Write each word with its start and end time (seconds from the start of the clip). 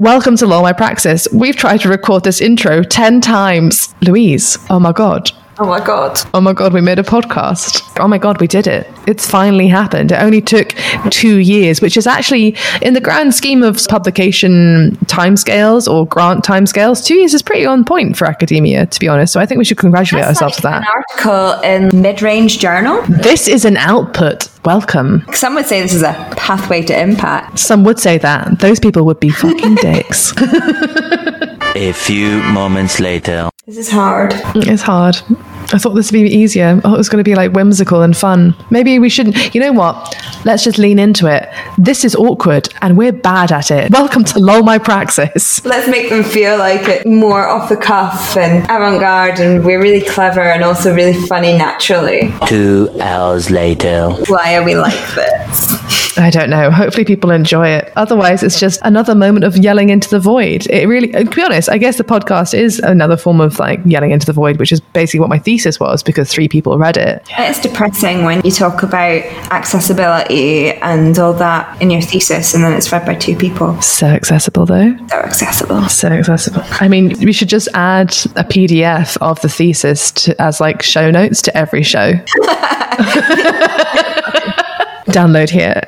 Welcome 0.00 0.36
to 0.36 0.46
LOL 0.46 0.62
My 0.62 0.72
Praxis. 0.72 1.26
We've 1.32 1.56
tried 1.56 1.80
to 1.80 1.88
record 1.88 2.22
this 2.22 2.40
intro 2.40 2.84
10 2.84 3.20
times. 3.20 3.92
Louise, 4.00 4.56
oh 4.70 4.78
my 4.78 4.92
God. 4.92 5.32
Oh 5.60 5.66
my 5.66 5.84
god. 5.84 6.20
Oh 6.34 6.40
my 6.40 6.52
God, 6.52 6.72
we 6.72 6.80
made 6.80 7.00
a 7.00 7.02
podcast. 7.02 7.82
Oh 7.98 8.06
my 8.06 8.16
God, 8.18 8.40
we 8.40 8.46
did 8.46 8.68
it. 8.68 8.86
It's 9.08 9.28
finally 9.28 9.66
happened. 9.66 10.12
It 10.12 10.22
only 10.22 10.40
took 10.40 10.68
two 11.10 11.38
years, 11.38 11.80
which 11.80 11.96
is 11.96 12.06
actually, 12.06 12.56
in 12.80 12.94
the 12.94 13.00
grand 13.00 13.34
scheme 13.34 13.64
of 13.64 13.76
publication 13.88 14.96
timescales 15.06 15.92
or 15.92 16.06
grant 16.06 16.44
timescales, 16.44 17.04
two 17.04 17.16
years 17.16 17.34
is 17.34 17.42
pretty 17.42 17.66
on 17.66 17.84
point 17.84 18.16
for 18.16 18.26
academia, 18.26 18.86
to 18.86 19.00
be 19.00 19.08
honest. 19.08 19.32
So 19.32 19.40
I 19.40 19.46
think 19.46 19.58
we 19.58 19.64
should 19.64 19.78
congratulate 19.78 20.26
That's 20.26 20.40
ourselves 20.40 20.62
like 20.62 20.74
for 20.74 20.80
that. 20.80 21.26
An 21.26 21.34
article 21.50 21.62
in 21.94 22.02
Mid 22.02 22.22
Range 22.22 22.56
Journal. 22.56 23.02
This 23.08 23.48
is 23.48 23.64
an 23.64 23.76
output. 23.78 24.48
Welcome. 24.64 25.24
Some 25.32 25.56
would 25.56 25.66
say 25.66 25.80
this 25.82 25.94
is 25.94 26.02
a 26.02 26.12
pathway 26.36 26.82
to 26.82 27.00
impact. 27.00 27.58
Some 27.58 27.82
would 27.82 27.98
say 27.98 28.18
that. 28.18 28.60
Those 28.60 28.78
people 28.78 29.04
would 29.06 29.18
be 29.18 29.30
fucking 29.30 29.74
dicks. 29.82 30.32
A 31.74 31.92
few 31.92 32.42
moments 32.44 33.00
later. 33.00 33.50
This 33.66 33.76
is 33.76 33.90
hard. 33.90 34.32
It's 34.54 34.82
hard. 34.82 35.16
I 35.70 35.76
thought 35.76 35.90
this 35.90 36.10
would 36.10 36.22
be 36.22 36.34
easier. 36.34 36.80
Oh, 36.82 36.94
it 36.94 36.96
was 36.96 37.10
going 37.10 37.22
to 37.22 37.28
be 37.28 37.34
like 37.34 37.52
whimsical 37.52 38.00
and 38.00 38.16
fun. 38.16 38.54
Maybe 38.70 38.98
we 38.98 39.10
shouldn't. 39.10 39.54
You 39.54 39.60
know 39.60 39.72
what? 39.72 40.16
Let's 40.46 40.64
just 40.64 40.78
lean 40.78 40.98
into 40.98 41.26
it. 41.26 41.46
This 41.76 42.06
is 42.06 42.16
awkward 42.16 42.70
and 42.80 42.96
we're 42.96 43.12
bad 43.12 43.52
at 43.52 43.70
it. 43.70 43.90
Welcome 43.90 44.24
to 44.24 44.38
LOL 44.38 44.62
My 44.62 44.78
Praxis. 44.78 45.62
Let's 45.66 45.86
make 45.86 46.08
them 46.08 46.24
feel 46.24 46.56
like 46.56 46.88
it 46.88 47.06
more 47.06 47.46
off 47.46 47.68
the 47.68 47.76
cuff 47.76 48.34
and 48.38 48.64
avant 48.70 48.98
garde, 48.98 49.40
and 49.40 49.62
we're 49.62 49.80
really 49.80 50.00
clever 50.00 50.40
and 50.40 50.64
also 50.64 50.94
really 50.94 51.12
funny 51.26 51.58
naturally. 51.58 52.32
Two 52.46 52.88
hours 53.02 53.50
later. 53.50 54.08
Why 54.28 54.56
are 54.56 54.64
we 54.64 54.74
like 54.74 55.14
this? 55.14 56.18
I 56.18 56.30
don't 56.30 56.50
know. 56.50 56.70
Hopefully 56.70 57.04
people 57.04 57.30
enjoy 57.30 57.68
it. 57.68 57.92
Otherwise, 57.94 58.42
it's 58.42 58.58
just 58.58 58.80
another 58.82 59.14
moment 59.14 59.44
of 59.44 59.56
yelling 59.56 59.90
into 59.90 60.08
the 60.08 60.18
void. 60.18 60.66
It 60.68 60.88
really, 60.88 61.12
to 61.12 61.24
be 61.24 61.42
honest, 61.44 61.68
I 61.68 61.78
guess 61.78 61.96
the 61.96 62.02
podcast 62.02 62.58
is 62.58 62.80
another 62.80 63.16
form 63.16 63.40
of 63.40 63.60
like 63.60 63.80
yelling 63.84 64.10
into 64.10 64.26
the 64.26 64.32
void, 64.32 64.58
which 64.58 64.72
is 64.72 64.80
basically 64.80 65.20
what 65.20 65.28
my 65.28 65.38
thesis 65.38 65.57
was 65.80 66.02
because 66.02 66.30
three 66.30 66.48
people 66.48 66.78
read 66.78 66.96
it. 66.96 67.22
It's 67.30 67.60
depressing 67.60 68.24
when 68.24 68.40
you 68.44 68.50
talk 68.50 68.82
about 68.82 69.22
accessibility 69.50 70.72
and 70.72 71.18
all 71.18 71.32
that 71.34 71.80
in 71.80 71.90
your 71.90 72.02
thesis, 72.02 72.54
and 72.54 72.62
then 72.62 72.72
it's 72.72 72.90
read 72.92 73.06
by 73.06 73.14
two 73.14 73.36
people. 73.36 73.80
So 73.82 74.06
accessible 74.06 74.66
though. 74.66 74.96
So 75.08 75.16
accessible. 75.16 75.88
So 75.88 76.08
accessible. 76.08 76.62
I 76.80 76.88
mean, 76.88 77.18
we 77.20 77.32
should 77.32 77.48
just 77.48 77.68
add 77.74 78.10
a 78.36 78.44
PDF 78.44 79.16
of 79.20 79.40
the 79.40 79.48
thesis 79.48 80.10
to, 80.12 80.40
as 80.40 80.60
like 80.60 80.82
show 80.82 81.10
notes 81.10 81.42
to 81.42 81.56
every 81.56 81.82
show. 81.82 82.12
Download 85.08 85.48
here. 85.48 85.82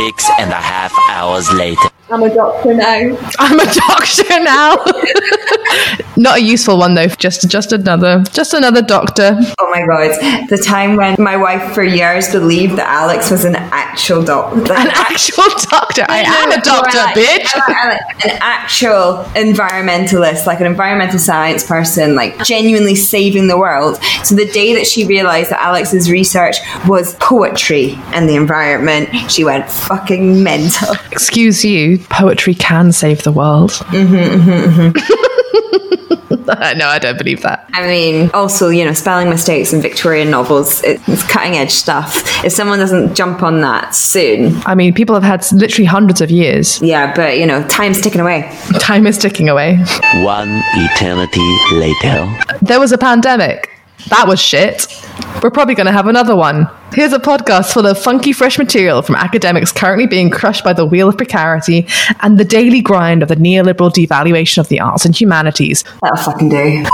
Six 0.00 0.30
and 0.38 0.50
a 0.50 0.54
half 0.54 0.94
hours 1.10 1.52
later. 1.52 1.90
I'm 2.10 2.22
a 2.24 2.34
doctor 2.34 2.74
now. 2.74 3.30
I'm 3.38 3.60
a 3.60 3.72
doctor 3.72 4.40
now. 4.40 4.76
Not 6.16 6.38
a 6.38 6.42
useful 6.42 6.76
one 6.76 6.94
though. 6.94 7.06
Just 7.06 7.48
just 7.48 7.72
another 7.72 8.24
just 8.32 8.52
another 8.52 8.82
doctor. 8.82 9.38
Oh 9.58 9.70
my 9.70 9.86
god. 9.86 10.48
The 10.48 10.58
time 10.58 10.96
when 10.96 11.16
my 11.18 11.36
wife 11.36 11.72
for 11.72 11.84
years 11.84 12.30
believed 12.32 12.76
that 12.76 12.88
Alex 12.88 13.30
was 13.30 13.44
an 13.44 13.54
actual 13.54 14.24
doctor. 14.24 14.72
An 14.72 14.88
actual 14.88 15.44
doctor. 15.70 16.04
I 16.08 16.22
am 16.22 16.50
a 16.50 16.60
doctor, 16.60 16.98
bitch. 17.18 17.54
An 18.24 18.38
actual 18.40 19.24
environmentalist, 19.34 20.46
like 20.46 20.60
an 20.60 20.66
environmental 20.66 21.18
science 21.18 21.64
person, 21.64 22.16
like 22.16 22.42
genuinely 22.44 22.96
saving 22.96 23.46
the 23.46 23.56
world. 23.56 24.02
So 24.24 24.34
the 24.34 24.50
day 24.50 24.74
that 24.74 24.86
she 24.86 25.06
realized 25.06 25.50
that 25.50 25.60
Alex's 25.60 26.10
research 26.10 26.56
was 26.88 27.14
poetry 27.14 27.94
and 28.06 28.28
the 28.28 28.34
environment, 28.34 29.30
she 29.30 29.44
went 29.44 29.70
fucking 29.90 30.42
mental. 30.44 30.94
Excuse 31.10 31.64
you. 31.64 31.98
Poetry 32.10 32.54
can 32.54 32.92
save 32.92 33.24
the 33.24 33.32
world. 33.32 33.72
Mm-hmm, 33.90 34.14
mm-hmm, 34.14 34.90
mm-hmm. 34.90 35.20
no, 36.78 36.86
I 36.86 37.00
don't 37.00 37.18
believe 37.18 37.42
that. 37.42 37.68
I 37.72 37.86
mean, 37.86 38.30
also, 38.32 38.68
you 38.68 38.84
know, 38.84 38.92
spelling 38.92 39.28
mistakes 39.28 39.72
in 39.72 39.82
Victorian 39.82 40.30
novels, 40.30 40.80
it's 40.84 41.26
cutting 41.28 41.54
edge 41.56 41.72
stuff. 41.72 42.22
If 42.44 42.52
someone 42.52 42.78
doesn't 42.78 43.16
jump 43.16 43.42
on 43.42 43.62
that 43.62 43.96
soon, 43.96 44.54
I 44.64 44.76
mean, 44.76 44.94
people 44.94 45.14
have 45.14 45.24
had 45.24 45.44
literally 45.52 45.86
hundreds 45.86 46.20
of 46.20 46.30
years. 46.30 46.80
yeah, 46.80 47.12
but 47.14 47.38
you 47.38 47.46
know, 47.46 47.66
time's 47.66 48.00
ticking 48.00 48.20
away. 48.20 48.48
Time 48.78 49.08
is 49.08 49.18
ticking 49.18 49.48
away. 49.48 49.76
One 50.22 50.62
eternity 50.74 51.50
later. 51.74 52.58
There 52.62 52.78
was 52.78 52.92
a 52.92 52.98
pandemic. 52.98 53.68
That 54.08 54.26
was 54.26 54.40
shit. 54.40 54.86
We're 55.42 55.50
probably 55.50 55.74
going 55.74 55.86
to 55.86 55.92
have 55.92 56.06
another 56.06 56.34
one. 56.34 56.68
Here's 56.92 57.12
a 57.12 57.18
podcast 57.18 57.72
full 57.72 57.86
of 57.86 57.98
funky, 57.98 58.32
fresh 58.32 58.58
material 58.58 59.02
from 59.02 59.14
academics 59.14 59.72
currently 59.72 60.06
being 60.06 60.30
crushed 60.30 60.64
by 60.64 60.72
the 60.72 60.86
wheel 60.86 61.08
of 61.08 61.16
precarity 61.16 61.86
and 62.20 62.38
the 62.38 62.44
daily 62.44 62.80
grind 62.80 63.22
of 63.22 63.28
the 63.28 63.36
neoliberal 63.36 63.90
devaluation 63.90 64.58
of 64.58 64.68
the 64.68 64.80
arts 64.80 65.04
and 65.04 65.18
humanities. 65.18 65.84
That'll 66.02 66.16
fucking 66.16 66.48
do. 66.48 66.86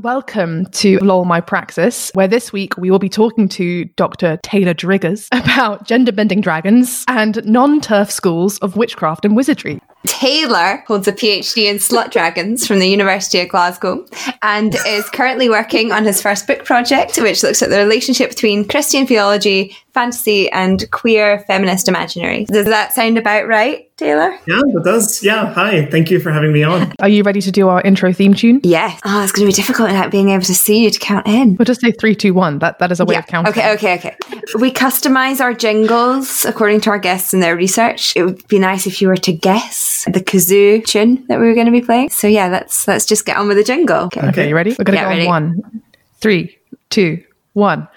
Welcome 0.00 0.66
to 0.66 0.98
LOL 0.98 1.24
My 1.24 1.40
Praxis, 1.40 2.10
where 2.14 2.28
this 2.28 2.52
week 2.52 2.76
we 2.76 2.90
will 2.90 2.98
be 2.98 3.08
talking 3.08 3.48
to 3.50 3.86
Dr. 3.96 4.38
Taylor 4.42 4.74
Driggers 4.74 5.28
about 5.32 5.86
gender 5.86 6.12
bending 6.12 6.40
dragons 6.40 7.04
and 7.08 7.44
non 7.46 7.80
turf 7.80 8.10
schools 8.10 8.58
of 8.58 8.76
witchcraft 8.76 9.24
and 9.24 9.34
wizardry. 9.34 9.80
Taylor 10.06 10.84
holds 10.86 11.08
a 11.08 11.12
PhD 11.12 11.64
in 11.64 11.76
slut 11.76 12.10
dragons 12.10 12.66
from 12.66 12.78
the 12.78 12.88
University 12.88 13.40
of 13.40 13.48
Glasgow 13.48 14.06
and 14.42 14.74
is 14.86 15.08
currently 15.10 15.48
working 15.48 15.92
on 15.92 16.04
his 16.04 16.20
first 16.20 16.46
book 16.46 16.64
project, 16.64 17.16
which 17.18 17.42
looks 17.42 17.62
at 17.62 17.70
the 17.70 17.78
relationship 17.78 18.30
between 18.30 18.66
Christian 18.68 19.06
theology, 19.06 19.76
fantasy, 19.94 20.50
and 20.50 20.90
queer 20.90 21.40
feminist 21.46 21.88
imaginary. 21.88 22.44
Does 22.44 22.66
that 22.66 22.92
sound 22.92 23.16
about 23.16 23.46
right, 23.46 23.90
Taylor? 23.96 24.38
Yeah, 24.46 24.60
it 24.66 24.84
does. 24.84 25.22
Yeah, 25.22 25.52
hi. 25.52 25.86
Thank 25.86 26.10
you 26.10 26.20
for 26.20 26.30
having 26.30 26.52
me 26.52 26.62
on. 26.62 26.92
Are 27.00 27.08
you 27.08 27.22
ready 27.22 27.40
to 27.40 27.50
do 27.50 27.68
our 27.68 27.80
intro 27.80 28.12
theme 28.12 28.34
tune? 28.34 28.60
Yes. 28.62 29.00
Oh, 29.04 29.22
it's 29.22 29.32
going 29.32 29.48
to 29.48 29.52
be 29.52 29.56
difficult 29.56 29.88
without 29.88 30.10
being 30.10 30.30
able 30.30 30.44
to 30.44 30.54
see 30.54 30.84
you 30.84 30.90
to 30.90 30.98
count 30.98 31.26
in. 31.26 31.56
We'll 31.56 31.64
just 31.64 31.80
say 31.80 31.92
three, 31.92 32.14
two, 32.14 32.34
one. 32.34 32.58
That 32.58 32.78
that 32.78 32.92
is 32.92 33.00
a 33.00 33.04
way 33.04 33.16
of 33.16 33.26
counting. 33.26 33.52
Okay, 33.52 33.72
okay, 33.74 33.94
okay. 33.96 34.16
We 34.58 34.70
customize 34.70 35.40
our 35.40 35.54
jingles 35.54 36.44
according 36.44 36.82
to 36.82 36.90
our 36.90 36.98
guests 36.98 37.32
and 37.32 37.42
their 37.42 37.56
research. 37.56 38.14
It 38.16 38.24
would 38.24 38.46
be 38.48 38.58
nice 38.58 38.86
if 38.86 39.00
you 39.00 39.08
were 39.08 39.16
to 39.16 39.32
guess 39.32 39.93
the 40.04 40.20
kazoo 40.20 40.84
tune 40.84 41.24
that 41.28 41.38
we 41.40 41.46
were 41.46 41.54
going 41.54 41.66
to 41.66 41.72
be 41.72 41.80
playing. 41.80 42.10
So 42.10 42.26
yeah, 42.26 42.48
let's 42.48 42.86
let's 42.88 43.04
just 43.06 43.24
get 43.24 43.36
on 43.36 43.46
with 43.48 43.56
the 43.56 43.64
jingle. 43.64 44.04
Okay. 44.06 44.26
Okay, 44.28 44.48
you 44.48 44.54
ready? 44.54 44.74
We're 44.78 44.84
gonna 44.84 44.98
Yeah, 44.98 45.04
go 45.04 45.08
ready. 45.10 45.26
on 45.26 45.56
one, 45.62 45.82
three, 46.20 46.58
two, 46.90 47.22
one. 47.52 47.88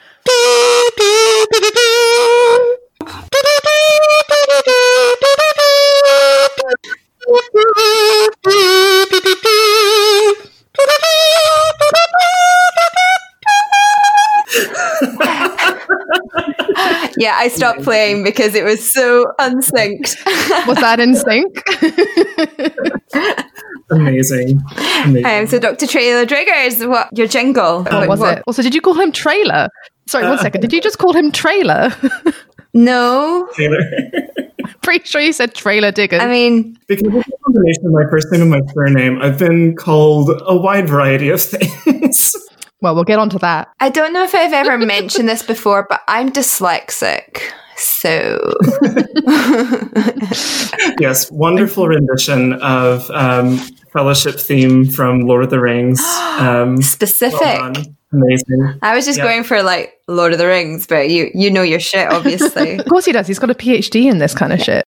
Yeah, 17.18 17.34
I 17.36 17.48
stopped 17.48 17.84
playing 17.84 18.24
because 18.24 18.54
it 18.56 18.64
was 18.64 18.92
so 18.92 19.26
unsynced. 19.40 20.18
Was 20.68 20.78
that 20.78 21.00
in 21.00 21.16
sync? 21.16 21.64
Amazing. 23.92 24.62
Amazing. 25.06 25.26
um, 25.26 25.48
so 25.48 25.60
Dr. 25.60 25.88
Taylor 25.88 26.26
Driggers, 26.26 26.88
what 26.88 27.10
your 27.18 27.28
jingle? 27.28 27.84
What 27.84 28.10
was 28.10 28.22
it? 28.22 28.44
Also, 28.46 28.62
did 28.62 28.76
you 28.76 28.82
call 28.82 28.96
him 28.96 29.12
trailer? 29.12 29.70
Sorry, 30.08 30.26
one 30.28 30.38
second. 30.40 30.62
Did 30.62 30.74
you 30.74 30.82
just 30.82 30.98
call 30.98 31.14
him 31.14 31.32
trailer? 31.32 31.92
No, 32.74 33.48
Taylor. 33.56 33.80
Pretty 34.84 35.06
sure 35.06 35.20
you 35.20 35.34
said 35.34 35.56
trailer 35.56 35.92
diggers. 35.92 36.22
I 36.22 36.28
mean, 36.28 36.78
because 36.88 37.08
it's 37.12 37.28
a 37.28 37.38
combination 37.44 37.86
of 37.88 37.92
my 37.92 38.04
first 38.12 38.32
name 38.32 38.42
and 38.42 38.52
my 38.52 38.60
surname, 38.72 39.20
I've 39.20 39.40
been 39.40 39.76
called 39.76 40.30
a 40.46 40.56
wide 40.56 40.88
variety 40.88 41.30
of 41.30 41.42
things. 41.42 42.36
Well, 42.82 42.96
we'll 42.96 43.04
get 43.04 43.20
onto 43.20 43.40
that. 43.40 43.70
I 43.80 43.90
don't 43.90 44.14
know 44.14 44.24
if 44.24 44.34
I've 44.36 44.54
ever 44.54 44.78
mentioned 44.86 45.28
this 45.30 45.44
before, 45.44 45.86
but 45.90 46.02
I'm 46.08 46.32
dyslexic. 46.32 47.42
So 47.76 48.40
yes, 51.00 51.30
wonderful 51.32 51.88
rendition 51.88 52.54
of 52.54 53.10
um, 53.12 53.58
Fellowship 53.94 54.40
theme 54.40 54.86
from 54.86 55.22
Lord 55.22 55.44
of 55.44 55.50
the 55.50 55.60
Rings. 55.60 56.02
Um, 56.38 56.84
specific. 56.84 57.40
well. 57.42 57.74
Amazing. 58.14 58.78
I 58.84 58.96
was 58.96 59.06
just 59.08 59.18
Yeah. 59.18 59.24
going 59.26 59.44
for 59.44 59.64
like 59.64 59.94
Lord 60.08 60.34
of 60.34 60.38
the 60.38 60.46
Rings, 60.46 60.86
but 60.86 61.10
you 61.10 61.32
you 61.34 61.50
know 61.50 61.64
your 61.64 61.80
shit, 61.80 62.08
obviously. 62.08 62.76
Of 62.80 62.86
course 62.86 63.06
he 63.06 63.12
does. 63.12 63.26
He's 63.28 63.40
got 63.40 63.50
a 63.50 63.56
PhD 63.56 64.06
in 64.10 64.20
this 64.20 64.36
kind 64.36 64.54
of 64.54 64.62
shit. 64.62 64.84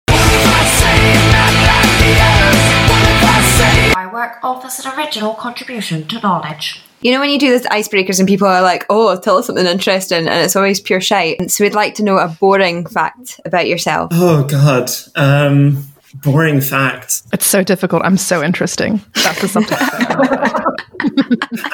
My 3.94 4.08
work 4.12 4.36
offers 4.42 4.84
an 4.84 4.98
original 4.98 5.34
contribution 5.34 6.06
to 6.08 6.20
knowledge. 6.20 6.82
You 7.00 7.12
know 7.12 7.20
when 7.20 7.30
you 7.30 7.38
do 7.38 7.50
those 7.50 7.66
icebreakers 7.66 8.18
and 8.18 8.28
people 8.28 8.46
are 8.48 8.62
like, 8.62 8.84
"Oh, 8.90 9.18
tell 9.18 9.36
us 9.38 9.46
something 9.46 9.66
interesting," 9.66 10.26
and 10.28 10.44
it's 10.44 10.56
always 10.56 10.80
pure 10.80 11.00
shite. 11.00 11.50
So 11.50 11.64
we'd 11.64 11.74
like 11.74 11.94
to 11.94 12.02
know 12.02 12.18
a 12.18 12.28
boring 12.28 12.86
fact 12.86 13.40
about 13.44 13.66
yourself. 13.68 14.10
Oh, 14.12 14.44
God. 14.44 14.90
Um, 15.16 15.84
boring 16.24 16.60
fact. 16.60 17.22
It's 17.32 17.46
so 17.46 17.62
difficult. 17.62 18.02
I'm 18.04 18.16
so 18.16 18.42
interesting. 18.42 19.00
That's 19.14 19.40
the 19.40 19.48
subtitle. 19.48 19.86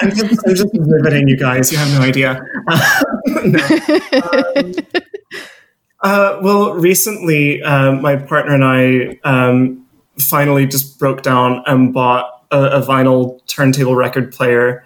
I'm 0.01 0.11
just, 0.11 0.47
I'm 0.47 0.55
just 0.55 0.69
riveting 0.75 1.29
you 1.29 1.37
guys. 1.37 1.73
You 1.73 1.79
have 1.79 1.93
no 1.99 2.01
idea. 2.07 2.41
No. 3.45 3.59
Um, 4.57 4.75
Uh, 6.01 6.39
well, 6.43 6.75
recently, 6.75 7.63
um, 7.63 8.03
my 8.03 8.15
partner 8.17 8.55
and 8.55 8.63
I 8.65 9.19
um, 9.25 9.87
finally 10.19 10.67
just 10.67 10.99
broke 10.99 11.23
down 11.23 11.63
and 11.67 11.95
bought 11.95 12.45
a, 12.51 12.63
a 12.63 12.81
vinyl 12.83 13.41
turntable 13.47 13.97
record 13.97 14.31
player. 14.31 14.85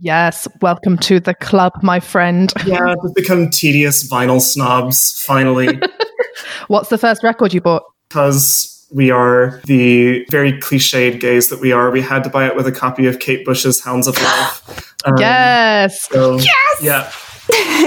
Yes, 0.00 0.46
welcome 0.60 0.96
to 0.98 1.18
the 1.20 1.34
club, 1.34 1.72
my 1.82 1.98
friend. 2.00 2.52
Yeah, 2.64 2.94
we've 3.02 3.14
become 3.14 3.50
tedious 3.50 4.08
vinyl 4.08 4.40
snobs, 4.40 5.20
finally, 5.22 5.80
What's 6.68 6.88
the 6.88 6.98
first 6.98 7.22
record 7.22 7.52
you 7.52 7.60
bought? 7.60 7.82
because 8.08 8.74
we 8.90 9.10
are 9.10 9.60
the 9.66 10.24
very 10.30 10.52
cliched 10.54 11.20
gays 11.20 11.50
that 11.50 11.60
we 11.60 11.72
are. 11.72 11.90
We 11.90 12.00
had 12.00 12.24
to 12.24 12.30
buy 12.30 12.46
it 12.46 12.56
with 12.56 12.66
a 12.66 12.72
copy 12.72 13.06
of 13.06 13.18
Kate 13.18 13.44
Bush's 13.44 13.82
Hounds 13.84 14.06
of 14.06 14.16
Love. 14.22 14.94
Um, 15.04 15.14
yes. 15.18 16.08
So, 16.08 16.38
Yeah. 16.80 17.12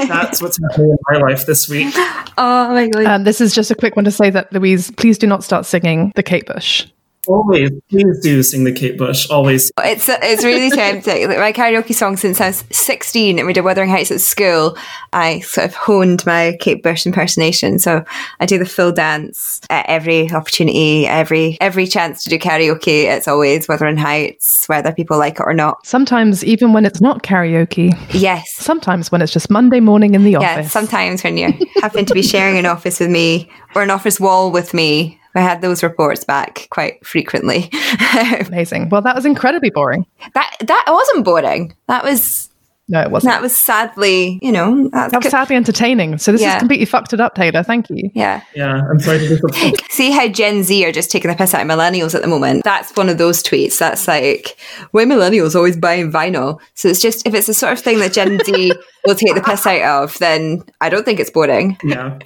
That's 0.07 0.41
what's 0.41 0.59
happening 0.61 0.91
in 0.91 0.97
my 1.09 1.19
life 1.19 1.45
this 1.47 1.67
week. 1.69 1.93
Oh 2.37 2.69
my 2.69 2.87
god. 2.87 3.05
Um, 3.05 3.23
this 3.23 3.41
is 3.41 3.53
just 3.53 3.71
a 3.71 3.75
quick 3.75 3.95
one 3.95 4.05
to 4.05 4.11
say 4.11 4.29
that 4.29 4.51
Louise, 4.53 4.91
please 4.91 5.17
do 5.17 5.25
not 5.27 5.43
start 5.43 5.65
singing 5.65 6.11
the 6.15 6.23
Kate 6.23 6.45
Bush. 6.45 6.85
Always, 7.27 7.71
please 7.89 8.19
do 8.21 8.41
sing 8.43 8.63
the 8.63 8.71
Kate 8.71 8.97
Bush. 8.97 9.29
Always. 9.29 9.71
It's 9.83 10.09
it's 10.09 10.43
really 10.43 10.69
tempting. 10.71 11.27
Like 11.27 11.37
my 11.37 11.53
karaoke 11.53 11.93
song 11.93 12.17
since 12.17 12.41
I 12.41 12.47
was 12.47 12.63
16 12.71 13.37
and 13.37 13.45
we 13.47 13.53
did 13.53 13.61
Wuthering 13.63 13.89
Heights 13.89 14.11
at 14.11 14.21
school, 14.21 14.77
I 15.13 15.41
sort 15.41 15.65
of 15.67 15.75
honed 15.75 16.25
my 16.25 16.57
Kate 16.59 16.81
Bush 16.81 17.05
impersonation. 17.05 17.77
So 17.79 18.03
I 18.39 18.45
do 18.45 18.57
the 18.57 18.65
full 18.65 18.91
dance 18.91 19.61
at 19.69 19.85
every 19.87 20.31
opportunity, 20.31 21.05
every 21.05 21.57
every 21.61 21.85
chance 21.87 22.23
to 22.23 22.29
do 22.29 22.39
karaoke. 22.39 23.03
It's 23.05 23.27
always 23.27 23.67
Wuthering 23.67 23.97
Heights, 23.97 24.65
whether 24.67 24.91
people 24.91 25.17
like 25.19 25.35
it 25.39 25.43
or 25.45 25.53
not. 25.53 25.85
Sometimes, 25.85 26.43
even 26.43 26.73
when 26.73 26.85
it's 26.85 27.01
not 27.01 27.23
karaoke, 27.23 27.95
Yes. 28.13 28.51
sometimes 28.53 29.11
when 29.11 29.21
it's 29.21 29.31
just 29.31 29.49
Monday 29.49 29.79
morning 29.79 30.15
in 30.15 30.23
the 30.23 30.31
Yeah, 30.31 30.39
office. 30.59 30.71
sometimes 30.71 31.23
when 31.23 31.37
you 31.37 31.53
happen 31.81 32.05
to 32.05 32.13
be 32.13 32.21
sharing 32.23 32.57
an 32.57 32.65
office 32.65 32.99
with 32.99 33.09
me 33.11 33.49
or 33.75 33.83
an 33.83 33.91
office 33.91 34.19
wall 34.19 34.51
with 34.51 34.73
me, 34.73 35.19
I 35.35 35.41
had 35.41 35.61
those 35.61 35.83
reports 35.83 36.23
back 36.23 36.67
quite 36.71 37.05
frequently. 37.05 37.69
Amazing. 38.47 38.89
Well, 38.89 39.01
that 39.01 39.15
was 39.15 39.25
incredibly 39.25 39.69
boring. 39.69 40.05
that 40.33 40.55
that 40.61 40.85
wasn't 40.87 41.25
boring. 41.25 41.73
That 41.87 42.03
was 42.03 42.49
No, 42.89 42.99
it 43.01 43.11
wasn't. 43.11 43.31
that 43.31 43.41
was 43.41 43.55
sadly, 43.57 44.39
you 44.41 44.51
know, 44.51 44.89
that's 44.89 45.11
That 45.13 45.23
was 45.23 45.31
sadly 45.31 45.55
entertaining. 45.55 46.17
So 46.17 46.31
this 46.33 46.41
Yeah. 46.41 46.51
has 46.53 46.59
completely 46.59 46.85
fucked 46.85 47.13
it 47.13 47.21
up, 47.21 47.35
Taylor. 47.35 47.63
Thank 47.63 47.89
you. 47.89 48.09
yeah. 48.13 48.41
Yeah, 48.55 48.81
I'm 48.89 48.99
sorry 48.99 49.19
to 49.19 49.27
disappoint. 49.29 49.81
See 49.89 50.11
how 50.11 50.27
Gen 50.27 50.63
Z 50.63 50.85
are 50.85 50.91
just 50.91 51.09
taking 51.11 51.31
the 51.31 51.37
piss 51.37 51.53
out 51.53 51.61
of 51.61 51.67
millennials 51.67 52.13
at 52.13 52.21
the 52.21 52.27
moment. 52.27 52.63
That's 52.65 52.93
one 52.97 53.07
of 53.07 53.17
those 53.17 53.41
tweets. 53.41 53.77
That's 53.77 54.07
like, 54.09 54.57
why 54.91 55.05
millennials 55.05 55.55
always 55.55 55.77
buying 55.77 56.11
vinyl? 56.11 56.59
So 56.75 56.89
it's 56.89 57.01
just 57.01 57.25
if 57.25 57.33
it's 57.33 57.47
the 57.47 57.53
sort 57.53 57.71
of 57.73 57.79
thing 57.79 57.99
that 57.99 58.11
Gen 58.13 58.39
Z 58.43 58.73
will 59.05 59.15
take 59.15 59.33
the 59.35 59.41
piss 59.41 59.65
out 59.65 60.03
of, 60.03 60.17
then 60.19 60.63
I 60.81 60.89
don't 60.89 61.05
think 61.05 61.19
it's 61.21 61.31
boring. 61.31 61.77
Yeah. 61.83 62.19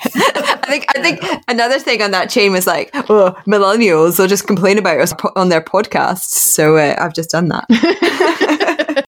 I 0.66 0.68
think 0.68 0.86
I 0.98 1.02
think 1.02 1.44
another 1.48 1.80
thing 1.80 2.02
on 2.02 2.12
that 2.12 2.30
chain 2.30 2.52
was 2.52 2.66
like, 2.66 2.90
oh, 2.94 3.36
millennials 3.46 4.18
will 4.18 4.28
just 4.28 4.48
complain 4.48 4.78
about 4.78 5.00
us 5.00 5.14
on 5.36 5.50
their 5.50 5.62
podcasts. 5.62 6.32
So 6.32 6.78
uh, 6.78 6.96
I've 6.98 7.14
just 7.14 7.30
done 7.30 7.50
that. 7.50 7.66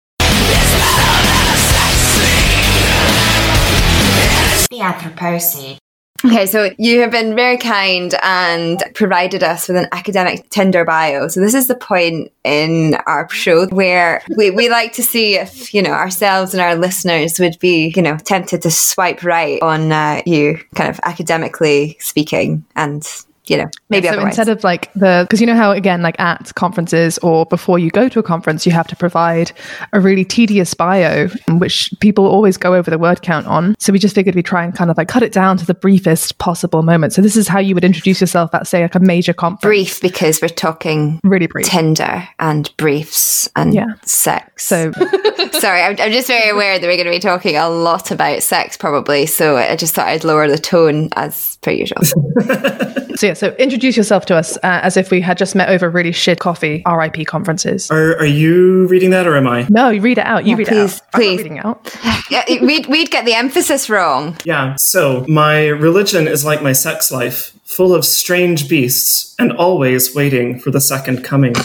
The 4.72 4.78
Anthropocene. 4.78 5.76
Okay, 6.24 6.46
so 6.46 6.70
you 6.78 7.00
have 7.00 7.10
been 7.10 7.34
very 7.34 7.56
kind 7.56 8.14
and 8.22 8.82
provided 8.94 9.42
us 9.42 9.66
with 9.66 9.76
an 9.76 9.88
academic 9.90 10.48
Tinder 10.50 10.84
bio. 10.84 11.26
So 11.28 11.40
this 11.40 11.54
is 11.54 11.66
the 11.66 11.74
point 11.74 12.30
in 12.44 12.94
our 13.06 13.28
show 13.30 13.66
where 13.68 14.22
we, 14.36 14.50
we 14.50 14.68
like 14.68 14.92
to 14.94 15.02
see 15.02 15.34
if, 15.34 15.74
you 15.74 15.82
know, 15.82 15.90
ourselves 15.90 16.54
and 16.54 16.60
our 16.60 16.76
listeners 16.76 17.40
would 17.40 17.58
be, 17.58 17.92
you 17.96 18.02
know, 18.02 18.16
tempted 18.18 18.62
to 18.62 18.70
swipe 18.70 19.24
right 19.24 19.60
on 19.62 19.90
uh, 19.90 20.22
you, 20.24 20.60
kind 20.74 20.90
of 20.90 21.00
academically 21.02 21.96
speaking, 21.98 22.64
and, 22.76 23.04
you 23.52 23.58
know, 23.58 23.70
maybe 23.90 24.06
so 24.06 24.12
otherwise. 24.14 24.36
instead 24.38 24.48
of 24.48 24.64
like 24.64 24.92
the 24.94 25.24
because 25.26 25.40
you 25.40 25.46
know 25.46 25.54
how 25.54 25.70
again 25.72 26.02
like 26.02 26.18
at 26.20 26.52
conferences 26.54 27.18
or 27.18 27.46
before 27.46 27.78
you 27.78 27.90
go 27.90 28.08
to 28.08 28.18
a 28.18 28.22
conference 28.22 28.66
you 28.66 28.72
have 28.72 28.86
to 28.88 28.96
provide 28.96 29.52
a 29.92 30.00
really 30.00 30.24
tedious 30.24 30.74
bio 30.74 31.28
which 31.48 31.92
people 32.00 32.26
always 32.26 32.56
go 32.56 32.74
over 32.74 32.90
the 32.90 32.98
word 32.98 33.22
count 33.22 33.46
on 33.46 33.74
so 33.78 33.92
we 33.92 33.98
just 33.98 34.14
figured 34.14 34.34
we'd 34.34 34.44
try 34.46 34.64
and 34.64 34.74
kind 34.74 34.90
of 34.90 34.96
like 34.96 35.08
cut 35.08 35.22
it 35.22 35.32
down 35.32 35.56
to 35.56 35.66
the 35.66 35.74
briefest 35.74 36.38
possible 36.38 36.82
moment 36.82 37.12
so 37.12 37.22
this 37.22 37.36
is 37.36 37.48
how 37.48 37.58
you 37.58 37.74
would 37.74 37.84
introduce 37.84 38.20
yourself 38.20 38.54
at 38.54 38.66
say 38.66 38.82
like 38.82 38.94
a 38.94 39.00
major 39.00 39.32
conference 39.32 39.62
brief 39.62 40.00
because 40.00 40.40
we're 40.42 40.48
talking 40.48 41.20
really 41.24 41.46
brief 41.46 41.66
Tinder 41.66 42.28
and 42.38 42.74
briefs 42.76 43.48
and 43.56 43.74
Yeah. 43.74 43.94
sex. 44.04 44.64
so 44.66 44.92
Sorry, 45.52 45.80
I'm, 45.82 45.96
I'm 45.98 46.12
just 46.12 46.28
very 46.28 46.48
aware 46.50 46.78
that 46.78 46.86
we're 46.86 46.96
going 46.96 47.06
to 47.06 47.10
be 47.12 47.18
talking 47.20 47.56
a 47.56 47.68
lot 47.68 48.10
about 48.10 48.42
sex 48.42 48.76
probably. 48.76 49.26
So 49.26 49.56
I 49.56 49.76
just 49.76 49.94
thought 49.94 50.06
I'd 50.08 50.24
lower 50.24 50.48
the 50.48 50.58
tone 50.58 51.08
as 51.14 51.51
per 51.62 51.70
usual. 51.70 52.02
so 53.14 53.26
yeah 53.26 53.32
so 53.34 53.48
introduce 53.58 53.96
yourself 53.96 54.26
to 54.26 54.34
us 54.36 54.56
uh, 54.58 54.80
as 54.82 54.96
if 54.96 55.10
we 55.10 55.20
had 55.20 55.36
just 55.38 55.54
met 55.54 55.68
over 55.68 55.88
really 55.90 56.12
shit 56.12 56.38
coffee 56.40 56.82
RIP 56.86 57.26
conferences 57.26 57.90
Are, 57.90 58.16
are 58.16 58.26
you 58.26 58.86
reading 58.88 59.10
that 59.10 59.26
or 59.26 59.36
am 59.36 59.46
I? 59.46 59.66
no 59.70 59.90
you 59.90 60.00
read 60.00 60.18
it 60.18 60.26
out 60.26 60.44
you 60.44 60.50
Yeah, 60.52 60.56
read 60.56 60.68
please, 60.68 60.96
it 60.96 61.02
out 61.02 61.08
I'm 61.14 61.20
please. 61.20 61.36
reading 61.38 61.58
out 61.58 61.96
yeah, 62.30 62.44
we'd, 62.62 62.86
we'd 62.86 63.10
get 63.10 63.26
the 63.26 63.34
emphasis 63.34 63.90
wrong. 63.90 64.38
Yeah. 64.44 64.74
So, 64.78 65.26
my 65.28 65.66
religion 65.66 66.26
is 66.26 66.46
like 66.46 66.62
my 66.62 66.72
sex 66.72 67.12
life, 67.12 67.52
full 67.64 67.94
of 67.94 68.06
strange 68.06 68.70
beasts 68.70 69.34
and 69.38 69.52
always 69.52 70.14
waiting 70.14 70.58
for 70.58 70.70
the 70.70 70.80
second 70.80 71.22
coming. 71.24 71.54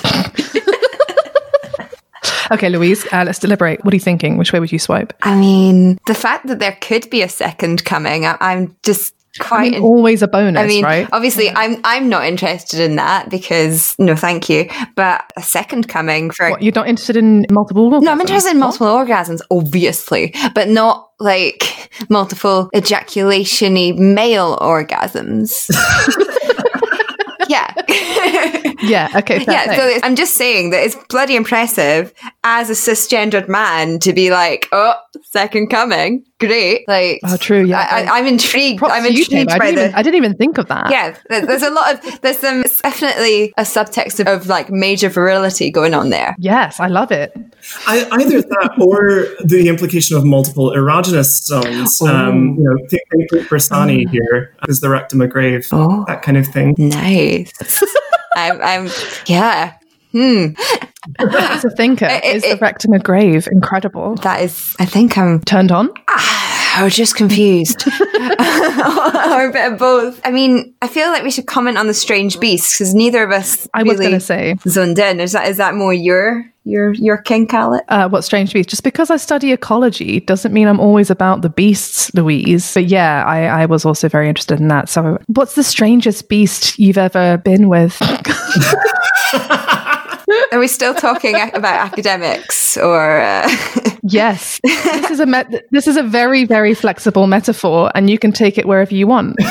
okay 2.51 2.69
Louise 2.69 3.05
uh, 3.11 3.23
let's 3.25 3.39
deliberate 3.39 3.83
what 3.83 3.93
are 3.93 3.97
you 3.97 4.01
thinking 4.01 4.37
which 4.37 4.53
way 4.53 4.59
would 4.59 4.71
you 4.71 4.79
swipe 4.79 5.13
I 5.21 5.35
mean, 5.35 5.97
the 6.07 6.13
fact 6.15 6.47
that 6.47 6.59
there 6.59 6.77
could 6.81 7.09
be 7.09 7.21
a 7.21 7.29
second 7.29 7.83
coming, 7.85 8.25
I, 8.25 8.37
I'm 8.39 8.75
just 8.83 9.13
quite. 9.39 9.67
I 9.67 9.69
mean, 9.71 9.81
always 9.81 10.21
a 10.21 10.27
bonus, 10.27 10.61
I 10.61 10.67
mean, 10.67 10.83
right? 10.83 11.07
obviously, 11.11 11.49
I'm 11.49 11.79
I'm 11.83 12.09
not 12.09 12.25
interested 12.25 12.79
in 12.79 12.95
that 12.95 13.29
because 13.29 13.95
no, 13.99 14.15
thank 14.15 14.49
you. 14.49 14.69
But 14.95 15.31
a 15.35 15.41
second 15.41 15.87
coming 15.87 16.31
for 16.31 16.51
What, 16.51 16.61
you're 16.61 16.73
not 16.73 16.87
interested 16.87 17.17
in 17.17 17.45
multiple 17.49 17.89
orgasms? 17.89 18.03
No, 18.03 18.11
I'm 18.11 18.21
interested 18.21 18.51
in 18.51 18.59
multiple 18.59 18.87
orgasms, 18.87 19.41
obviously, 19.51 20.33
but 20.53 20.69
not 20.69 21.11
like 21.19 21.91
multiple 22.09 22.69
ejaculation-y 22.75 23.93
male 23.93 24.57
orgasms. 24.57 25.69
yeah. 27.47 27.73
Yeah, 28.79 29.09
okay, 29.15 29.43
yeah, 29.47 29.65
play. 29.65 29.75
so 29.75 29.99
I'm 30.03 30.15
just 30.15 30.35
saying 30.35 30.69
that 30.69 30.83
it's 30.83 30.95
bloody 31.09 31.35
impressive 31.35 32.13
as 32.43 32.69
a 32.69 32.73
cisgendered 32.73 33.49
man 33.49 33.99
to 33.99 34.13
be 34.13 34.29
like, 34.29 34.69
oh, 34.71 34.93
second 35.23 35.69
coming, 35.69 36.23
great. 36.39 36.87
Like, 36.87 37.19
Oh, 37.23 37.37
true, 37.37 37.63
yeah. 37.65 37.79
I, 37.89 38.03
I, 38.03 38.17
I'm 38.19 38.27
intrigued. 38.27 38.79
Props 38.79 38.93
I'm 38.93 39.03
to 39.03 39.11
you, 39.13 39.19
intrigued 39.19 39.49
Taylor. 39.49 39.55
I 39.55 39.57
by 39.57 39.65
didn't, 39.65 39.75
the. 39.75 39.83
even, 39.85 39.95
I 39.95 40.03
didn't 40.03 40.15
even 40.17 40.35
think 40.35 40.57
of 40.57 40.67
that. 40.67 40.89
yeah, 40.91 41.17
there's 41.29 41.63
a 41.63 41.69
lot 41.71 41.93
of 41.95 42.21
there's 42.21 42.37
some 42.39 42.61
it's 42.61 42.81
definitely 42.81 43.53
a 43.57 43.63
subtext 43.63 44.19
of, 44.19 44.27
of 44.27 44.47
like 44.47 44.69
major 44.69 45.09
virility 45.09 45.71
going 45.71 45.93
on 45.93 46.09
there. 46.09 46.35
Yes, 46.39 46.79
I 46.79 46.87
love 46.87 47.11
it. 47.11 47.33
I, 47.87 48.07
either 48.11 48.41
that 48.41 48.75
or 48.79 49.27
the 49.45 49.67
implication 49.67 50.15
of 50.15 50.23
multiple 50.25 50.71
erogenous 50.71 51.43
zones. 51.43 52.01
Um, 52.01 52.55
you 52.57 52.63
know, 52.63 52.77
think, 52.89 53.01
think 53.29 53.47
Bersani 53.49 54.09
here 54.09 54.55
is 54.67 54.79
the 54.81 54.89
rectum 54.89 55.21
a 55.21 55.27
grave, 55.27 55.67
Oh. 55.71 56.05
that 56.07 56.21
kind 56.21 56.37
of 56.37 56.47
thing. 56.47 56.75
Nice. 56.77 57.51
I'm, 58.35 58.61
I'm, 58.61 58.89
yeah. 59.25 59.73
Hmm. 60.11 60.47
As 61.19 61.65
a 61.65 61.69
thinker, 61.69 62.05
it- 62.05 62.23
is 62.23 62.43
the 62.43 62.51
it- 62.51 62.61
rectum 62.61 62.93
a 62.93 62.99
grave 62.99 63.47
incredible? 63.51 64.15
That 64.17 64.41
is, 64.41 64.75
I 64.79 64.85
think 64.85 65.17
I'm, 65.17 65.41
Turned 65.41 65.71
on? 65.71 65.89
I 66.07 66.81
was 66.83 66.95
just 66.95 67.15
confused. 67.15 67.87
or 67.87 69.49
a 69.49 69.51
bit 69.51 69.71
of 69.73 69.79
both. 69.79 70.21
I 70.23 70.31
mean, 70.31 70.75
I 70.81 70.87
feel 70.87 71.07
like 71.09 71.23
we 71.23 71.31
should 71.31 71.47
comment 71.47 71.77
on 71.77 71.87
the 71.87 71.93
strange 71.93 72.39
beasts 72.39 72.73
because 72.77 72.93
neither 72.93 73.23
of 73.23 73.31
us 73.31 73.67
I 73.73 73.81
was 73.83 73.93
really 73.93 74.05
going 74.09 74.19
to 74.19 74.25
say, 74.25 74.55
zoned 74.67 74.99
in. 74.99 75.19
Is 75.19 75.31
that, 75.31 75.47
is 75.47 75.57
that 75.57 75.73
more 75.73 75.91
your, 75.93 76.45
your, 76.65 76.93
your 76.93 77.17
kink, 77.17 77.51
Alex? 77.53 77.83
uh, 77.89 78.07
what 78.09 78.21
strange 78.23 78.53
beast? 78.53 78.69
Just 78.69 78.83
because 78.83 79.09
I 79.09 79.17
study 79.17 79.51
ecology 79.53 80.19
doesn't 80.19 80.53
mean 80.53 80.67
I'm 80.67 80.79
always 80.79 81.09
about 81.09 81.41
the 81.41 81.49
beasts, 81.49 82.13
Louise. 82.13 82.71
But 82.75 82.85
yeah, 82.85 83.23
I, 83.25 83.45
I 83.45 83.65
was 83.65 83.83
also 83.83 84.07
very 84.07 84.27
interested 84.29 84.59
in 84.59 84.67
that. 84.67 84.87
So, 84.87 85.17
what's 85.27 85.55
the 85.55 85.63
strangest 85.63 86.29
beast 86.29 86.77
you've 86.77 86.99
ever 86.99 87.37
been 87.37 87.69
with? 87.69 87.97
Are 90.51 90.59
we 90.59 90.67
still 90.67 90.93
talking 90.93 91.35
about 91.35 91.85
academics 91.85 92.77
or, 92.77 93.19
uh, 93.19 93.49
yes, 94.03 94.59
this 94.63 95.11
is 95.11 95.19
a 95.19 95.25
met- 95.25 95.65
this 95.71 95.87
is 95.87 95.97
a 95.97 96.03
very 96.03 96.45
very 96.45 96.73
flexible 96.73 97.27
metaphor, 97.27 97.91
and 97.95 98.09
you 98.09 98.17
can 98.17 98.31
take 98.31 98.57
it 98.57 98.65
wherever 98.65 98.93
you 98.93 99.07
want. 99.07 99.35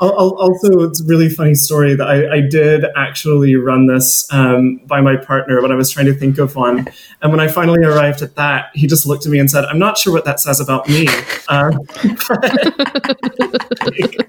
Al- 0.00 0.18
al- 0.18 0.36
Also, 0.38 0.80
it's 0.80 1.00
a 1.00 1.04
really 1.04 1.28
funny 1.28 1.54
story 1.54 1.94
that 1.94 2.06
I, 2.08 2.36
I 2.36 2.40
did 2.40 2.84
actually 2.96 3.54
run 3.56 3.86
this 3.86 4.26
um, 4.32 4.80
by 4.86 5.00
my 5.00 5.16
partner 5.16 5.60
when 5.62 5.70
I 5.70 5.74
was 5.76 5.90
trying 5.90 6.06
to 6.06 6.14
think 6.14 6.38
of 6.38 6.56
one. 6.56 6.86
And 7.22 7.30
when 7.30 7.40
I 7.40 7.48
finally 7.48 7.82
arrived 7.84 8.20
at 8.22 8.34
that, 8.36 8.70
he 8.74 8.86
just 8.86 9.06
looked 9.06 9.24
at 9.26 9.30
me 9.32 9.38
and 9.38 9.50
said, 9.50 9.64
I'm 9.64 9.78
not 9.78 9.96
sure 9.98 10.12
what 10.12 10.24
that 10.24 10.40
says 10.40 10.58
about 10.60 10.88
me. 10.88 11.06
Um, 11.48 11.78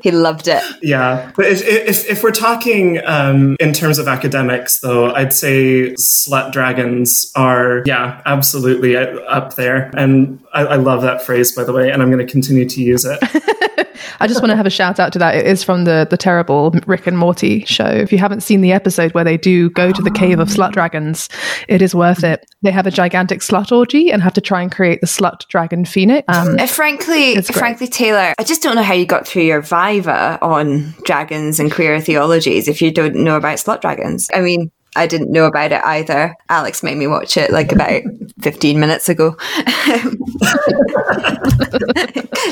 he 0.02 0.12
loved 0.12 0.48
it. 0.48 0.62
yeah. 0.82 1.32
But 1.36 1.46
if, 1.48 1.66
if, 1.68 2.10
if 2.10 2.24
we're 2.24 2.32
talking 2.32 3.00
um, 3.06 3.56
in 3.60 3.74
terms 3.74 3.98
of 3.98 4.08
academics, 4.08 4.80
though, 4.80 5.14
I'd 5.14 5.34
say 5.34 5.85
slut 5.94 6.52
dragons 6.52 7.32
are, 7.36 7.84
yeah, 7.86 8.22
absolutely 8.26 8.96
up 8.96 9.56
there. 9.56 9.92
And 9.96 10.44
I, 10.54 10.62
I 10.66 10.76
love 10.76 11.02
that 11.04 11.22
phrase, 11.24 11.52
by 11.56 11.64
the 11.64 11.74
way, 11.74 11.92
and 11.92 12.02
I'm 12.02 12.12
going 12.12 12.26
to 12.26 12.32
continue 12.32 12.68
to 12.68 12.82
use 12.82 13.06
it. 13.06 13.20
I 14.20 14.28
just 14.28 14.42
want 14.42 14.52
to 14.52 14.56
have 14.56 14.66
a 14.66 14.70
shout 14.72 15.00
out 15.00 15.12
to 15.14 15.20
that. 15.20 15.36
It 15.36 15.46
is 15.46 15.64
from 15.64 15.84
the 15.86 16.08
the 16.10 16.18
terrible 16.18 16.72
Rick 16.86 17.08
and 17.08 17.18
Morty 17.18 17.66
show. 17.66 17.86
If 17.88 18.12
you 18.12 18.18
haven't 18.18 18.42
seen 18.42 18.62
the 18.62 18.72
episode 18.72 19.14
where 19.14 19.24
they 19.24 19.38
do 19.38 19.70
go 19.72 19.92
to 19.92 20.02
the 20.02 20.12
cave 20.12 20.40
of 20.40 20.48
slut 20.48 20.72
dragons, 20.72 21.28
it 21.68 21.82
is 21.82 21.94
worth 21.94 22.24
it. 22.24 22.46
They 22.62 22.72
have 22.72 22.88
a 22.88 22.92
gigantic 22.92 23.42
slut 23.42 23.72
orgy 23.72 24.12
and 24.12 24.22
have 24.22 24.34
to 24.34 24.42
try 24.42 24.62
and 24.62 24.72
create 24.72 25.02
the 25.02 25.08
slut 25.08 25.48
dragon 25.48 25.86
phoenix. 25.86 26.26
Um, 26.28 26.58
Uh, 26.60 26.68
frankly, 26.68 27.42
frankly, 27.42 27.88
Taylor, 27.88 28.34
I 28.38 28.44
just 28.44 28.62
don't 28.62 28.76
know 28.76 28.84
how 28.84 28.94
you 28.94 29.06
got 29.06 29.28
through 29.28 29.44
your 29.44 29.62
Viva 29.62 30.40
on 30.42 30.94
dragons 31.04 31.60
and 31.60 31.72
queer 31.72 32.00
theologies 32.00 32.68
if 32.68 32.82
you 32.82 32.92
don't 32.92 33.16
know 33.16 33.36
about 33.36 33.58
slut 33.58 33.82
dragons. 33.82 34.30
I 34.34 34.42
mean, 34.42 34.72
I 34.96 35.08
didn't 35.08 35.32
know 35.32 35.46
about 35.46 35.72
it 35.72 35.82
either. 35.84 36.36
Alex 36.50 36.84
made 36.84 36.98
me 36.98 37.08
watch 37.08 37.38
it 37.38 37.52
like 37.52 37.72
about 37.72 38.02
15 38.42 38.80
minutes 38.80 39.10
ago. 39.10 39.32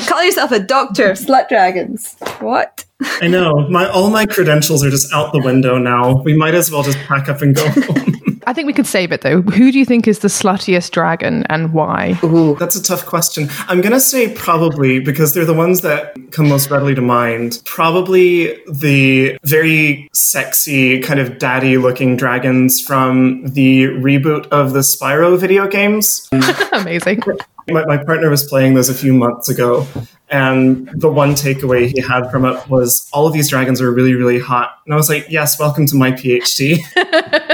Call 0.06 0.22
yourself 0.24 0.52
a 0.52 0.60
doctor 0.60 1.10
of 1.10 1.18
slut 1.18 1.48
dragons. 1.48 2.16
What? 2.40 2.84
I 3.20 3.28
know. 3.28 3.68
My 3.68 3.88
all 3.88 4.10
my 4.10 4.26
credentials 4.26 4.84
are 4.84 4.90
just 4.90 5.12
out 5.12 5.32
the 5.32 5.40
window 5.40 5.78
now. 5.78 6.22
We 6.22 6.36
might 6.36 6.54
as 6.54 6.70
well 6.70 6.82
just 6.82 6.98
pack 7.00 7.28
up 7.28 7.42
and 7.42 7.54
go 7.54 7.68
home. 7.70 8.33
I 8.46 8.52
think 8.52 8.66
we 8.66 8.72
could 8.72 8.86
save 8.86 9.12
it 9.12 9.22
though. 9.22 9.42
Who 9.42 9.72
do 9.72 9.78
you 9.78 9.84
think 9.84 10.06
is 10.06 10.20
the 10.20 10.28
sluttiest 10.28 10.90
dragon 10.90 11.44
and 11.48 11.72
why? 11.72 12.18
That's 12.58 12.76
a 12.76 12.82
tough 12.82 13.06
question. 13.06 13.48
I'm 13.68 13.80
gonna 13.80 14.00
say 14.00 14.32
probably 14.34 15.00
because 15.00 15.34
they're 15.34 15.44
the 15.44 15.54
ones 15.54 15.80
that 15.82 16.14
come 16.30 16.48
most 16.48 16.70
readily 16.70 16.94
to 16.94 17.00
mind. 17.00 17.62
Probably 17.64 18.58
the 18.70 19.38
very 19.44 20.08
sexy, 20.12 21.00
kind 21.00 21.20
of 21.20 21.38
daddy 21.38 21.78
looking 21.78 22.16
dragons 22.16 22.80
from 22.80 23.46
the 23.46 23.84
reboot 23.84 24.46
of 24.48 24.72
the 24.72 24.80
Spyro 24.80 25.38
video 25.38 25.66
games. 25.66 26.28
Amazing. 26.72 27.22
My, 27.68 27.84
my 27.86 27.96
partner 27.96 28.28
was 28.28 28.44
playing 28.44 28.74
those 28.74 28.90
a 28.90 28.94
few 28.94 29.14
months 29.14 29.48
ago, 29.48 29.86
and 30.28 30.88
the 30.92 31.10
one 31.10 31.30
takeaway 31.30 31.90
he 31.90 32.00
had 32.00 32.30
from 32.30 32.44
it 32.44 32.68
was 32.68 33.08
all 33.12 33.26
of 33.26 33.32
these 33.32 33.48
dragons 33.48 33.80
are 33.80 33.90
really, 33.90 34.14
really 34.14 34.38
hot. 34.38 34.80
And 34.84 34.92
I 34.92 34.96
was 34.96 35.08
like, 35.08 35.26
yes, 35.30 35.58
welcome 35.58 35.86
to 35.86 35.96
my 35.96 36.12
PhD. 36.12 36.80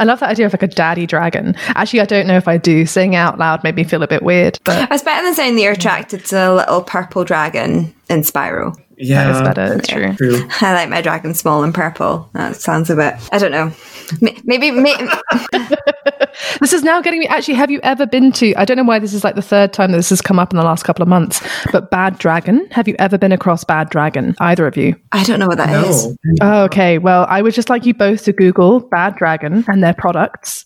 I 0.00 0.04
love 0.04 0.18
that 0.20 0.30
idea 0.30 0.46
of 0.46 0.52
like 0.52 0.62
a 0.62 0.66
daddy 0.66 1.06
dragon. 1.06 1.54
Actually, 1.68 2.00
I 2.00 2.04
don't 2.06 2.26
know 2.26 2.36
if 2.36 2.48
I 2.48 2.56
do. 2.56 2.86
Saying 2.86 3.14
out 3.14 3.38
loud 3.38 3.62
made 3.62 3.76
me 3.76 3.84
feel 3.84 4.02
a 4.02 4.08
bit 4.08 4.22
weird, 4.22 4.58
but 4.64 4.90
It's 4.90 5.04
better 5.04 5.24
than 5.24 5.34
saying 5.34 5.54
that 5.56 5.62
you're 5.62 5.72
attracted 5.72 6.24
to 6.26 6.36
a 6.50 6.54
little 6.54 6.82
purple 6.82 7.22
dragon 7.24 7.94
in 8.08 8.22
Spyro. 8.22 8.76
yeah, 8.96 9.30
it's 9.30 9.40
better. 9.40 9.74
It's 9.78 9.88
true. 9.88 10.14
True. 10.16 10.48
I 10.60 10.72
like 10.74 10.88
my 10.88 11.00
dragon 11.02 11.34
small 11.34 11.62
and 11.62 11.72
purple. 11.74 12.28
That 12.32 12.56
sounds 12.56 12.90
a 12.90 12.96
bit, 12.96 13.14
I 13.30 13.38
don't 13.38 13.52
know. 13.52 13.72
May- 14.20 14.38
Maybe, 14.44 14.70
may- 14.72 14.96
This 16.60 16.72
is 16.72 16.82
now 16.82 17.00
getting 17.00 17.20
me. 17.20 17.26
Actually, 17.26 17.54
have 17.54 17.70
you 17.70 17.80
ever 17.82 18.06
been 18.06 18.32
to? 18.32 18.54
I 18.56 18.64
don't 18.64 18.76
know 18.76 18.84
why 18.84 18.98
this 18.98 19.14
is 19.14 19.24
like 19.24 19.34
the 19.34 19.42
third 19.42 19.72
time 19.72 19.92
that 19.92 19.96
this 19.96 20.10
has 20.10 20.20
come 20.20 20.38
up 20.38 20.52
in 20.52 20.58
the 20.58 20.64
last 20.64 20.82
couple 20.82 21.02
of 21.02 21.08
months. 21.08 21.40
But 21.72 21.90
Bad 21.90 22.18
Dragon. 22.18 22.66
Have 22.70 22.86
you 22.86 22.94
ever 22.98 23.16
been 23.16 23.32
across 23.32 23.64
Bad 23.64 23.88
Dragon? 23.90 24.34
Either 24.40 24.66
of 24.66 24.76
you? 24.76 24.94
I 25.12 25.24
don't 25.24 25.40
know 25.40 25.46
what 25.46 25.56
that 25.58 25.86
is. 25.86 26.06
No. 26.06 26.14
Oh, 26.42 26.64
okay. 26.64 26.98
Well, 26.98 27.26
I 27.28 27.42
would 27.42 27.54
just 27.54 27.70
like 27.70 27.86
you 27.86 27.94
both 27.94 28.24
to 28.24 28.32
Google 28.32 28.80
Bad 28.80 29.16
Dragon 29.16 29.64
and 29.68 29.82
their 29.82 29.94
products. 29.94 30.64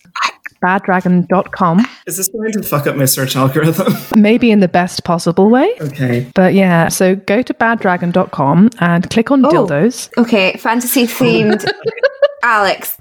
Baddragon.com, 0.65 1.87
Is 2.07 2.17
this 2.17 2.29
going 2.29 2.53
to 2.53 2.63
fuck 2.63 2.87
up 2.87 2.97
my 2.97 3.05
search 3.05 3.37
algorithm? 3.37 3.93
maybe 4.17 4.51
in 4.51 4.61
the 4.61 4.69
best 4.69 5.05
possible 5.05 5.51
way. 5.51 5.71
okay. 5.81 6.27
But 6.35 6.55
yeah, 6.55 6.89
so 6.89 7.17
go 7.17 7.43
to 7.43 7.53
baddragon.com 7.53 8.71
and 8.81 9.11
click 9.11 9.31
on 9.31 9.45
oh, 9.45 9.51
dildos. 9.51 10.09
Okay, 10.17 10.57
fantasy 10.57 11.07
themed. 11.07 11.71
Alex. 12.45 12.97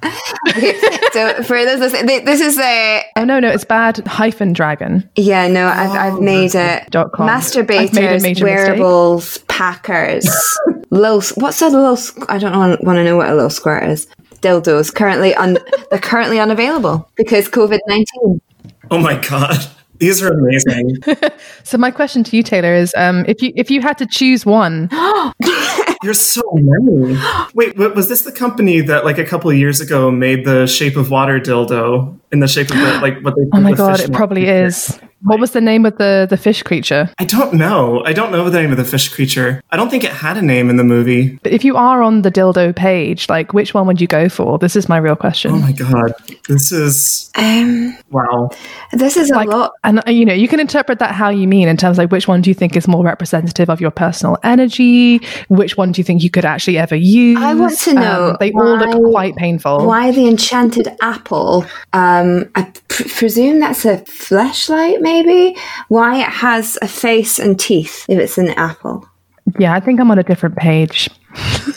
Okay, 0.49 0.73
so 1.11 1.43
for 1.43 1.63
those 1.65 1.79
listening, 1.79 2.23
this 2.23 2.39
is 2.39 2.57
a 2.57 3.03
Oh, 3.17 3.25
no, 3.25 3.39
no, 3.39 3.49
it's 3.49 3.65
bad 3.65 3.97
hyphen 4.07 4.53
dragon. 4.53 5.07
yeah. 5.17 5.47
No, 5.47 5.67
I've, 5.67 5.91
I've 5.91 6.13
oh. 6.13 6.21
made 6.21 6.55
it. 6.55 6.89
Dot 6.89 7.11
com. 7.11 7.29
I've 7.29 7.43
made 7.53 7.59
a 7.59 7.63
Masturbators, 7.65 8.21
major 8.21 8.45
wearables, 8.45 9.37
packers, 9.49 10.27
low. 10.89 11.19
What's 11.35 11.61
a 11.61 11.67
low? 11.69 11.97
I 12.29 12.37
don't 12.37 12.81
want 12.83 12.97
to 12.97 13.03
know 13.03 13.17
what 13.17 13.29
a 13.29 13.35
low 13.35 13.49
squirt 13.49 13.83
is. 13.83 14.07
Dildos 14.41 14.93
currently 14.93 15.33
un, 15.35 15.57
they're 15.89 15.99
currently 15.99 16.39
unavailable 16.39 17.09
because 17.15 17.47
COVID 17.49 17.79
nineteen. 17.87 18.41
Oh 18.91 18.97
my 18.97 19.15
god. 19.29 19.65
These 20.03 20.21
are 20.21 20.33
amazing. 20.33 20.97
So 21.63 21.77
my 21.77 21.91
question 21.91 22.25
to 22.25 22.35
you, 22.35 22.43
Taylor, 22.43 22.73
is 22.73 22.93
um, 22.97 23.23
if 23.25 23.41
you 23.41 23.53
if 23.55 23.71
you 23.71 23.81
had 23.81 23.97
to 23.99 24.05
choose 24.05 24.45
one, 24.45 24.89
There's 26.03 26.19
so 26.19 26.43
many. 26.53 27.17
Wait, 27.53 27.77
was 27.77 28.09
this 28.09 28.23
the 28.23 28.31
company 28.33 28.81
that 28.81 29.05
like 29.05 29.17
a 29.17 29.23
couple 29.23 29.49
of 29.49 29.55
years 29.55 29.79
ago 29.79 30.11
made 30.11 30.43
the 30.43 30.67
shape 30.67 30.97
of 30.97 31.09
water 31.09 31.39
dildo 31.39 32.19
in 32.33 32.41
the 32.41 32.47
shape 32.47 32.69
of 32.69 32.75
the 32.75 32.99
like 33.01 33.21
what 33.21 33.35
they 33.37 33.43
oh 33.53 33.61
my 33.61 33.71
the 33.71 33.77
god, 33.77 33.99
it 34.01 34.11
probably 34.11 34.45
is. 34.45 34.99
What 35.23 35.39
was 35.39 35.51
the 35.51 35.61
name 35.61 35.85
of 35.85 35.97
the 35.97 36.27
the 36.29 36.37
fish 36.37 36.63
creature? 36.63 37.09
I 37.19 37.25
don't 37.25 37.53
know. 37.53 38.03
I 38.05 38.13
don't 38.13 38.31
know 38.31 38.49
the 38.49 38.61
name 38.61 38.71
of 38.71 38.77
the 38.77 38.85
fish 38.85 39.09
creature. 39.09 39.61
I 39.71 39.77
don't 39.77 39.89
think 39.89 40.03
it 40.03 40.11
had 40.11 40.37
a 40.37 40.41
name 40.41 40.69
in 40.69 40.75
the 40.77 40.83
movie. 40.83 41.39
But 41.43 41.53
if 41.53 41.63
you 41.63 41.77
are 41.77 42.01
on 42.03 42.23
the 42.23 42.31
dildo 42.31 42.75
page, 42.75 43.29
like 43.29 43.53
which 43.53 43.73
one 43.73 43.87
would 43.87 44.01
you 44.01 44.07
go 44.07 44.27
for? 44.29 44.57
This 44.59 44.75
is 44.75 44.89
my 44.89 44.97
real 44.97 45.15
question. 45.15 45.51
Oh 45.51 45.59
my 45.59 45.71
god. 45.71 46.13
This 46.49 46.71
is 46.71 47.31
Um, 47.35 47.97
wow. 48.11 48.49
this 48.91 49.15
is 49.15 49.31
a 49.31 49.43
lot. 49.43 49.71
and 49.85 49.99
uh, 50.05 50.11
you 50.11 50.25
know, 50.25 50.33
you 50.33 50.47
can 50.49 50.59
interpret 50.59 50.99
that 50.99 51.15
how 51.15 51.29
you 51.29 51.47
mean 51.47 51.67
in 51.69 51.77
terms 51.77 51.97
of 51.97 52.03
like 52.03 52.11
which 52.11 52.27
one 52.27 52.41
do 52.41 52.49
you 52.49 52.53
think 52.53 52.75
is 52.75 52.87
more 52.87 53.03
representative 53.05 53.69
of 53.69 53.79
your 53.79 53.91
personal 53.91 54.37
energy? 54.43 55.19
Which 55.47 55.77
one 55.77 55.91
do 55.93 55.99
you 56.01 56.03
think 56.03 56.21
you 56.21 56.29
could 56.29 56.45
actually 56.45 56.77
ever 56.77 56.95
use? 56.95 57.39
I 57.41 57.53
want 57.53 57.77
to 57.79 57.93
know 57.93 58.29
Um, 58.31 58.37
they 58.41 58.51
all 58.51 58.77
look 58.77 59.11
quite 59.11 59.35
painful. 59.37 59.85
Why 59.85 60.11
the 60.11 60.27
enchanted 60.27 60.89
apple? 61.01 61.65
Um, 61.93 62.49
I 62.55 62.63
pr- 62.89 63.07
presume 63.07 63.59
that's 63.61 63.85
a 63.85 63.97
fleshlight, 63.99 64.99
maybe. 64.99 65.12
Maybe 65.13 65.55
why 65.89 66.21
it 66.21 66.29
has 66.29 66.79
a 66.81 66.87
face 66.87 67.37
and 67.37 67.59
teeth 67.59 68.03
if 68.09 68.17
it's 68.17 68.39
an 68.39 68.47
apple? 68.49 69.07
Yeah, 69.59 69.75
I 69.75 69.79
think 69.79 69.99
I'm 69.99 70.09
on 70.09 70.17
a 70.17 70.23
different 70.23 70.55
page. 70.55 71.07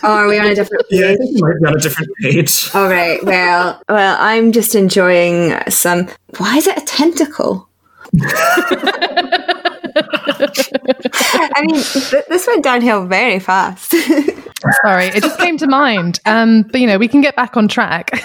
Oh, 0.02 0.11
are 0.11 0.26
we 0.26 0.38
on 0.38 0.47
a 0.47 0.55
different? 0.55 0.88
Page? 0.88 1.00
Yeah, 1.00 1.11
I 1.11 1.16
think 1.16 1.37
you 1.37 1.45
might 1.45 1.61
be 1.61 1.66
on 1.66 1.76
a 1.76 1.78
different 1.78 2.11
page. 2.23 2.71
All 2.75 2.88
right. 2.88 3.23
Well, 3.25 3.83
well, 3.90 4.16
I'm 4.19 4.52
just 4.52 4.75
enjoying 4.75 5.55
some. 5.69 6.09
Why 6.38 6.57
is 6.57 6.66
it 6.66 6.78
a 6.78 6.87
tentacle? 6.87 7.69
I 8.23 9.52
mean, 11.61 11.75
th- 11.83 12.25
this 12.31 12.47
went 12.47 12.64
downhill 12.64 13.05
very 13.07 13.38
fast. 13.38 13.95
Sorry, 14.85 15.06
it 15.06 15.23
just 15.23 15.38
came 15.38 15.56
to 15.58 15.66
mind. 15.66 16.20
Um, 16.26 16.62
but 16.62 16.80
you 16.80 16.87
know, 16.87 16.99
we 16.99 17.08
can 17.08 17.20
get 17.20 17.37
back 17.37 17.56
on 17.56 17.68
track. 17.68 18.11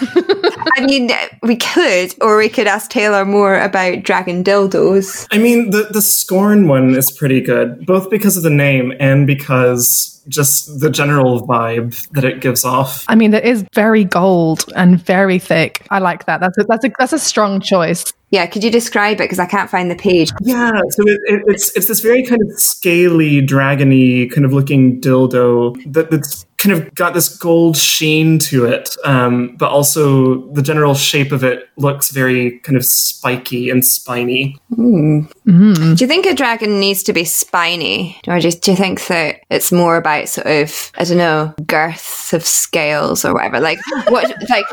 I 0.77 0.85
mean, 0.85 1.11
we 1.41 1.55
could, 1.55 2.13
or 2.21 2.37
we 2.37 2.49
could 2.49 2.67
ask 2.67 2.91
Taylor 2.91 3.25
more 3.25 3.59
about 3.59 4.03
dragon 4.03 4.43
dildos. 4.43 5.27
I 5.31 5.37
mean, 5.37 5.71
the 5.71 5.89
the 5.91 6.01
scorn 6.01 6.67
one 6.67 6.95
is 6.95 7.11
pretty 7.11 7.41
good, 7.41 7.85
both 7.85 8.09
because 8.09 8.37
of 8.37 8.43
the 8.43 8.49
name 8.49 8.93
and 8.99 9.27
because 9.27 10.10
just 10.27 10.79
the 10.79 10.89
general 10.89 11.45
vibe 11.45 12.07
that 12.09 12.23
it 12.23 12.41
gives 12.41 12.63
off. 12.65 13.05
I 13.07 13.15
mean, 13.15 13.33
it 13.33 13.43
is 13.43 13.65
very 13.73 14.03
gold 14.03 14.65
and 14.75 15.01
very 15.01 15.39
thick. 15.39 15.85
I 15.89 15.99
like 15.99 16.25
that. 16.25 16.39
That's 16.39 16.57
a, 16.57 16.63
that's 16.63 16.85
a 16.85 16.91
that's 16.97 17.13
a 17.13 17.19
strong 17.19 17.59
choice. 17.59 18.11
Yeah, 18.29 18.45
could 18.45 18.63
you 18.63 18.71
describe 18.71 19.15
it? 19.15 19.25
Because 19.25 19.39
I 19.39 19.45
can't 19.45 19.69
find 19.69 19.91
the 19.91 19.95
page. 19.95 20.31
Yeah, 20.41 20.71
so 20.89 21.03
it, 21.05 21.19
it, 21.25 21.43
it's 21.47 21.75
it's 21.75 21.87
this 21.87 21.99
very 21.99 22.23
kind 22.25 22.41
of 22.41 22.59
scaly, 22.59 23.45
dragony 23.45 24.31
kind 24.31 24.45
of 24.45 24.53
looking 24.53 25.01
dildo 25.01 25.75
that, 25.91 26.09
that's 26.11 26.45
kind 26.61 26.77
of 26.77 26.93
got 26.95 27.13
this 27.13 27.35
gold 27.37 27.75
sheen 27.75 28.37
to 28.39 28.65
it, 28.65 28.95
um, 29.03 29.55
but 29.57 29.71
also 29.71 30.47
the 30.51 30.61
general 30.61 30.93
shape 30.93 31.31
of 31.31 31.43
it 31.43 31.67
looks 31.77 32.11
very 32.11 32.59
kind 32.59 32.77
of 32.77 32.85
spiky 32.85 33.69
and 33.69 33.83
spiny. 33.85 34.55
Do 34.75 35.25
you 35.45 36.07
think 36.07 36.25
a 36.25 36.33
dragon 36.35 36.79
needs 36.79 37.03
to 37.03 37.13
be 37.13 37.23
spiny, 37.25 38.19
or 38.27 38.39
just 38.39 38.61
do 38.61 38.71
you 38.71 38.77
think 38.77 39.07
that 39.07 39.41
it's 39.49 39.71
more 39.71 39.97
about 39.97 40.29
sort 40.29 40.47
of 40.47 40.91
I 40.97 41.03
don't 41.03 41.17
know 41.17 41.53
girth 41.65 42.33
of 42.33 42.45
scales 42.45 43.25
or 43.25 43.33
whatever? 43.33 43.59
Like 43.59 43.79
what? 44.09 44.29
like 44.49 44.65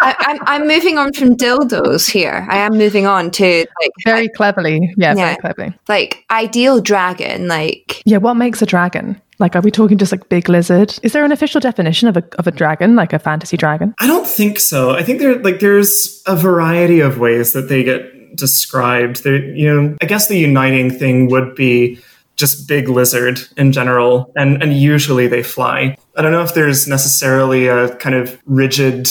I, 0.00 0.14
I'm 0.18 0.38
I'm 0.62 0.68
moving 0.68 0.98
on 0.98 1.12
from 1.12 1.36
dildos 1.36 2.10
here. 2.10 2.46
I 2.50 2.58
am 2.58 2.72
moving 2.76 3.06
on 3.06 3.30
to 3.32 3.66
like 3.80 3.90
Very 4.04 4.28
cleverly, 4.28 4.92
yeah, 4.96 5.14
Yeah. 5.14 5.24
very 5.24 5.36
cleverly. 5.36 5.74
like 5.88 6.24
ideal 6.30 6.80
dragon. 6.80 7.46
Like 7.48 8.02
Yeah, 8.04 8.18
what 8.18 8.34
makes 8.34 8.60
a 8.62 8.66
dragon? 8.66 9.20
Like, 9.38 9.54
are 9.54 9.60
we 9.60 9.70
talking 9.70 9.98
just 9.98 10.12
like 10.12 10.28
big 10.28 10.48
lizard? 10.48 10.98
Is 11.02 11.12
there 11.12 11.24
an 11.24 11.32
official 11.32 11.60
definition 11.60 12.08
of 12.08 12.16
a 12.16 12.24
of 12.38 12.46
a 12.46 12.50
dragon, 12.50 12.96
like 12.96 13.12
a 13.12 13.18
fantasy 13.18 13.56
dragon? 13.56 13.94
I 13.98 14.06
don't 14.06 14.26
think 14.26 14.58
so. 14.58 14.90
I 14.90 15.02
think 15.02 15.20
there 15.20 15.38
like 15.40 15.60
there's 15.60 16.22
a 16.26 16.36
variety 16.36 17.00
of 17.00 17.18
ways 17.18 17.52
that 17.52 17.68
they 17.68 17.84
get 17.84 18.36
described. 18.36 19.22
There, 19.24 19.36
you 19.36 19.72
know, 19.72 19.96
I 20.00 20.06
guess 20.06 20.28
the 20.28 20.38
uniting 20.38 20.90
thing 20.90 21.28
would 21.30 21.54
be 21.54 22.00
just 22.36 22.68
big 22.68 22.88
lizard 22.88 23.40
in 23.56 23.72
general, 23.72 24.32
and 24.36 24.62
and 24.62 24.72
usually 24.72 25.28
they 25.28 25.42
fly. 25.42 25.96
I 26.16 26.22
don't 26.22 26.32
know 26.32 26.42
if 26.42 26.54
there's 26.54 26.88
necessarily 26.88 27.68
a 27.68 27.94
kind 27.96 28.14
of 28.14 28.40
rigid 28.46 29.08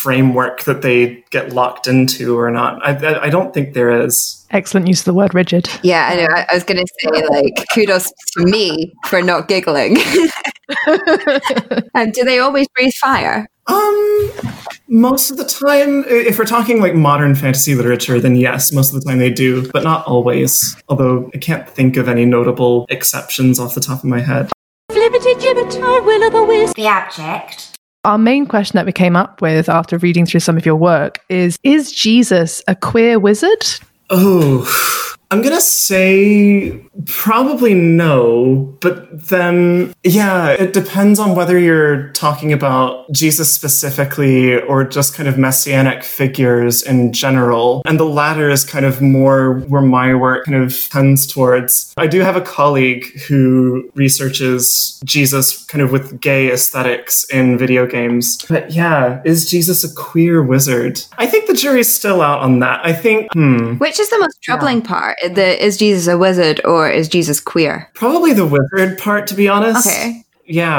framework 0.00 0.64
that 0.64 0.82
they 0.82 1.24
get 1.30 1.52
locked 1.52 1.86
into 1.86 2.38
or 2.38 2.50
not. 2.50 2.84
I 2.86 2.92
I, 3.06 3.24
I 3.24 3.30
don't 3.30 3.52
think 3.52 3.74
there 3.74 3.90
is. 4.04 4.46
Excellent 4.50 4.88
use 4.88 5.00
of 5.00 5.04
the 5.04 5.14
word 5.14 5.34
rigid. 5.34 5.68
yeah, 5.82 6.08
I 6.10 6.14
know. 6.16 6.26
I, 6.34 6.46
I 6.50 6.54
was 6.54 6.64
gonna 6.64 6.84
say 7.00 7.26
like 7.28 7.64
kudos 7.72 8.10
to 8.32 8.44
me 8.44 8.92
for 9.06 9.22
not 9.22 9.48
giggling. 9.48 9.96
and 11.94 12.12
do 12.12 12.24
they 12.24 12.38
always 12.38 12.66
breathe 12.68 12.92
fire? 13.00 13.46
Um, 13.66 14.30
most 14.88 15.30
of 15.30 15.36
the 15.36 15.44
time, 15.44 16.04
if 16.08 16.38
we're 16.38 16.44
talking 16.44 16.80
like 16.80 16.94
modern 16.94 17.34
fantasy 17.36 17.74
literature, 17.74 18.18
then 18.20 18.34
yes, 18.34 18.72
most 18.72 18.92
of 18.92 19.00
the 19.00 19.08
time 19.08 19.18
they 19.18 19.30
do, 19.30 19.70
but 19.70 19.84
not 19.84 20.04
always. 20.06 20.76
Although 20.88 21.30
I 21.34 21.38
can't 21.38 21.68
think 21.68 21.96
of 21.96 22.08
any 22.08 22.24
notable 22.24 22.86
exceptions 22.88 23.60
off 23.60 23.74
the 23.74 23.80
top 23.80 23.98
of 23.98 24.04
my 24.04 24.20
head. 24.20 24.50
Clibbity 24.90 25.34
gibbet, 25.40 25.80
I 25.80 26.00
will 26.00 26.24
o' 26.24 26.30
the 26.30 26.42
whiz. 26.42 26.72
The 26.74 26.86
abject. 26.88 27.76
Our 28.02 28.16
main 28.16 28.46
question 28.46 28.78
that 28.78 28.86
we 28.86 28.92
came 28.92 29.14
up 29.14 29.42
with 29.42 29.68
after 29.68 29.98
reading 29.98 30.24
through 30.24 30.40
some 30.40 30.56
of 30.56 30.64
your 30.64 30.76
work 30.76 31.20
is 31.28 31.58
Is 31.62 31.92
Jesus 31.92 32.62
a 32.66 32.74
queer 32.74 33.18
wizard? 33.18 33.62
Oh, 34.08 34.66
I'm 35.30 35.42
gonna 35.42 35.60
say 35.60 36.82
probably 37.06 37.74
no, 37.74 38.76
but 38.80 39.28
then, 39.28 39.94
yeah, 40.02 40.50
it 40.50 40.72
depends 40.72 41.18
on 41.18 41.34
whether 41.34 41.58
you're 41.58 42.08
talking 42.10 42.52
about 42.52 43.10
Jesus 43.12 43.52
specifically 43.52 44.60
or 44.60 44.84
just 44.84 45.14
kind 45.14 45.28
of 45.28 45.38
messianic 45.38 46.02
figures 46.02 46.82
in 46.82 47.12
general. 47.12 47.82
And 47.86 47.98
the 47.98 48.04
latter 48.04 48.50
is 48.50 48.64
kind 48.64 48.84
of 48.84 49.00
more 49.00 49.60
where 49.60 49.82
my 49.82 50.14
work 50.14 50.46
kind 50.46 50.62
of 50.62 50.88
tends 50.90 51.26
towards. 51.26 51.94
I 51.96 52.06
do 52.06 52.20
have 52.20 52.36
a 52.36 52.40
colleague 52.40 53.04
who 53.22 53.90
researches 53.94 55.00
Jesus 55.04 55.64
kind 55.66 55.82
of 55.82 55.92
with 55.92 56.20
gay 56.20 56.52
aesthetics 56.52 57.24
in 57.30 57.56
video 57.56 57.86
games. 57.86 58.44
But 58.48 58.72
yeah, 58.72 59.22
is 59.24 59.48
Jesus 59.48 59.84
a 59.84 59.94
queer 59.94 60.42
wizard? 60.42 61.02
I 61.18 61.26
think 61.26 61.46
the 61.46 61.54
jury's 61.54 61.92
still 61.92 62.20
out 62.20 62.40
on 62.40 62.58
that. 62.60 62.84
I 62.84 62.92
think, 62.92 63.32
hmm. 63.32 63.76
Which 63.76 64.00
is 64.00 64.10
the 64.10 64.18
most 64.18 64.42
troubling 64.42 64.82
part? 64.82 65.16
The 65.22 65.64
is 65.64 65.76
Jesus 65.76 66.08
a 66.08 66.18
wizard 66.18 66.60
or 66.64 66.79
is 66.88 67.08
Jesus 67.08 67.40
queer? 67.40 67.90
Probably 67.94 68.32
the 68.32 68.46
wizard 68.46 68.98
part, 68.98 69.26
to 69.26 69.34
be 69.34 69.48
honest. 69.48 69.88
Okay. 69.88 70.24
Yeah. 70.46 70.78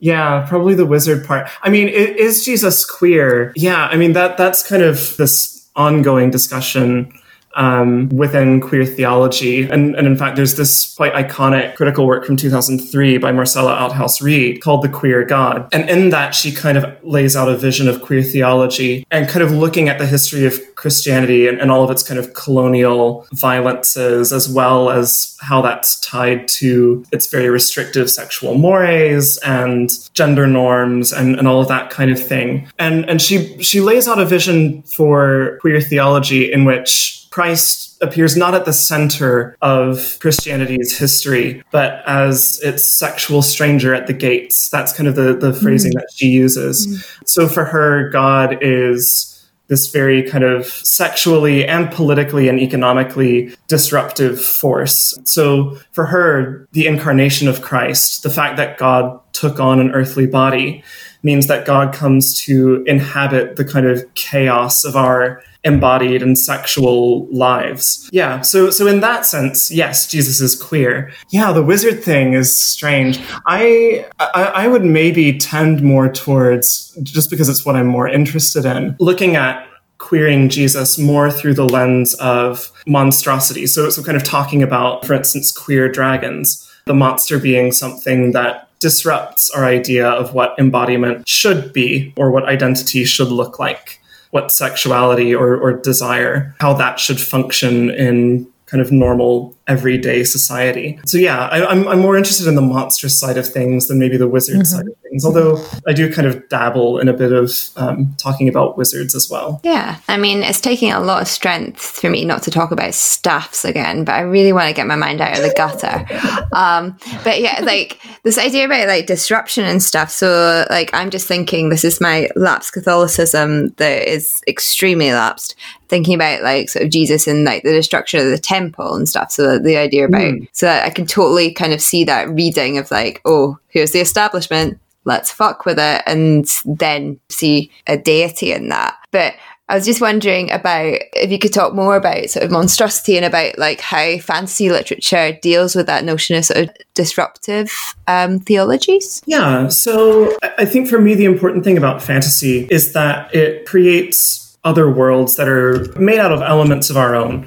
Yeah, 0.00 0.46
probably 0.48 0.74
the 0.74 0.86
wizard 0.86 1.26
part. 1.26 1.48
I 1.62 1.70
mean, 1.70 1.88
is 1.88 2.44
Jesus 2.44 2.84
queer? 2.84 3.52
Yeah, 3.56 3.86
I 3.86 3.96
mean 3.96 4.12
that 4.12 4.36
that's 4.38 4.66
kind 4.66 4.82
of 4.82 5.16
this 5.16 5.68
ongoing 5.76 6.30
discussion 6.30 7.12
um, 7.58 8.08
within 8.10 8.60
queer 8.60 8.86
theology. 8.86 9.68
And, 9.68 9.94
and 9.96 10.06
in 10.06 10.16
fact, 10.16 10.36
there's 10.36 10.56
this 10.56 10.94
quite 10.94 11.12
iconic 11.12 11.74
critical 11.74 12.06
work 12.06 12.24
from 12.24 12.36
2003 12.36 13.18
by 13.18 13.32
Marcella 13.32 13.74
Althaus-Reid 13.74 14.62
called 14.62 14.82
The 14.82 14.88
Queer 14.88 15.24
God. 15.24 15.68
And 15.72 15.90
in 15.90 16.10
that, 16.10 16.34
she 16.34 16.52
kind 16.52 16.78
of 16.78 16.96
lays 17.02 17.36
out 17.36 17.48
a 17.48 17.56
vision 17.56 17.88
of 17.88 18.00
queer 18.00 18.22
theology 18.22 19.04
and 19.10 19.28
kind 19.28 19.42
of 19.42 19.50
looking 19.50 19.88
at 19.88 19.98
the 19.98 20.06
history 20.06 20.46
of 20.46 20.60
Christianity 20.76 21.48
and, 21.48 21.60
and 21.60 21.72
all 21.72 21.82
of 21.82 21.90
its 21.90 22.04
kind 22.04 22.20
of 22.20 22.32
colonial 22.34 23.26
violences, 23.32 24.32
as 24.32 24.48
well 24.48 24.90
as 24.90 25.36
how 25.40 25.60
that's 25.60 25.98
tied 26.00 26.46
to 26.46 27.04
its 27.10 27.26
very 27.26 27.50
restrictive 27.50 28.08
sexual 28.08 28.54
mores 28.54 29.36
and 29.38 29.90
gender 30.14 30.46
norms 30.46 31.12
and, 31.12 31.36
and 31.36 31.48
all 31.48 31.60
of 31.60 31.66
that 31.66 31.90
kind 31.90 32.12
of 32.12 32.24
thing. 32.24 32.68
And, 32.78 33.08
and 33.10 33.20
she, 33.20 33.60
she 33.60 33.80
lays 33.80 34.06
out 34.06 34.20
a 34.20 34.24
vision 34.24 34.82
for 34.82 35.58
queer 35.60 35.80
theology 35.80 36.52
in 36.52 36.64
which 36.64 37.17
Christ 37.30 37.96
appears 38.02 38.36
not 38.36 38.54
at 38.54 38.64
the 38.64 38.72
center 38.72 39.56
of 39.60 40.18
Christianity's 40.20 40.96
history, 40.96 41.62
but 41.70 42.02
as 42.06 42.60
its 42.62 42.84
sexual 42.84 43.42
stranger 43.42 43.94
at 43.94 44.06
the 44.06 44.12
gates. 44.12 44.68
That's 44.70 44.92
kind 44.92 45.08
of 45.08 45.14
the, 45.14 45.36
the 45.36 45.52
mm. 45.52 45.62
phrasing 45.62 45.92
that 45.94 46.08
she 46.14 46.28
uses. 46.28 46.86
Mm. 46.86 47.28
So 47.28 47.48
for 47.48 47.64
her, 47.64 48.08
God 48.10 48.58
is 48.62 49.34
this 49.68 49.90
very 49.90 50.22
kind 50.22 50.44
of 50.44 50.66
sexually 50.66 51.66
and 51.66 51.92
politically 51.92 52.48
and 52.48 52.58
economically 52.58 53.54
disruptive 53.68 54.42
force. 54.42 55.16
So 55.24 55.78
for 55.92 56.06
her, 56.06 56.66
the 56.72 56.86
incarnation 56.86 57.48
of 57.48 57.60
Christ, 57.60 58.22
the 58.22 58.30
fact 58.30 58.56
that 58.56 58.78
God 58.78 59.20
took 59.32 59.60
on 59.60 59.78
an 59.78 59.90
earthly 59.90 60.26
body, 60.26 60.82
means 61.22 61.46
that 61.46 61.66
God 61.66 61.92
comes 61.92 62.38
to 62.42 62.82
inhabit 62.86 63.56
the 63.56 63.64
kind 63.64 63.86
of 63.86 64.02
chaos 64.14 64.84
of 64.84 64.96
our 64.96 65.42
embodied 65.64 66.22
and 66.22 66.38
sexual 66.38 67.26
lives. 67.26 68.08
Yeah, 68.12 68.40
so 68.42 68.70
so 68.70 68.86
in 68.86 69.00
that 69.00 69.26
sense, 69.26 69.70
yes, 69.70 70.08
Jesus 70.08 70.40
is 70.40 70.54
queer. 70.54 71.12
Yeah, 71.30 71.52
the 71.52 71.62
wizard 71.62 72.02
thing 72.02 72.34
is 72.34 72.60
strange. 72.60 73.20
I 73.46 74.06
I, 74.18 74.44
I 74.44 74.68
would 74.68 74.84
maybe 74.84 75.38
tend 75.38 75.82
more 75.82 76.10
towards 76.10 76.96
just 77.02 77.30
because 77.30 77.48
it's 77.48 77.64
what 77.64 77.76
I'm 77.76 77.88
more 77.88 78.08
interested 78.08 78.64
in, 78.64 78.96
looking 79.00 79.36
at 79.36 79.66
queering 79.98 80.48
Jesus 80.48 80.96
more 80.96 81.28
through 81.28 81.54
the 81.54 81.68
lens 81.68 82.14
of 82.14 82.70
monstrosity. 82.86 83.66
So 83.66 83.90
so 83.90 84.02
kind 84.02 84.16
of 84.16 84.22
talking 84.22 84.62
about, 84.62 85.04
for 85.04 85.14
instance, 85.14 85.50
queer 85.50 85.90
dragons, 85.90 86.70
the 86.86 86.94
monster 86.94 87.38
being 87.38 87.72
something 87.72 88.32
that 88.32 88.67
disrupts 88.80 89.50
our 89.50 89.64
idea 89.64 90.08
of 90.08 90.34
what 90.34 90.54
embodiment 90.58 91.28
should 91.28 91.72
be 91.72 92.12
or 92.16 92.30
what 92.30 92.44
identity 92.44 93.04
should 93.04 93.28
look 93.28 93.58
like 93.58 94.00
what 94.30 94.52
sexuality 94.52 95.34
or, 95.34 95.56
or 95.56 95.72
desire, 95.72 96.54
how 96.60 96.74
that 96.74 97.00
should 97.00 97.20
function 97.20 97.90
in 97.90 98.46
kind 98.66 98.80
of 98.82 98.92
normal 98.92 99.56
everyday 99.68 100.24
society. 100.24 100.98
So 101.06 101.18
yeah, 101.18 101.46
I, 101.48 101.66
I'm, 101.66 101.86
I'm 101.86 102.00
more 102.00 102.16
interested 102.16 102.48
in 102.48 102.54
the 102.54 102.62
monstrous 102.62 103.18
side 103.18 103.36
of 103.36 103.46
things 103.46 103.86
than 103.86 103.98
maybe 103.98 104.16
the 104.16 104.26
wizard 104.26 104.66
side 104.66 104.88
of 104.88 104.96
things. 105.02 105.24
Although 105.24 105.64
I 105.86 105.92
do 105.92 106.12
kind 106.12 106.26
of 106.26 106.48
dabble 106.48 106.98
in 106.98 107.08
a 107.08 107.12
bit 107.12 107.32
of 107.32 107.52
um, 107.76 108.14
talking 108.16 108.48
about 108.48 108.76
wizards 108.76 109.14
as 109.14 109.28
well. 109.30 109.60
Yeah, 109.62 109.98
I 110.08 110.16
mean, 110.16 110.42
it's 110.42 110.60
taking 110.60 110.90
a 110.90 111.00
lot 111.00 111.22
of 111.22 111.28
strength 111.28 111.80
for 111.80 112.10
me 112.10 112.24
not 112.24 112.42
to 112.44 112.50
talk 112.50 112.70
about 112.70 112.94
staffs 112.94 113.64
again, 113.64 114.04
but 114.04 114.14
I 114.14 114.20
really 114.20 114.52
want 114.52 114.68
to 114.68 114.74
get 114.74 114.86
my 114.86 114.96
mind 114.96 115.20
out 115.20 115.36
of 115.36 115.42
the 115.42 115.54
gutter. 115.54 116.06
Um, 116.50 116.98
but 117.24 117.40
yeah, 117.40 117.60
like 117.62 118.00
this 118.22 118.38
idea 118.38 118.64
about 118.64 118.88
like 118.88 119.06
disruption 119.06 119.64
and 119.64 119.82
stuff. 119.82 120.10
So, 120.10 120.64
like, 120.70 120.92
I'm 120.92 121.10
just 121.10 121.28
thinking 121.28 121.68
this 121.68 121.84
is 121.84 122.00
my 122.00 122.28
lapsed 122.36 122.72
Catholicism 122.72 123.68
that 123.76 124.08
is 124.08 124.42
extremely 124.48 125.12
lapsed. 125.12 125.54
Thinking 125.88 126.14
about 126.14 126.42
like 126.42 126.68
sort 126.68 126.84
of 126.84 126.90
Jesus 126.90 127.26
and 127.26 127.44
like 127.44 127.62
the 127.62 127.72
destruction 127.72 128.20
of 128.20 128.30
the 128.30 128.38
temple 128.38 128.94
and 128.94 129.08
stuff. 129.08 129.30
So 129.30 129.57
the 129.62 129.76
idea 129.76 130.06
about 130.06 130.34
so 130.52 130.66
that 130.66 130.84
I 130.84 130.90
can 130.90 131.06
totally 131.06 131.52
kind 131.52 131.72
of 131.72 131.80
see 131.80 132.04
that 132.04 132.28
reading 132.30 132.78
of 132.78 132.90
like, 132.90 133.20
oh, 133.24 133.58
here's 133.68 133.92
the 133.92 134.00
establishment, 134.00 134.78
let's 135.04 135.30
fuck 135.30 135.64
with 135.64 135.78
it, 135.78 136.02
and 136.06 136.46
then 136.64 137.18
see 137.28 137.70
a 137.86 137.96
deity 137.96 138.52
in 138.52 138.68
that. 138.68 138.96
But 139.10 139.34
I 139.70 139.74
was 139.74 139.84
just 139.84 140.00
wondering 140.00 140.50
about 140.50 140.98
if 141.12 141.30
you 141.30 141.38
could 141.38 141.52
talk 141.52 141.74
more 141.74 141.96
about 141.96 142.30
sort 142.30 142.44
of 142.44 142.50
monstrosity 142.50 143.16
and 143.16 143.26
about 143.26 143.58
like 143.58 143.80
how 143.80 144.16
fantasy 144.16 144.70
literature 144.70 145.38
deals 145.42 145.74
with 145.74 145.86
that 145.86 146.04
notion 146.04 146.36
of 146.36 146.46
sort 146.46 146.60
of 146.60 146.70
disruptive 146.94 147.70
um, 148.06 148.40
theologies. 148.40 149.22
Yeah, 149.26 149.68
so 149.68 150.34
I 150.56 150.64
think 150.64 150.88
for 150.88 151.00
me, 151.00 151.14
the 151.14 151.26
important 151.26 151.64
thing 151.64 151.76
about 151.76 152.02
fantasy 152.02 152.66
is 152.70 152.94
that 152.94 153.34
it 153.34 153.66
creates 153.66 154.56
other 154.64 154.90
worlds 154.90 155.36
that 155.36 155.48
are 155.48 155.84
made 155.98 156.18
out 156.18 156.32
of 156.32 156.40
elements 156.40 156.88
of 156.88 156.96
our 156.96 157.14
own, 157.14 157.46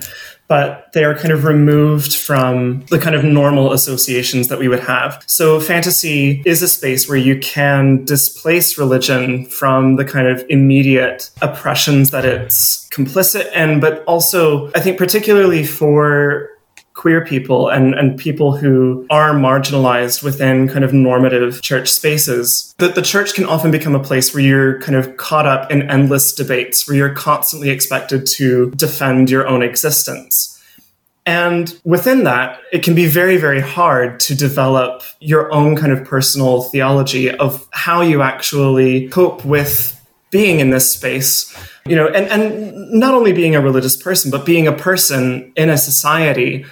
but 0.52 0.92
they 0.92 1.06
are 1.06 1.16
kind 1.16 1.32
of 1.32 1.46
removed 1.46 2.14
from 2.14 2.82
the 2.88 3.00
kind 3.00 3.16
of 3.16 3.24
normal 3.24 3.72
associations 3.72 4.50
that 4.50 4.60
we 4.60 4.68
would 4.68 4.82
have. 4.82 5.24
So, 5.26 5.62
fantasy 5.62 6.44
is 6.46 6.62
a 6.62 6.68
space 6.68 7.08
where 7.08 7.18
you 7.18 7.40
can 7.40 8.04
displace 8.04 8.78
religion 8.78 9.46
from 9.46 9.96
the 9.96 10.04
kind 10.04 10.28
of 10.28 10.44
immediate 10.50 11.30
oppressions 11.42 12.12
that 12.12 12.26
it's 12.26 12.86
complicit 12.90 13.50
in, 13.54 13.80
but 13.80 14.04
also, 14.04 14.70
I 14.76 14.82
think, 14.82 14.98
particularly 14.98 15.64
for 15.64 16.50
queer 17.02 17.26
people 17.26 17.68
and, 17.68 17.96
and 17.96 18.16
people 18.16 18.56
who 18.56 19.08
are 19.10 19.32
marginalized 19.32 20.22
within 20.22 20.68
kind 20.68 20.86
of 20.86 20.94
normative 20.94 21.60
church 21.64 21.90
spaces, 21.90 22.76
that 22.78 22.94
the 22.94 23.02
church 23.02 23.34
can 23.34 23.44
often 23.44 23.72
become 23.72 23.96
a 23.96 24.04
place 24.04 24.36
where 24.36 24.44
you're 24.44 24.80
kind 24.82 24.96
of 24.96 25.18
caught 25.18 25.48
up 25.48 25.72
in 25.72 25.90
endless 25.90 26.32
debates, 26.32 26.88
where 26.88 26.96
you're 26.96 27.16
constantly 27.16 27.72
expected 27.72 28.28
to 28.28 28.70
defend 28.76 29.32
your 29.32 29.48
own 29.48 29.64
existence. 29.64 30.62
And 31.26 31.76
within 31.84 32.24
that, 32.26 32.60
it 32.72 32.84
can 32.84 32.94
be 32.94 33.08
very, 33.08 33.38
very 33.38 33.62
hard 33.62 34.20
to 34.20 34.36
develop 34.36 35.02
your 35.20 35.52
own 35.52 35.76
kind 35.76 35.92
of 35.92 36.06
personal 36.06 36.62
theology 36.62 37.32
of 37.32 37.68
how 37.72 38.02
you 38.02 38.22
actually 38.22 39.10
cope 39.10 39.44
with 39.44 39.98
being 40.30 40.60
in 40.60 40.70
this 40.70 40.94
space 40.94 41.54
you 41.86 41.96
know 41.96 42.08
and, 42.08 42.28
and 42.28 42.92
not 42.92 43.14
only 43.14 43.34
being 43.34 43.54
a 43.54 43.60
religious 43.60 43.98
person 43.98 44.32
but 44.32 44.46
being 44.46 44.66
a 44.66 44.72
person 44.72 45.52
in 45.58 45.70
a 45.70 45.78
society 45.78 46.66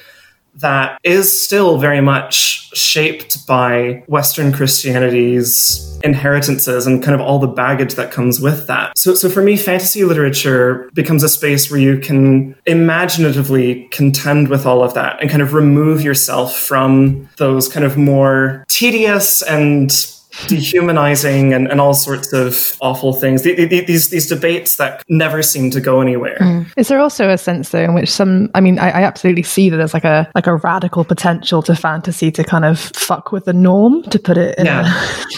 that 0.56 1.00
is 1.04 1.42
still 1.42 1.78
very 1.78 2.02
much 2.02 2.76
shaped 2.78 3.46
by 3.48 4.04
Western 4.08 4.52
Christianity's 4.52 6.00
inheritances 6.04 6.88
and 6.88 7.04
kind 7.04 7.16
of 7.16 7.22
all 7.22 7.40
the 7.40 7.48
baggage 7.48 7.96
that 7.96 8.12
comes 8.12 8.40
with 8.40 8.68
that. 8.68 8.98
So, 8.98 9.16
so 9.16 9.30
for 9.30 9.42
me, 9.42 9.58
fantasy 9.58 10.04
literature 10.04 10.90
becomes 10.94 11.24
a 11.24 11.30
space 11.30 11.70
where 11.70 11.80
you 11.80 12.00
can 12.00 12.56
imaginatively 12.66 13.88
contend 13.92 14.50
with 14.50 14.66
all 14.66 14.84
of 14.84 14.94
that 14.94 15.20
and 15.22 15.30
kind 15.30 15.42
of 15.42 15.54
remove 15.54 16.02
yourself 16.02 16.58
from 16.58 17.28
those 17.38 17.68
kind 17.68 17.86
of 17.86 17.98
more 17.98 18.64
tedious 18.68 19.42
and 19.42 19.92
dehumanizing 20.48 21.54
and, 21.54 21.68
and 21.68 21.82
all 21.82 21.94
sorts 21.94 22.32
of 22.34 22.78
awful 22.82 23.14
things. 23.14 23.44
The- 23.44 23.66
the- 23.66 23.82
These 23.86 24.10
these 24.10 24.28
debates 24.28 24.76
that 24.78 25.04
never 25.10 25.42
seem 25.42 25.72
to 25.72 25.82
go 25.82 26.02
anywhere. 26.02 26.38
Mm. 26.40 26.72
Is 26.78 26.88
there 26.88 27.00
also 27.00 27.30
a 27.30 27.38
sense 27.38 27.70
though 27.70 27.84
in 27.84 27.94
which 27.94 28.10
some 28.10 28.50
I 28.54 28.62
mean 28.62 28.78
I, 28.80 28.90
I 28.90 29.04
absolutely 29.04 29.44
see 29.44 29.70
that 29.70 29.78
there's 29.78 29.94
like 29.94 30.04
a 30.06 30.30
like 30.36 30.48
a 30.48 30.56
radical 30.58 31.04
potential 31.06 31.62
to 31.64 31.76
fantasy 31.76 32.32
to 32.32 32.44
kind 32.44 32.66
of 32.66 32.80
fuck 32.80 33.32
with 33.32 33.46
the 33.46 33.54
norm 33.54 34.04
to 34.04 34.20
put 34.20 34.38
it 34.38 34.58
in 34.58 34.66
Yeah, 34.66 34.86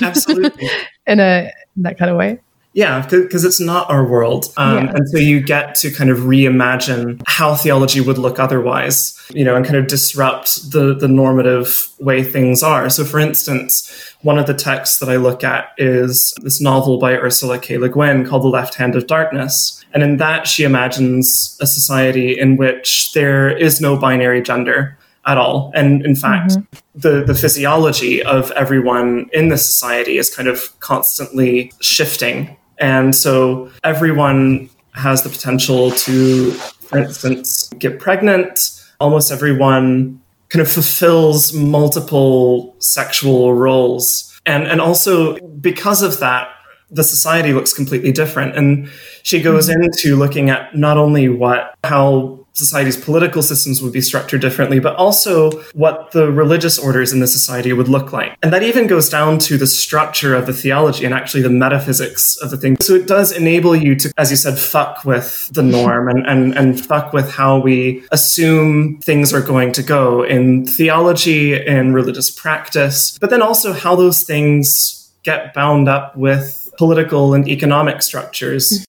a 0.02 0.06
absolutely. 0.06 0.70
in 1.08 1.20
a 1.20 1.52
in 1.78 1.84
that 1.84 1.98
kind 1.98 2.12
of 2.12 2.18
way. 2.18 2.40
Yeah, 2.74 3.06
because 3.06 3.44
it's 3.44 3.60
not 3.60 3.90
our 3.90 4.06
world. 4.06 4.46
Um, 4.56 4.86
Yeah. 4.86 4.92
And 4.96 5.10
so 5.10 5.18
you 5.18 5.42
get 5.42 5.76
to 5.76 5.92
kind 5.92 6.10
of 6.10 6.20
reimagine 6.20 7.22
how 7.28 7.56
theology 7.56 8.00
would 8.00 8.18
look 8.18 8.40
otherwise, 8.40 9.20
you 9.34 9.44
know, 9.44 9.56
and 9.58 9.66
kind 9.66 9.78
of 9.78 9.88
disrupt 9.88 10.72
the, 10.72 10.96
the 10.96 11.10
normative 11.10 11.90
way 12.00 12.24
things 12.24 12.64
are. 12.64 12.90
So, 12.90 13.04
for 13.04 13.20
instance, 13.20 14.16
one 14.22 14.40
of 14.40 14.48
the 14.48 14.54
texts 14.54 15.00
that 15.00 15.10
I 15.10 15.18
look 15.18 15.44
at 15.44 15.72
is 15.78 16.34
this 16.44 16.62
novel 16.62 16.98
by 16.98 17.14
Ursula 17.16 17.60
K. 17.60 17.78
Le 17.78 17.90
Guin 17.90 18.26
called 18.26 18.44
The 18.44 18.48
Left 18.48 18.76
Hand 18.76 18.96
of 18.96 19.06
Darkness. 19.06 19.84
And 19.94 20.02
in 20.02 20.18
that, 20.18 20.48
she 20.48 20.64
imagines 20.64 21.58
a 21.60 21.68
society 21.68 22.40
in 22.40 22.56
which 22.56 23.12
there 23.12 23.50
is 23.50 23.82
no 23.82 23.98
binary 23.98 24.42
gender 24.42 24.98
at 25.26 25.38
all. 25.38 25.72
And 25.76 26.06
in 26.06 26.16
fact, 26.16 26.54
the, 26.96 27.24
the 27.24 27.36
physiology 27.36 28.24
of 28.24 28.50
everyone 28.52 29.30
in 29.34 29.50
the 29.50 29.58
society 29.58 30.18
is 30.18 30.34
kind 30.34 30.48
of 30.48 30.80
constantly 30.80 31.74
shifting. 31.82 32.56
And 32.82 33.16
so 33.16 33.72
everyone 33.84 34.70
has 34.94 35.22
the 35.22 35.30
potential 35.30 35.92
to, 35.92 36.52
for 36.52 36.98
instance, 36.98 37.70
get 37.80 38.00
pregnant. 38.00 38.84
Almost 39.00 39.32
everyone 39.32 40.20
kind 40.50 40.62
of 40.62 40.70
fulfills 40.70 41.54
multiple 41.54 42.76
sexual 42.80 43.54
roles. 43.54 44.38
And, 44.46 44.64
and 44.64 44.82
also, 44.82 45.38
because 45.40 46.02
of 46.02 46.20
that, 46.20 46.50
the 46.90 47.04
society 47.04 47.54
looks 47.54 47.72
completely 47.74 48.12
different. 48.12 48.58
And 48.58 48.90
she 49.24 49.42
goes 49.42 49.70
into 49.70 50.18
looking 50.18 50.50
at 50.50 50.76
not 50.76 50.98
only 50.98 51.30
what, 51.30 51.74
how 51.86 52.41
society's 52.54 52.98
political 52.98 53.42
systems 53.42 53.82
would 53.82 53.94
be 53.94 54.02
structured 54.02 54.42
differently, 54.42 54.80
but 54.80 54.96
also 54.96 55.52
what 55.74 56.12
the 56.12 56.32
religious 56.32 56.78
orders 56.78 57.14
in 57.14 57.20
the 57.20 57.28
society 57.28 57.74
would 57.74 57.88
look 57.88 58.12
like. 58.12 58.38
And 58.44 58.52
that 58.54 58.64
even 58.64 58.88
goes 58.88 59.10
down 59.10 59.40
to 59.40 59.58
the 59.58 59.68
structure 59.68 60.36
of 60.36 60.46
the 60.46 60.54
theology 60.54 61.06
and 61.06 61.14
actually 61.14 61.44
the 61.44 61.50
metaphysics 61.50 62.38
of 62.38 62.52
the 62.52 62.58
thing. 62.58 62.78
So 62.82 62.94
it 62.94 63.08
does 63.08 63.32
enable 63.32 63.76
you 63.76 63.96
to, 63.96 64.14
as 64.18 64.32
you 64.32 64.38
said, 64.38 64.58
fuck 64.58 65.06
with 65.06 65.50
the 65.54 65.64
norm 65.64 66.10
and, 66.10 66.26
and, 66.28 66.58
and 66.58 66.80
fuck 66.80 67.14
with 67.14 67.32
how 67.32 67.60
we 67.60 68.04
assume 68.12 69.00
things 69.00 69.34
are 69.34 69.42
going 69.42 69.72
to 69.74 69.84
go 69.84 70.24
in 70.24 70.66
theology, 70.66 71.54
in 71.54 71.94
religious 71.94 72.30
practice, 72.30 73.18
but 73.20 73.30
then 73.30 73.42
also 73.42 73.74
how 73.74 73.96
those 73.96 74.24
things 74.24 75.12
get 75.24 75.54
bound 75.54 75.88
up 75.88 76.16
with 76.16 76.70
political 76.78 77.34
and 77.34 77.48
economic 77.48 78.02
structures. 78.02 78.86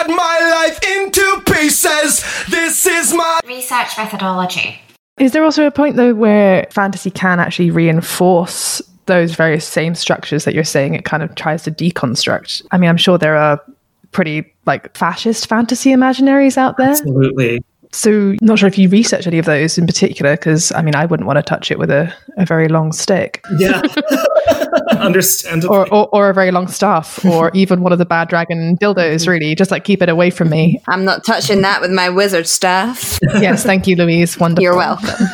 Cut 0.00 0.08
my 0.08 0.66
life 0.66 0.78
into 0.82 1.42
pieces. 1.52 2.24
This 2.48 2.86
is 2.86 3.12
my 3.12 3.38
Research 3.44 3.98
methodology. 3.98 4.80
Is 5.18 5.32
there 5.32 5.44
also 5.44 5.66
a 5.66 5.70
point 5.70 5.96
though 5.96 6.14
where 6.14 6.66
fantasy 6.70 7.10
can 7.10 7.38
actually 7.38 7.70
reinforce 7.70 8.80
those 9.04 9.34
very 9.34 9.60
same 9.60 9.94
structures 9.94 10.46
that 10.46 10.54
you're 10.54 10.64
saying 10.64 10.94
it 10.94 11.04
kind 11.04 11.22
of 11.22 11.34
tries 11.34 11.64
to 11.64 11.70
deconstruct? 11.70 12.62
I 12.70 12.78
mean, 12.78 12.88
I'm 12.88 12.96
sure 12.96 13.18
there 13.18 13.36
are 13.36 13.60
pretty 14.12 14.50
like 14.64 14.96
fascist 14.96 15.46
fantasy 15.46 15.90
imaginaries 15.90 16.56
out 16.56 16.78
there. 16.78 16.92
Absolutely. 16.92 17.62
So, 17.92 18.34
not 18.40 18.58
sure 18.58 18.68
if 18.68 18.78
you 18.78 18.88
research 18.88 19.26
any 19.26 19.38
of 19.38 19.46
those 19.46 19.76
in 19.78 19.86
particular, 19.86 20.32
because 20.36 20.70
I 20.72 20.82
mean, 20.82 20.94
I 20.94 21.06
wouldn't 21.06 21.26
want 21.26 21.38
to 21.38 21.42
touch 21.42 21.70
it 21.70 21.78
with 21.78 21.90
a, 21.90 22.14
a 22.36 22.46
very 22.46 22.68
long 22.68 22.92
stick 22.92 23.44
Yeah. 23.58 23.82
Understandable. 24.92 25.74
or, 25.74 25.92
or, 25.92 26.08
or 26.12 26.30
a 26.30 26.34
very 26.34 26.50
long 26.50 26.68
staff 26.68 27.24
or 27.24 27.50
even 27.54 27.80
one 27.82 27.92
of 27.92 27.98
the 27.98 28.04
bad 28.04 28.28
dragon 28.28 28.76
dildos, 28.78 29.26
really. 29.26 29.54
Just 29.54 29.70
like 29.70 29.84
keep 29.84 30.02
it 30.02 30.08
away 30.08 30.30
from 30.30 30.50
me. 30.50 30.80
I'm 30.88 31.04
not 31.04 31.24
touching 31.24 31.62
that 31.62 31.80
with 31.80 31.90
my 31.90 32.08
wizard 32.08 32.46
staff. 32.46 33.18
Yes, 33.22 33.64
thank 33.64 33.86
you, 33.86 33.96
Louise. 33.96 34.38
Wonderful. 34.40 34.62
You're 34.62 34.76
welcome. 34.76 35.26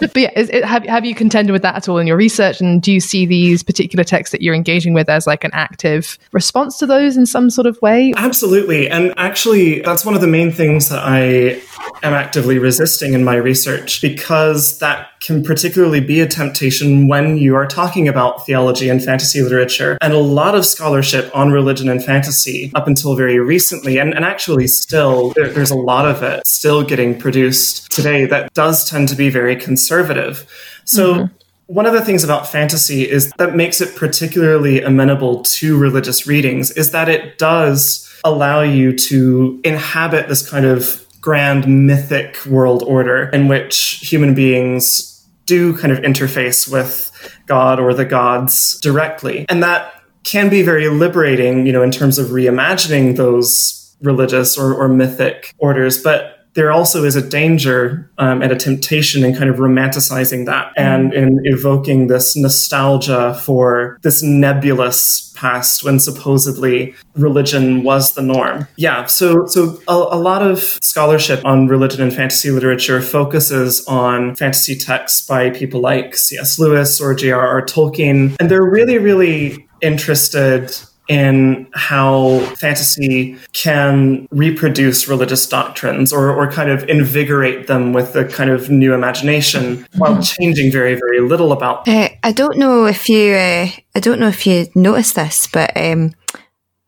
But 0.00 0.16
yeah, 0.16 0.30
is 0.36 0.48
it, 0.50 0.64
have, 0.64 0.84
have 0.84 1.04
you 1.04 1.14
contended 1.14 1.52
with 1.52 1.62
that 1.62 1.76
at 1.76 1.88
all 1.88 1.98
in 1.98 2.06
your 2.06 2.16
research? 2.16 2.60
And 2.60 2.80
do 2.82 2.92
you 2.92 3.00
see 3.00 3.26
these 3.26 3.62
particular 3.62 4.04
texts 4.04 4.32
that 4.32 4.42
you're 4.42 4.54
engaging 4.54 4.94
with 4.94 5.08
as 5.08 5.26
like 5.26 5.44
an 5.44 5.50
active 5.52 6.18
response 6.32 6.78
to 6.78 6.86
those 6.86 7.16
in 7.16 7.26
some 7.26 7.50
sort 7.50 7.66
of 7.66 7.80
way? 7.82 8.12
Absolutely. 8.16 8.88
And 8.88 9.12
actually, 9.16 9.80
that's 9.80 10.04
one 10.04 10.14
of 10.14 10.20
the 10.20 10.26
main 10.26 10.50
things 10.52 10.88
that 10.88 11.00
I 11.02 11.60
am 12.02 12.14
actively 12.14 12.58
resisting 12.58 13.12
in 13.12 13.24
my 13.24 13.36
research 13.36 14.00
because 14.00 14.78
that 14.78 15.08
can 15.20 15.42
particularly 15.42 16.00
be 16.00 16.20
a 16.20 16.26
temptation 16.26 17.06
when 17.08 17.36
you 17.36 17.54
are 17.54 17.66
talking 17.66 18.08
about 18.08 18.46
theology 18.46 18.88
and 18.88 19.04
fantasy 19.04 19.42
literature. 19.42 19.98
And 20.00 20.12
a 20.12 20.18
lot 20.18 20.54
of 20.54 20.64
scholarship 20.64 21.30
on 21.34 21.50
religion 21.50 21.88
and 21.88 22.02
fantasy 22.02 22.72
up 22.74 22.86
until 22.86 23.14
very 23.14 23.38
recently, 23.38 23.98
and, 23.98 24.14
and 24.14 24.24
actually 24.24 24.66
still, 24.66 25.30
there, 25.30 25.48
there's 25.48 25.70
a 25.70 25.76
lot 25.76 26.06
of 26.06 26.22
it 26.22 26.46
still 26.46 26.82
getting 26.82 27.18
produced 27.18 27.90
today 27.90 28.24
that 28.26 28.52
does 28.54 28.88
tend 28.88 29.08
to 29.08 29.16
be 29.16 29.28
very 29.28 29.56
conservative. 29.56 30.50
So, 30.84 31.14
mm-hmm. 31.14 31.34
one 31.66 31.86
of 31.86 31.92
the 31.92 32.04
things 32.04 32.24
about 32.24 32.48
fantasy 32.48 33.08
is 33.08 33.30
that 33.38 33.54
makes 33.54 33.80
it 33.80 33.96
particularly 33.96 34.80
amenable 34.82 35.42
to 35.42 35.78
religious 35.78 36.26
readings 36.26 36.70
is 36.70 36.92
that 36.92 37.08
it 37.08 37.38
does 37.38 38.06
allow 38.24 38.62
you 38.62 38.96
to 38.96 39.60
inhabit 39.64 40.28
this 40.28 40.48
kind 40.48 40.64
of 40.64 41.06
grand 41.20 41.86
mythic 41.86 42.44
world 42.46 42.82
order 42.82 43.28
in 43.32 43.48
which 43.48 44.00
human 44.02 44.34
beings 44.34 45.28
do 45.46 45.76
kind 45.76 45.92
of 45.92 45.98
interface 46.00 46.70
with 46.70 47.10
God 47.46 47.80
or 47.80 47.92
the 47.92 48.04
gods 48.04 48.78
directly. 48.80 49.44
And 49.48 49.62
that 49.62 49.92
can 50.24 50.48
be 50.48 50.62
very 50.62 50.88
liberating, 50.88 51.66
you 51.66 51.72
know, 51.72 51.82
in 51.82 51.90
terms 51.90 52.18
of 52.18 52.28
reimagining 52.28 53.16
those 53.16 53.96
religious 54.00 54.56
or, 54.56 54.74
or 54.74 54.88
mythic 54.88 55.54
orders. 55.58 56.02
But 56.02 56.39
there 56.54 56.72
also 56.72 57.04
is 57.04 57.16
a 57.16 57.28
danger 57.28 58.10
um, 58.18 58.42
and 58.42 58.52
a 58.52 58.56
temptation 58.56 59.24
in 59.24 59.34
kind 59.34 59.48
of 59.48 59.56
romanticizing 59.56 60.46
that 60.46 60.72
and 60.76 61.14
in 61.14 61.40
evoking 61.44 62.08
this 62.08 62.36
nostalgia 62.36 63.34
for 63.44 63.98
this 64.02 64.22
nebulous 64.22 65.32
past 65.36 65.84
when 65.84 65.98
supposedly 65.98 66.94
religion 67.14 67.82
was 67.82 68.14
the 68.14 68.22
norm. 68.22 68.66
Yeah, 68.76 69.06
so 69.06 69.46
so 69.46 69.80
a, 69.88 69.94
a 69.94 70.20
lot 70.20 70.42
of 70.42 70.58
scholarship 70.82 71.44
on 71.44 71.68
religion 71.68 72.02
and 72.02 72.12
fantasy 72.12 72.50
literature 72.50 73.00
focuses 73.00 73.84
on 73.86 74.36
fantasy 74.36 74.76
texts 74.76 75.26
by 75.26 75.50
people 75.50 75.80
like 75.80 76.16
C.S. 76.16 76.58
Lewis 76.58 77.00
or 77.00 77.14
J.R.R. 77.14 77.64
Tolkien, 77.64 78.36
and 78.38 78.50
they're 78.50 78.68
really 78.68 78.98
really 78.98 79.66
interested 79.80 80.76
in 81.10 81.66
how 81.74 82.38
fantasy 82.54 83.36
can 83.52 84.28
reproduce 84.30 85.08
religious 85.08 85.44
doctrines 85.44 86.12
or, 86.12 86.30
or 86.30 86.48
kind 86.48 86.70
of 86.70 86.88
invigorate 86.88 87.66
them 87.66 87.92
with 87.92 88.14
a 88.14 88.24
kind 88.24 88.48
of 88.48 88.70
new 88.70 88.94
imagination 88.94 89.84
while 89.96 90.22
changing 90.22 90.70
very, 90.70 90.94
very 90.94 91.20
little 91.20 91.50
about 91.50 91.84
them. 91.84 92.04
Uh, 92.04 92.08
I 92.22 92.30
don't 92.30 92.56
know 92.58 92.86
if 92.86 93.08
you, 93.08 93.34
uh, 93.34 93.66
I 93.96 94.00
don't 94.00 94.20
know 94.20 94.28
if 94.28 94.46
you 94.46 94.68
noticed 94.76 95.16
this, 95.16 95.48
but 95.48 95.76
um, 95.76 96.14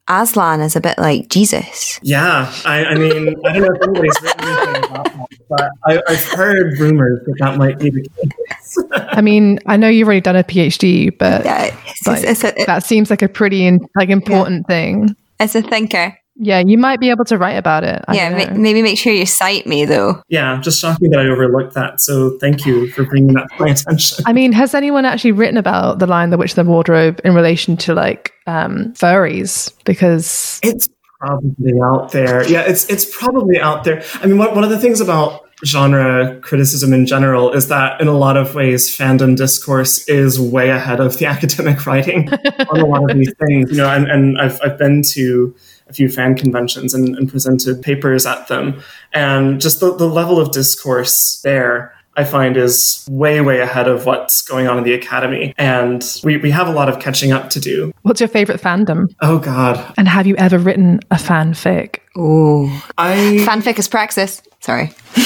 Aslan 0.08 0.60
is 0.60 0.76
a 0.76 0.80
bit 0.80 0.98
like 0.98 1.28
Jesus. 1.28 1.98
Yeah, 2.02 2.52
I, 2.64 2.84
I 2.84 2.94
mean, 2.94 3.34
I 3.44 3.52
don't 3.52 3.62
know 3.62 3.74
if 3.74 3.82
anybody's 3.82 4.22
written 4.22 4.44
anything 4.44 4.84
about 4.84 5.04
that, 5.04 5.28
but 5.48 5.70
I, 5.84 6.02
I've 6.08 6.24
heard 6.26 6.78
rumors 6.78 7.24
that 7.26 7.36
that 7.40 7.58
might 7.58 7.80
be 7.80 7.90
the 7.90 8.02
case. 8.02 8.61
I 8.92 9.20
mean, 9.20 9.58
I 9.66 9.76
know 9.76 9.88
you've 9.88 10.06
already 10.06 10.20
done 10.20 10.36
a 10.36 10.44
PhD, 10.44 11.16
but 11.16 11.44
Yeah, 11.44 11.76
it's, 11.86 12.06
like, 12.06 12.22
it's, 12.24 12.44
a, 12.44 12.52
that 12.66 12.84
seems 12.84 13.10
like 13.10 13.22
a 13.22 13.28
pretty 13.28 13.66
in, 13.66 13.80
like 13.96 14.08
important 14.08 14.66
thing. 14.66 15.14
As 15.40 15.54
a 15.54 15.62
thinker. 15.62 16.16
Yeah, 16.36 16.62
you 16.64 16.78
might 16.78 16.98
be 16.98 17.10
able 17.10 17.26
to 17.26 17.36
write 17.36 17.58
about 17.58 17.84
it. 17.84 18.02
I 18.08 18.14
yeah, 18.14 18.30
ma- 18.30 18.56
maybe 18.56 18.80
make 18.80 18.96
sure 18.98 19.12
you 19.12 19.26
cite 19.26 19.66
me 19.66 19.84
though. 19.84 20.22
yeah, 20.28 20.58
just 20.62 20.80
shocking 20.80 21.10
that 21.10 21.20
I 21.20 21.26
overlooked 21.26 21.74
that. 21.74 22.00
So 22.00 22.38
thank 22.38 22.64
you 22.64 22.90
for 22.90 23.04
bringing 23.04 23.34
that 23.34 23.48
to 23.50 23.62
my 23.62 23.70
attention. 23.70 24.24
I 24.26 24.32
mean, 24.32 24.52
has 24.52 24.74
anyone 24.74 25.04
actually 25.04 25.32
written 25.32 25.58
about 25.58 25.98
the 25.98 26.06
Lion, 26.06 26.30
the 26.30 26.38
Witch, 26.38 26.54
the 26.54 26.64
Wardrobe 26.64 27.20
in 27.22 27.34
relation 27.34 27.76
to 27.78 27.94
like 27.94 28.32
um, 28.46 28.94
furries? 28.94 29.72
Because 29.84 30.58
It's 30.62 30.88
probably 31.20 31.72
out 31.84 32.12
there. 32.12 32.48
Yeah, 32.48 32.62
it's 32.62 32.88
it's 32.88 33.04
probably 33.04 33.60
out 33.60 33.84
there. 33.84 34.02
I 34.22 34.26
mean, 34.26 34.38
one, 34.38 34.54
one 34.54 34.64
of 34.64 34.70
the 34.70 34.78
things 34.78 35.02
about 35.02 35.41
genre 35.64 36.38
criticism 36.40 36.92
in 36.92 37.06
general 37.06 37.52
is 37.52 37.68
that 37.68 38.00
in 38.00 38.08
a 38.08 38.16
lot 38.16 38.36
of 38.36 38.54
ways 38.54 38.94
fandom 38.94 39.36
discourse 39.36 40.08
is 40.08 40.40
way 40.40 40.70
ahead 40.70 41.00
of 41.00 41.18
the 41.18 41.26
academic 41.34 41.86
writing 41.86 42.32
on 42.32 42.80
a 42.80 42.86
lot 42.86 43.08
of 43.10 43.16
these 43.16 43.32
things 43.46 43.70
you 43.70 43.76
know 43.76 43.88
and, 43.88 44.10
and 44.10 44.40
I've, 44.40 44.60
I've 44.62 44.78
been 44.78 45.02
to 45.12 45.54
a 45.88 45.92
few 45.92 46.08
fan 46.08 46.36
conventions 46.36 46.94
and, 46.94 47.16
and 47.16 47.28
presented 47.28 47.82
papers 47.82 48.26
at 48.26 48.48
them 48.48 48.82
and 49.12 49.60
just 49.60 49.80
the, 49.80 49.94
the 49.94 50.08
level 50.08 50.40
of 50.40 50.50
discourse 50.50 51.40
there 51.42 51.94
I 52.14 52.24
find 52.24 52.58
is 52.58 53.06
way, 53.10 53.40
way 53.40 53.60
ahead 53.60 53.88
of 53.88 54.04
what's 54.04 54.42
going 54.42 54.68
on 54.68 54.76
in 54.76 54.84
the 54.84 54.92
academy. 54.92 55.54
And 55.56 56.04
we, 56.22 56.36
we 56.36 56.50
have 56.50 56.68
a 56.68 56.70
lot 56.70 56.90
of 56.90 57.00
catching 57.00 57.32
up 57.32 57.48
to 57.50 57.60
do. 57.60 57.92
what's 58.02 58.20
your 58.20 58.28
favorite 58.28 58.60
fandom? 58.60 59.14
Oh, 59.22 59.38
God. 59.38 59.94
And 59.96 60.06
have 60.06 60.26
you 60.26 60.36
ever 60.36 60.58
written 60.58 61.00
a 61.10 61.14
fanfic? 61.14 62.00
Oh, 62.14 62.84
I. 62.98 63.14
fanfic 63.46 63.78
is 63.78 63.88
praxis. 63.88 64.42
Sorry. 64.62 64.92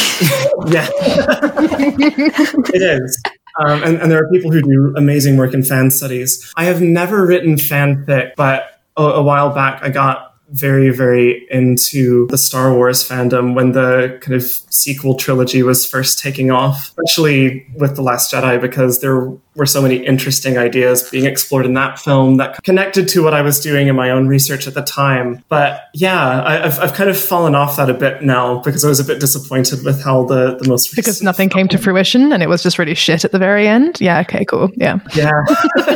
Yeah, 0.68 0.88
it 0.98 2.82
is. 2.82 3.22
Um, 3.58 3.82
and, 3.82 4.00
and 4.00 4.10
there 4.10 4.24
are 4.24 4.28
people 4.30 4.50
who 4.50 4.62
do 4.62 4.94
amazing 4.96 5.36
work 5.36 5.52
in 5.52 5.62
fan 5.62 5.90
studies. 5.90 6.50
I 6.56 6.64
have 6.64 6.80
never 6.80 7.26
written 7.26 7.56
fanfic, 7.56 8.32
but 8.36 8.80
a, 8.96 9.02
a 9.02 9.22
while 9.22 9.50
back 9.50 9.82
I 9.82 9.90
got 9.90 10.35
very, 10.50 10.90
very 10.90 11.46
into 11.50 12.26
the 12.28 12.38
Star 12.38 12.72
Wars 12.72 13.06
fandom 13.06 13.54
when 13.54 13.72
the 13.72 14.18
kind 14.20 14.34
of 14.34 14.44
sequel 14.44 15.14
trilogy 15.14 15.62
was 15.62 15.86
first 15.86 16.18
taking 16.18 16.50
off, 16.50 16.88
especially 16.98 17.66
with 17.76 17.96
The 17.96 18.02
Last 18.02 18.32
Jedi, 18.32 18.60
because 18.60 19.00
there 19.00 19.32
were 19.54 19.66
so 19.66 19.82
many 19.82 19.96
interesting 19.96 20.58
ideas 20.58 21.08
being 21.10 21.24
explored 21.24 21.66
in 21.66 21.74
that 21.74 21.98
film 21.98 22.36
that 22.36 22.62
connected 22.62 23.08
to 23.08 23.24
what 23.24 23.34
I 23.34 23.42
was 23.42 23.58
doing 23.58 23.88
in 23.88 23.96
my 23.96 24.10
own 24.10 24.28
research 24.28 24.66
at 24.66 24.74
the 24.74 24.82
time. 24.82 25.42
But 25.48 25.84
yeah, 25.94 26.42
I, 26.44 26.52
have 26.58 26.78
I've 26.78 26.94
kind 26.94 27.10
of 27.10 27.18
fallen 27.18 27.54
off 27.54 27.76
that 27.76 27.90
a 27.90 27.94
bit 27.94 28.22
now 28.22 28.60
because 28.60 28.84
I 28.84 28.88
was 28.88 29.00
a 29.00 29.04
bit 29.04 29.18
disappointed 29.18 29.84
with 29.84 30.02
how 30.02 30.26
the, 30.26 30.56
the 30.56 30.68
most 30.68 30.94
because 30.94 31.22
nothing 31.22 31.48
came 31.48 31.68
to 31.68 31.78
fruition 31.78 32.32
and 32.32 32.42
it 32.42 32.48
was 32.48 32.62
just 32.62 32.78
really 32.78 32.94
shit 32.94 33.24
at 33.24 33.32
the 33.32 33.38
very 33.38 33.66
end. 33.66 34.00
Yeah, 34.00 34.20
okay, 34.20 34.44
cool. 34.44 34.70
Yeah. 34.76 35.00
Yeah. 35.14 35.32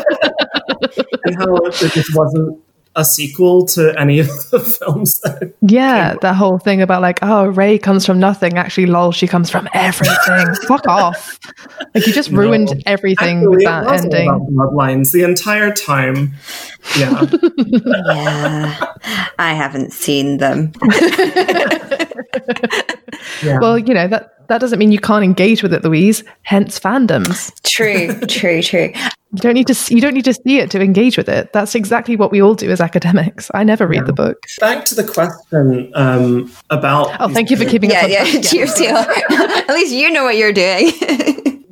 and 1.24 1.36
how 1.36 1.54
it 1.56 1.72
just 1.74 2.14
wasn't 2.16 2.60
a 2.96 3.04
sequel 3.04 3.66
to 3.66 3.98
any 3.98 4.18
of 4.18 4.26
the 4.50 4.58
films. 4.78 5.20
That 5.20 5.54
yeah, 5.62 6.14
that 6.22 6.34
whole 6.34 6.58
thing 6.58 6.82
about 6.82 7.02
like, 7.02 7.20
oh, 7.22 7.46
Rey 7.46 7.78
comes 7.78 8.04
from 8.04 8.18
nothing. 8.18 8.58
Actually, 8.58 8.86
lol, 8.86 9.12
she 9.12 9.26
comes 9.26 9.48
from 9.50 9.68
everything. 9.74 10.54
Fuck 10.66 10.86
off! 10.86 11.38
Like 11.94 12.06
you 12.06 12.12
just 12.12 12.30
ruined 12.30 12.68
no. 12.74 12.80
everything 12.86 13.38
Actually, 13.38 13.56
with 13.56 13.64
that 13.64 13.86
ending. 13.86 14.28
Bloodlines 14.28 15.12
the 15.12 15.22
entire 15.22 15.72
time. 15.72 16.34
Yeah. 16.98 17.26
yeah, 17.56 18.86
I 19.38 19.54
haven't 19.54 19.92
seen 19.92 20.38
them. 20.38 20.72
yeah. 23.42 23.58
Well, 23.60 23.78
you 23.78 23.94
know 23.94 24.08
that 24.08 24.48
that 24.48 24.60
doesn't 24.60 24.78
mean 24.78 24.90
you 24.90 24.98
can't 24.98 25.24
engage 25.24 25.62
with 25.62 25.72
it, 25.72 25.84
Louise. 25.84 26.24
Hence 26.42 26.80
fandoms. 26.80 27.52
True, 27.62 28.18
true, 28.26 28.62
true. 28.62 28.92
You 29.32 29.38
don't 29.38 29.54
need 29.54 29.68
to. 29.68 29.94
You 29.94 30.00
don't 30.00 30.14
need 30.14 30.24
to 30.24 30.34
see 30.34 30.58
it 30.58 30.72
to 30.72 30.80
engage 30.80 31.16
with 31.16 31.28
it. 31.28 31.52
That's 31.52 31.76
exactly 31.76 32.16
what 32.16 32.32
we 32.32 32.42
all 32.42 32.54
do 32.54 32.68
as 32.70 32.80
academics. 32.80 33.48
I 33.54 33.62
never 33.62 33.86
read 33.86 33.98
yeah. 33.98 34.04
the 34.04 34.12
book. 34.12 34.44
Back 34.58 34.84
to 34.86 34.96
the 34.96 35.04
question 35.04 35.92
um, 35.94 36.52
about. 36.68 37.16
Oh, 37.20 37.28
thank 37.28 37.48
you 37.48 37.56
for 37.56 37.64
keeping. 37.64 37.90
Yeah, 37.90 38.06
yeah. 38.06 38.24
Cheers, 38.40 38.74
Teal. 38.74 38.96
At 39.30 39.68
least 39.68 39.94
you 39.94 40.10
know 40.10 40.24
what 40.24 40.36
you're 40.36 40.52
doing. 40.52 40.90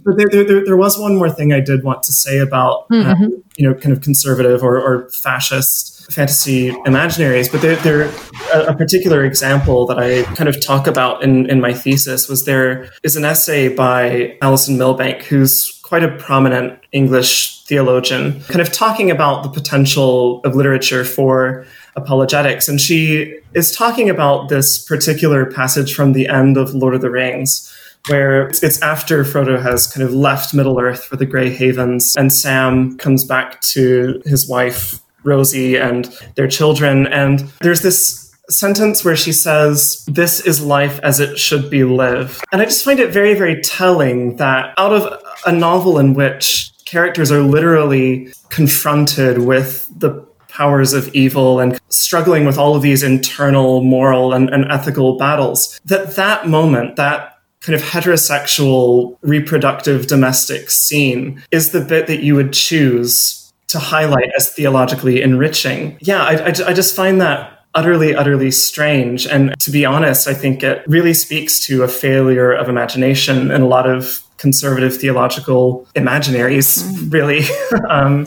but 0.08 0.16
there, 0.16 0.44
there, 0.44 0.64
there, 0.64 0.76
was 0.76 0.98
one 0.98 1.16
more 1.16 1.30
thing 1.30 1.52
I 1.52 1.60
did 1.60 1.82
want 1.82 2.04
to 2.04 2.12
say 2.12 2.38
about, 2.38 2.88
mm-hmm. 2.90 3.24
um, 3.24 3.44
you 3.56 3.68
know, 3.68 3.74
kind 3.74 3.92
of 3.92 4.02
conservative 4.02 4.62
or, 4.62 4.80
or 4.80 5.10
fascist 5.10 6.10
fantasy 6.12 6.70
imaginaries, 6.86 7.50
but 7.52 7.60
they're, 7.60 8.10
a, 8.54 8.72
a, 8.72 8.74
particular 8.74 9.24
example 9.24 9.84
that 9.86 9.98
I 9.98 10.22
kind 10.34 10.48
of 10.48 10.58
talk 10.64 10.86
about 10.86 11.22
in, 11.22 11.50
in 11.50 11.60
my 11.60 11.74
thesis 11.74 12.28
was 12.28 12.46
there 12.46 12.90
is 13.02 13.16
an 13.16 13.26
essay 13.26 13.68
by 13.68 14.38
Alison 14.40 14.78
Milbank, 14.78 15.24
who's 15.24 15.77
quite 15.88 16.04
a 16.04 16.14
prominent 16.16 16.78
English 16.92 17.64
theologian, 17.64 18.40
kind 18.44 18.60
of 18.60 18.70
talking 18.70 19.10
about 19.10 19.42
the 19.42 19.48
potential 19.48 20.42
of 20.44 20.54
literature 20.54 21.04
for 21.04 21.66
apologetics. 21.96 22.68
And 22.68 22.80
she 22.80 23.40
is 23.54 23.74
talking 23.74 24.10
about 24.10 24.50
this 24.50 24.84
particular 24.84 25.46
passage 25.46 25.94
from 25.94 26.12
the 26.12 26.28
end 26.28 26.58
of 26.58 26.74
Lord 26.74 26.94
of 26.94 27.00
the 27.00 27.10
Rings 27.10 27.74
where 28.06 28.48
it's 28.48 28.80
after 28.80 29.22
Frodo 29.24 29.60
has 29.60 29.86
kind 29.86 30.06
of 30.06 30.14
left 30.14 30.54
Middle 30.54 30.80
Earth 30.80 31.04
for 31.04 31.16
the 31.16 31.26
Grey 31.26 31.50
Havens, 31.50 32.14
and 32.16 32.32
Sam 32.32 32.96
comes 32.96 33.24
back 33.24 33.60
to 33.62 34.22
his 34.24 34.48
wife 34.48 35.00
Rosie 35.24 35.76
and 35.76 36.06
their 36.36 36.48
children. 36.48 37.06
And 37.08 37.40
there's 37.60 37.82
this 37.82 38.27
sentence 38.50 39.04
where 39.04 39.16
she 39.16 39.32
says, 39.32 40.04
This 40.06 40.40
is 40.40 40.62
life 40.62 40.98
as 41.02 41.20
it 41.20 41.38
should 41.38 41.70
be 41.70 41.84
lived. 41.84 42.42
And 42.52 42.60
I 42.60 42.64
just 42.64 42.84
find 42.84 43.00
it 43.00 43.12
very, 43.12 43.34
very 43.34 43.60
telling 43.60 44.36
that 44.36 44.74
out 44.78 44.92
of 44.92 45.22
a 45.46 45.52
novel 45.52 45.98
in 45.98 46.14
which 46.14 46.72
characters 46.84 47.30
are 47.30 47.42
literally 47.42 48.32
confronted 48.48 49.38
with 49.38 49.88
the 49.98 50.26
powers 50.48 50.92
of 50.92 51.14
evil 51.14 51.60
and 51.60 51.78
struggling 51.88 52.44
with 52.44 52.58
all 52.58 52.74
of 52.74 52.82
these 52.82 53.02
internal 53.02 53.82
moral 53.82 54.32
and, 54.32 54.50
and 54.50 54.64
ethical 54.70 55.16
battles, 55.16 55.78
that 55.84 56.16
that 56.16 56.48
moment, 56.48 56.96
that 56.96 57.38
kind 57.60 57.74
of 57.74 57.82
heterosexual 57.82 59.16
reproductive 59.22 60.06
domestic 60.06 60.70
scene 60.70 61.42
is 61.50 61.70
the 61.70 61.80
bit 61.80 62.06
that 62.06 62.22
you 62.22 62.34
would 62.34 62.52
choose 62.52 63.52
to 63.68 63.78
highlight 63.78 64.30
as 64.36 64.52
theologically 64.52 65.20
enriching. 65.20 65.98
Yeah, 66.00 66.22
I, 66.22 66.34
I, 66.34 66.46
I 66.46 66.72
just 66.72 66.96
find 66.96 67.20
that 67.20 67.57
utterly, 67.74 68.14
utterly 68.14 68.50
strange. 68.50 69.26
And 69.26 69.58
to 69.60 69.70
be 69.70 69.84
honest, 69.84 70.26
I 70.26 70.34
think 70.34 70.62
it 70.62 70.82
really 70.86 71.14
speaks 71.14 71.64
to 71.66 71.82
a 71.82 71.88
failure 71.88 72.52
of 72.52 72.68
imagination 72.68 73.50
in 73.50 73.62
a 73.62 73.66
lot 73.66 73.88
of 73.88 74.22
conservative 74.38 74.96
theological 74.96 75.86
imaginaries, 75.94 76.82
mm. 76.82 77.12
really. 77.12 77.40
um, 77.90 78.24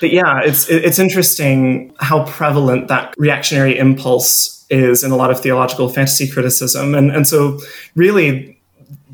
but 0.00 0.10
yeah, 0.10 0.40
it's 0.44 0.68
it's 0.68 0.98
interesting 0.98 1.94
how 1.98 2.24
prevalent 2.24 2.88
that 2.88 3.14
reactionary 3.16 3.78
impulse 3.78 4.66
is 4.68 5.04
in 5.04 5.10
a 5.10 5.16
lot 5.16 5.30
of 5.30 5.40
theological 5.40 5.88
fantasy 5.88 6.28
criticism, 6.28 6.94
and 6.94 7.10
and 7.10 7.26
so 7.26 7.58
really 7.94 8.58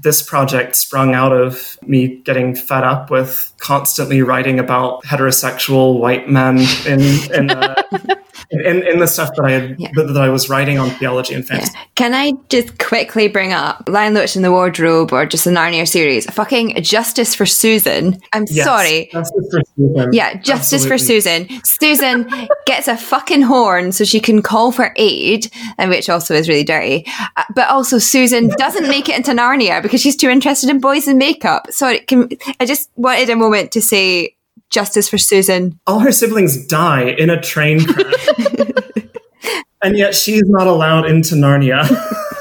this 0.01 0.23
project 0.23 0.77
sprung 0.77 1.13
out 1.13 1.33
of 1.33 1.77
me 1.83 2.17
getting 2.23 2.55
fed 2.55 2.85
up 2.85 3.11
with 3.11 3.53
constantly 3.59 4.23
writing 4.23 4.59
about 4.59 5.03
heterosexual 5.03 5.99
white 5.99 6.29
men 6.29 6.59
in 6.87 7.01
in, 7.33 7.51
uh, 7.51 7.75
in, 8.51 8.87
in, 8.87 8.99
the 8.99 9.07
stuff 9.07 9.31
that 9.37 9.45
I 9.45 9.51
had, 9.51 9.77
yeah. 9.79 9.91
that, 9.95 10.05
that, 10.05 10.23
I 10.23 10.31
was 10.31 10.49
writing 10.49 10.79
on 10.79 10.91
theology 10.93 11.35
and 11.35 11.47
fantasy. 11.47 11.73
Yeah. 11.75 11.85
Can 11.97 12.15
I 12.15 12.33
just 12.49 12.79
quickly 12.79 13.29
bring 13.29 13.53
up 13.53 13.87
Lion 13.87 14.15
the 14.15 14.33
in 14.35 14.43
the 14.43 14.51
Wardrobe 14.51 15.13
or 15.13 15.27
just 15.27 15.45
the 15.45 15.51
Narnia 15.51 15.87
series? 15.87 16.25
Fucking 16.31 16.83
Justice 16.83 17.35
for 17.35 17.45
Susan. 17.45 18.19
I'm 18.33 18.47
yes, 18.49 18.65
sorry. 18.65 19.11
Justice 19.13 19.49
for 19.51 19.61
Susan. 19.77 20.13
Yeah, 20.13 20.35
Justice 20.41 20.87
Absolutely. 20.87 20.89
for 20.89 20.99
Susan. 20.99 21.65
Susan 21.65 22.49
gets 22.67 22.89
a 22.89 22.97
fucking 22.97 23.43
horn 23.43 23.93
so 23.93 24.05
she 24.05 24.21
can 24.21 24.41
call 24.41 24.73
for 24.73 24.93
aid, 24.97 25.51
and 25.77 25.91
which 25.91 26.09
also 26.09 26.35
is 26.35 26.49
really 26.49 26.65
dirty. 26.65 27.05
Uh, 27.37 27.45
but 27.55 27.69
also 27.69 27.99
Susan 27.99 28.49
doesn't 28.57 28.89
make 28.89 29.11
it 29.11 29.17
into 29.17 29.33
Narnia 29.33 29.83
because 29.83 30.01
she's 30.01 30.17
too 30.17 30.31
interested 30.31 30.71
in 30.71 30.81
boys 30.81 31.07
and 31.07 31.19
makeup. 31.19 31.71
Sorry, 31.71 32.01
can, 32.01 32.31
I 32.61 32.65
just 32.65 32.91
wanted 32.97 33.29
a 33.29 33.37
moment 33.37 33.73
to 33.73 33.83
say 33.83 34.37
justice 34.71 35.09
for 35.09 35.19
Susan. 35.19 35.79
All 35.87 36.01
her 36.01 36.13
siblings 36.13 36.67
die 36.67 37.05
in 37.05 37.31
a 37.31 37.41
train 37.41 37.85
crash. 37.85 38.27
and 39.83 39.97
yet 39.97 40.15
she's 40.15 40.45
not 40.47 40.67
allowed 40.67 41.07
into 41.07 41.35
Narnia 41.35 41.87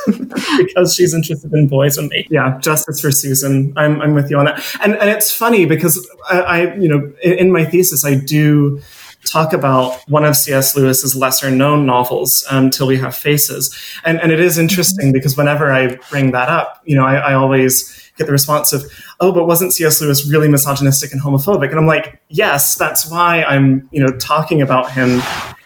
because 0.58 0.96
she's 0.96 1.14
interested 1.14 1.54
in 1.54 1.68
boys 1.68 1.98
and 1.98 2.10
me. 2.10 2.28
Yeah, 2.30 2.58
justice 2.60 3.00
for 3.00 3.12
Susan. 3.12 3.74
I'm, 3.78 4.02
I'm 4.02 4.14
with 4.14 4.30
you 4.30 4.38
on 4.38 4.46
that. 4.46 4.64
And, 4.82 4.96
and 4.96 5.10
it's 5.10 5.32
funny 5.32 5.66
because 5.66 6.10
I, 6.30 6.40
I 6.42 6.76
you 6.76 6.88
know, 6.88 7.14
in, 7.24 7.34
in 7.34 7.52
my 7.52 7.66
thesis, 7.66 8.06
I 8.06 8.16
do 8.16 8.82
talk 9.26 9.54
about 9.54 10.00
one 10.08 10.24
of 10.24 10.36
C.S. 10.36 10.76
Lewis's 10.76 11.16
lesser 11.16 11.52
known 11.52 11.86
novels, 11.86 12.46
um, 12.50 12.70
Till 12.70 12.88
We 12.88 12.98
Have 12.98 13.16
Faces. 13.16 13.76
And, 14.06 14.20
and 14.22 14.32
it 14.32 14.40
is 14.40 14.58
interesting 14.58 15.12
because 15.12 15.36
whenever 15.36 15.72
I 15.72 15.98
bring 16.10 16.32
that 16.32 16.50
up, 16.50 16.82
you 16.86 16.96
know, 16.96 17.06
I, 17.06 17.16
I 17.16 17.34
always 17.34 18.07
get 18.18 18.26
the 18.26 18.34
response 18.34 18.74
of, 18.74 18.84
oh, 19.20 19.32
but 19.32 19.46
wasn't 19.46 19.74
C.S. 19.74 20.02
Lewis 20.02 20.28
really 20.28 20.48
misogynistic 20.48 21.12
and 21.12 21.22
homophobic? 21.22 21.70
And 21.70 21.80
I'm 21.80 21.88
like, 21.88 22.20
yes, 22.30 22.76
that's 22.76 23.10
why 23.10 23.44
I'm, 23.44 23.88
you 23.92 24.04
know, 24.04 24.12
talking 24.18 24.62
about 24.62 24.92
him 24.92 25.22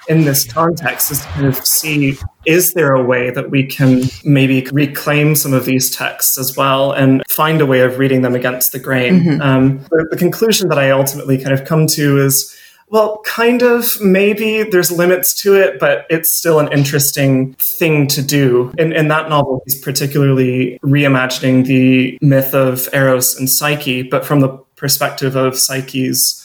in 0.09 0.25
this 0.25 0.51
context 0.51 1.11
is 1.11 1.21
to 1.21 1.27
kind 1.27 1.45
of 1.45 1.55
see 1.65 2.17
is 2.45 2.73
there 2.73 2.93
a 2.95 3.03
way 3.03 3.29
that 3.29 3.51
we 3.51 3.63
can 3.63 4.01
maybe 4.23 4.67
reclaim 4.73 5.35
some 5.35 5.53
of 5.53 5.65
these 5.65 5.95
texts 5.95 6.39
as 6.39 6.57
well 6.57 6.91
and 6.91 7.23
find 7.29 7.61
a 7.61 7.65
way 7.65 7.81
of 7.81 7.99
reading 7.99 8.23
them 8.23 8.33
against 8.33 8.71
the 8.71 8.79
grain? 8.79 9.21
Mm-hmm. 9.21 9.41
Um, 9.41 9.77
the, 9.91 10.07
the 10.11 10.17
conclusion 10.17 10.69
that 10.69 10.79
I 10.79 10.89
ultimately 10.89 11.37
kind 11.37 11.53
of 11.53 11.65
come 11.65 11.85
to 11.87 12.19
is 12.19 12.57
well, 12.91 13.21
kind 13.25 13.62
of, 13.62 13.99
maybe 14.01 14.63
there's 14.63 14.91
limits 14.91 15.34
to 15.41 15.56
it, 15.56 15.80
but 15.80 16.06
it's 16.10 16.30
still 16.30 16.60
an 16.60 16.71
interesting 16.73 17.54
thing 17.54 18.06
to 18.08 18.21
do. 18.21 18.73
In 18.77 19.08
that 19.08 19.30
novel, 19.30 19.63
he's 19.65 19.80
particularly 19.82 20.77
reimagining 20.84 21.65
the 21.65 22.19
myth 22.21 22.54
of 22.54 22.89
Eros 22.93 23.39
and 23.39 23.49
Psyche, 23.49 24.04
but 24.04 24.25
from 24.25 24.41
the 24.41 24.49
perspective 24.75 25.38
of 25.38 25.58
Psyche's 25.58 26.40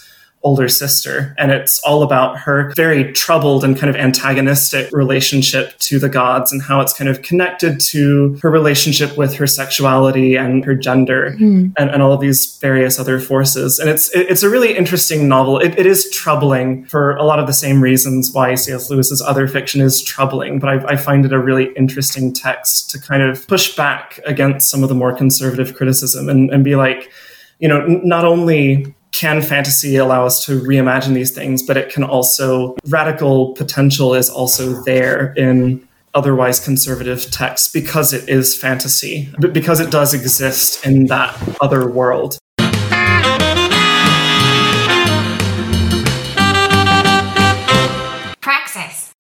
older 0.46 0.68
sister. 0.68 1.34
And 1.38 1.50
it's 1.50 1.80
all 1.80 2.04
about 2.04 2.38
her 2.38 2.72
very 2.76 3.12
troubled 3.12 3.64
and 3.64 3.76
kind 3.76 3.90
of 3.90 3.96
antagonistic 3.96 4.92
relationship 4.92 5.76
to 5.80 5.98
the 5.98 6.08
gods 6.08 6.52
and 6.52 6.62
how 6.62 6.80
it's 6.80 6.92
kind 6.92 7.10
of 7.10 7.22
connected 7.22 7.80
to 7.80 8.38
her 8.42 8.48
relationship 8.48 9.18
with 9.18 9.34
her 9.34 9.48
sexuality 9.48 10.36
and 10.36 10.64
her 10.64 10.76
gender 10.76 11.34
mm. 11.36 11.72
and, 11.76 11.90
and, 11.90 12.00
all 12.00 12.12
of 12.12 12.20
these 12.20 12.58
various 12.58 13.00
other 13.00 13.18
forces. 13.18 13.80
And 13.80 13.90
it's 13.90 14.08
it's 14.14 14.44
a 14.44 14.48
really 14.48 14.76
interesting 14.76 15.26
novel. 15.26 15.58
It, 15.58 15.76
it 15.76 15.86
is 15.86 16.08
troubling 16.10 16.84
for 16.84 17.16
a 17.16 17.24
lot 17.24 17.40
of 17.40 17.48
the 17.48 17.52
same 17.52 17.80
reasons 17.80 18.30
why 18.32 18.54
C.S. 18.54 18.88
Lewis's 18.88 19.20
other 19.20 19.48
fiction 19.48 19.80
is 19.80 20.00
troubling, 20.00 20.60
but 20.60 20.68
I, 20.68 20.92
I 20.92 20.96
find 20.96 21.24
it 21.24 21.32
a 21.32 21.40
really 21.40 21.72
interesting 21.76 22.32
text 22.32 22.90
to 22.90 23.00
kind 23.00 23.24
of 23.24 23.48
push 23.48 23.74
back 23.74 24.20
against 24.24 24.70
some 24.70 24.84
of 24.84 24.88
the 24.88 24.94
more 24.94 25.12
conservative 25.12 25.74
criticism 25.74 26.28
and, 26.28 26.50
and 26.50 26.62
be 26.62 26.76
like, 26.76 27.10
you 27.58 27.66
know, 27.66 27.84
not 27.86 28.24
only 28.24 28.94
can 29.18 29.40
fantasy 29.40 29.96
allow 29.96 30.26
us 30.26 30.44
to 30.44 30.60
reimagine 30.60 31.14
these 31.14 31.30
things, 31.30 31.62
but 31.62 31.76
it 31.76 31.90
can 31.90 32.04
also, 32.04 32.76
radical 32.86 33.54
potential 33.54 34.14
is 34.14 34.28
also 34.28 34.82
there 34.82 35.32
in 35.34 35.86
otherwise 36.14 36.60
conservative 36.60 37.30
texts 37.30 37.68
because 37.68 38.12
it 38.12 38.28
is 38.28 38.56
fantasy, 38.56 39.28
but 39.38 39.52
because 39.52 39.80
it 39.80 39.90
does 39.90 40.12
exist 40.12 40.84
in 40.84 41.06
that 41.06 41.34
other 41.60 41.88
world. 41.88 42.38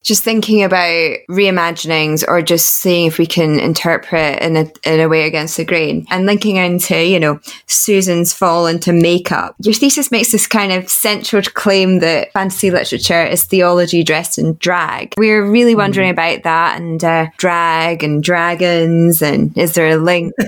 Just 0.06 0.22
thinking 0.22 0.62
about 0.62 1.18
reimaginings 1.28 2.24
or 2.28 2.40
just 2.40 2.76
seeing 2.76 3.06
if 3.06 3.18
we 3.18 3.26
can 3.26 3.58
interpret 3.58 4.40
in 4.40 4.56
a, 4.56 4.70
in 4.84 5.00
a 5.00 5.08
way 5.08 5.26
against 5.26 5.56
the 5.56 5.64
grain 5.64 6.06
and 6.10 6.26
linking 6.26 6.56
into, 6.56 6.96
you 7.04 7.18
know, 7.18 7.40
Susan's 7.66 8.32
fall 8.32 8.68
into 8.68 8.92
makeup. 8.92 9.56
Your 9.58 9.74
thesis 9.74 10.12
makes 10.12 10.30
this 10.30 10.46
kind 10.46 10.70
of 10.70 10.88
central 10.88 11.42
claim 11.42 11.98
that 11.98 12.32
fantasy 12.32 12.70
literature 12.70 13.24
is 13.24 13.42
theology 13.42 14.04
dressed 14.04 14.38
in 14.38 14.54
drag. 14.54 15.12
We're 15.18 15.44
really 15.44 15.74
wondering 15.74 16.10
about 16.10 16.44
that 16.44 16.80
and 16.80 17.02
uh, 17.02 17.26
drag 17.36 18.04
and 18.04 18.22
dragons 18.22 19.22
and 19.22 19.58
is 19.58 19.74
there 19.74 19.88
a 19.88 19.96
link? 19.96 20.32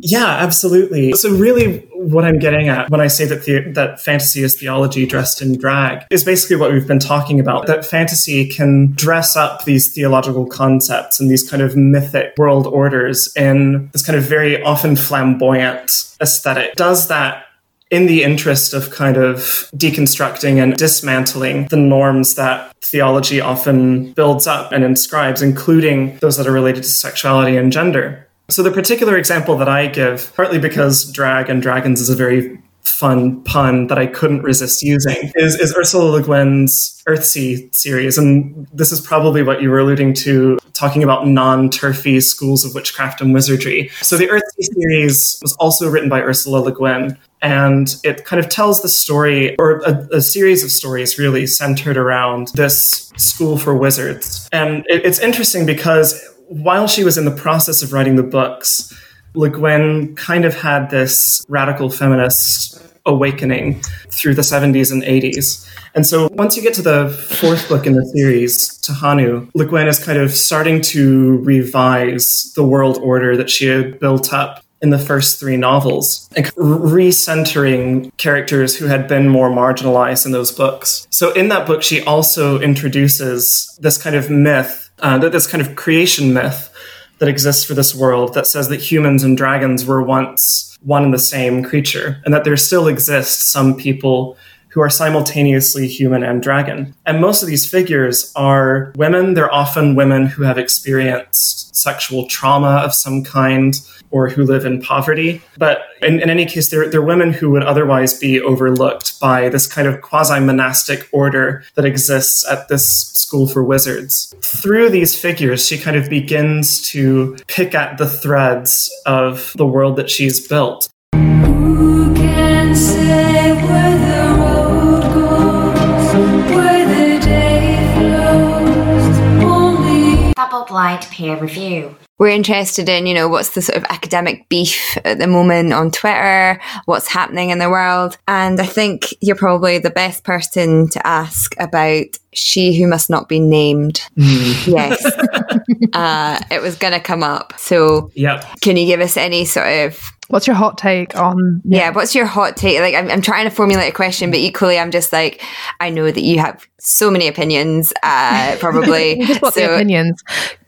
Yeah, 0.00 0.26
absolutely. 0.26 1.12
So 1.14 1.30
really 1.34 1.78
what 1.94 2.24
I'm 2.24 2.38
getting 2.38 2.68
at 2.68 2.90
when 2.90 3.00
I 3.00 3.08
say 3.08 3.24
that 3.24 3.44
the, 3.44 3.72
that 3.72 4.00
fantasy 4.00 4.42
is 4.42 4.54
theology 4.54 5.06
dressed 5.06 5.42
in 5.42 5.58
drag 5.58 6.04
is 6.10 6.22
basically 6.22 6.56
what 6.56 6.72
we've 6.72 6.86
been 6.86 7.00
talking 7.00 7.40
about 7.40 7.66
that 7.66 7.84
fantasy 7.84 8.46
can 8.46 8.95
dress 8.96 9.36
up 9.36 9.64
these 9.64 9.92
theological 9.94 10.46
concepts 10.46 11.20
and 11.20 11.30
these 11.30 11.48
kind 11.48 11.62
of 11.62 11.76
mythic 11.76 12.34
world 12.36 12.66
orders 12.66 13.32
in 13.36 13.88
this 13.92 14.04
kind 14.04 14.18
of 14.18 14.24
very 14.24 14.60
often 14.62 14.96
flamboyant 14.96 16.16
aesthetic. 16.20 16.74
Does 16.74 17.06
that 17.08 17.44
in 17.90 18.06
the 18.06 18.24
interest 18.24 18.74
of 18.74 18.90
kind 18.90 19.16
of 19.16 19.38
deconstructing 19.76 20.60
and 20.60 20.76
dismantling 20.76 21.66
the 21.68 21.76
norms 21.76 22.34
that 22.34 22.74
theology 22.82 23.40
often 23.40 24.12
builds 24.14 24.46
up 24.46 24.72
and 24.72 24.82
inscribes, 24.82 25.40
including 25.40 26.16
those 26.18 26.36
that 26.36 26.48
are 26.48 26.52
related 26.52 26.82
to 26.82 26.88
sexuality 26.88 27.56
and 27.56 27.70
gender. 27.70 28.26
So, 28.48 28.62
the 28.62 28.72
particular 28.72 29.16
example 29.16 29.56
that 29.58 29.68
I 29.68 29.86
give, 29.86 30.34
partly 30.34 30.58
because 30.58 31.10
drag 31.12 31.48
and 31.48 31.62
dragons 31.62 32.00
is 32.00 32.10
a 32.10 32.16
very 32.16 32.60
fun 32.86 33.42
pun 33.44 33.88
that 33.88 33.98
I 33.98 34.06
couldn't 34.06 34.42
resist 34.42 34.82
using, 34.82 35.32
is, 35.34 35.54
is 35.56 35.74
Ursula 35.76 36.10
Le 36.10 36.22
Guin's 36.22 37.02
Earthsea 37.06 37.74
series. 37.74 38.16
And 38.18 38.66
this 38.72 38.92
is 38.92 39.00
probably 39.00 39.42
what 39.42 39.60
you 39.60 39.70
were 39.70 39.78
alluding 39.78 40.14
to, 40.14 40.58
talking 40.72 41.02
about 41.02 41.26
non 41.26 41.70
turfy 41.70 42.20
schools 42.20 42.64
of 42.64 42.74
witchcraft 42.74 43.20
and 43.20 43.34
wizardry. 43.34 43.90
So, 44.00 44.16
the 44.16 44.28
Earthsea 44.28 44.74
series 44.74 45.38
was 45.42 45.54
also 45.54 45.90
written 45.90 46.08
by 46.08 46.20
Ursula 46.20 46.58
Le 46.58 46.72
Guin. 46.72 47.18
And 47.42 47.94
it 48.02 48.24
kind 48.24 48.40
of 48.40 48.48
tells 48.48 48.82
the 48.82 48.88
story, 48.88 49.56
or 49.58 49.80
a, 49.80 50.08
a 50.16 50.20
series 50.20 50.64
of 50.64 50.70
stories 50.70 51.18
really 51.18 51.46
centered 51.46 51.96
around 51.96 52.48
this 52.54 53.12
school 53.18 53.58
for 53.58 53.76
wizards. 53.76 54.48
And 54.52 54.86
it, 54.88 55.04
it's 55.04 55.18
interesting 55.18 55.66
because 55.66 56.18
while 56.48 56.86
she 56.86 57.04
was 57.04 57.18
in 57.18 57.24
the 57.24 57.30
process 57.30 57.82
of 57.82 57.92
writing 57.92 58.16
the 58.16 58.22
books, 58.22 58.92
Le 59.36 59.50
Guin 59.50 60.14
kind 60.16 60.44
of 60.44 60.54
had 60.54 60.90
this 60.90 61.44
radical 61.48 61.90
feminist 61.90 62.82
awakening 63.04 63.80
through 64.10 64.34
the 64.34 64.42
70s 64.42 64.90
and 64.90 65.02
80s. 65.02 65.68
And 65.94 66.06
so 66.06 66.28
once 66.32 66.56
you 66.56 66.62
get 66.62 66.74
to 66.74 66.82
the 66.82 67.08
fourth 67.08 67.68
book 67.68 67.86
in 67.86 67.94
the 67.94 68.04
series, 68.06 68.68
Tehanu, 68.80 69.48
Le 69.54 69.64
Guin 69.64 69.86
is 69.86 70.02
kind 70.02 70.18
of 70.18 70.32
starting 70.32 70.80
to 70.82 71.38
revise 71.38 72.52
the 72.54 72.64
world 72.64 72.98
order 72.98 73.36
that 73.36 73.48
she 73.48 73.66
had 73.66 74.00
built 74.00 74.32
up 74.32 74.64
in 74.82 74.90
the 74.90 74.98
first 74.98 75.40
three 75.40 75.56
novels, 75.56 76.28
and 76.36 76.46
recentering 76.54 78.14
characters 78.18 78.76
who 78.76 78.86
had 78.86 79.08
been 79.08 79.26
more 79.26 79.50
marginalized 79.50 80.26
in 80.26 80.32
those 80.32 80.52
books. 80.52 81.06
So 81.10 81.32
in 81.32 81.48
that 81.48 81.66
book, 81.66 81.82
she 81.82 82.02
also 82.02 82.60
introduces 82.60 83.74
this 83.80 83.96
kind 83.96 84.14
of 84.14 84.28
myth, 84.28 84.90
uh, 84.98 85.16
this 85.18 85.46
kind 85.46 85.66
of 85.66 85.76
creation 85.76 86.34
myth 86.34 86.70
that 87.18 87.28
exists 87.28 87.64
for 87.64 87.74
this 87.74 87.94
world 87.94 88.34
that 88.34 88.46
says 88.46 88.68
that 88.68 88.80
humans 88.80 89.22
and 89.22 89.36
dragons 89.36 89.84
were 89.84 90.02
once 90.02 90.76
one 90.82 91.04
and 91.04 91.14
the 91.14 91.18
same 91.18 91.64
creature, 91.64 92.20
and 92.24 92.32
that 92.32 92.44
there 92.44 92.56
still 92.56 92.86
exist 92.86 93.50
some 93.50 93.76
people 93.76 94.36
who 94.68 94.82
are 94.82 94.90
simultaneously 94.90 95.88
human 95.88 96.22
and 96.22 96.42
dragon. 96.42 96.94
And 97.06 97.18
most 97.18 97.42
of 97.42 97.48
these 97.48 97.68
figures 97.68 98.30
are 98.36 98.92
women. 98.94 99.32
They're 99.32 99.52
often 99.52 99.94
women 99.94 100.26
who 100.26 100.42
have 100.42 100.58
experienced 100.58 101.74
sexual 101.74 102.26
trauma 102.26 102.82
of 102.84 102.94
some 102.94 103.24
kind 103.24 103.74
or 104.16 104.30
who 104.30 104.44
live 104.44 104.64
in 104.64 104.80
poverty. 104.80 105.42
But 105.58 105.82
in, 106.00 106.20
in 106.20 106.30
any 106.30 106.46
case, 106.46 106.70
they're, 106.70 106.88
they're 106.90 107.02
women 107.02 107.34
who 107.34 107.50
would 107.50 107.62
otherwise 107.62 108.18
be 108.18 108.40
overlooked 108.40 109.20
by 109.20 109.50
this 109.50 109.66
kind 109.66 109.86
of 109.86 110.00
quasi 110.00 110.40
monastic 110.40 111.06
order 111.12 111.64
that 111.74 111.84
exists 111.84 112.48
at 112.48 112.68
this 112.68 113.08
school 113.08 113.46
for 113.46 113.62
wizards. 113.62 114.34
Through 114.40 114.88
these 114.88 115.14
figures, 115.18 115.66
she 115.66 115.76
kind 115.76 115.98
of 115.98 116.08
begins 116.08 116.80
to 116.92 117.36
pick 117.46 117.74
at 117.74 117.98
the 117.98 118.08
threads 118.08 118.90
of 119.04 119.52
the 119.56 119.66
world 119.66 119.96
that 119.96 120.08
she's 120.08 120.48
built. 120.48 120.88
Who 121.12 122.14
can 122.14 122.74
say 122.74 123.52
where 123.52 123.98
the 124.08 124.24
road 124.40 125.02
goes, 125.12 126.08
where 126.56 126.86
the 126.88 127.20
day 127.22 127.92
flows? 127.94 129.18
Only 129.44 130.32
Double 130.32 130.64
blind 130.64 131.02
peer 131.10 131.36
review. 131.38 131.96
We're 132.18 132.28
interested 132.28 132.88
in, 132.88 133.06
you 133.06 133.14
know, 133.14 133.28
what's 133.28 133.50
the 133.50 133.60
sort 133.62 133.76
of 133.76 133.84
academic 133.84 134.48
beef 134.48 134.96
at 135.04 135.18
the 135.18 135.26
moment 135.26 135.72
on 135.74 135.90
Twitter, 135.90 136.58
what's 136.86 137.08
happening 137.08 137.50
in 137.50 137.58
the 137.58 137.68
world. 137.68 138.16
And 138.26 138.58
I 138.60 138.64
think 138.66 139.14
you're 139.20 139.36
probably 139.36 139.78
the 139.78 139.90
best 139.90 140.24
person 140.24 140.88
to 140.88 141.06
ask 141.06 141.54
about 141.60 142.06
She 142.32 142.78
Who 142.80 142.86
Must 142.86 143.10
Not 143.10 143.28
Be 143.28 143.38
Named. 143.38 144.00
yes. 144.16 145.04
uh, 145.92 146.40
it 146.50 146.62
was 146.62 146.76
going 146.76 146.94
to 146.94 147.00
come 147.00 147.22
up. 147.22 147.52
So, 147.58 148.10
Yep. 148.14 148.60
can 148.62 148.76
you 148.78 148.86
give 148.86 149.00
us 149.00 149.16
any 149.18 149.44
sort 149.44 149.66
of 149.68 150.00
What's 150.28 150.46
your 150.46 150.56
hot 150.56 150.78
take 150.78 151.16
on? 151.16 151.62
yeah, 151.64 151.90
what's 151.90 152.14
your 152.14 152.26
hot 152.26 152.56
take? 152.56 152.80
Like, 152.80 152.94
I'm, 152.94 153.10
I'm 153.10 153.22
trying 153.22 153.44
to 153.44 153.50
formulate 153.50 153.90
a 153.90 153.94
question, 153.94 154.30
but 154.30 154.40
equally, 154.40 154.78
I'm 154.78 154.90
just 154.90 155.12
like, 155.12 155.42
I 155.80 155.90
know 155.90 156.10
that 156.10 156.22
you 156.22 156.38
have 156.38 156.66
so 156.78 157.10
many 157.10 157.28
opinions, 157.28 157.92
uh, 158.02 158.56
probably. 158.60 159.16
We 159.16 159.26
just 159.26 159.42
want 159.42 159.54
the 159.54 159.72
opinions. 159.74 160.22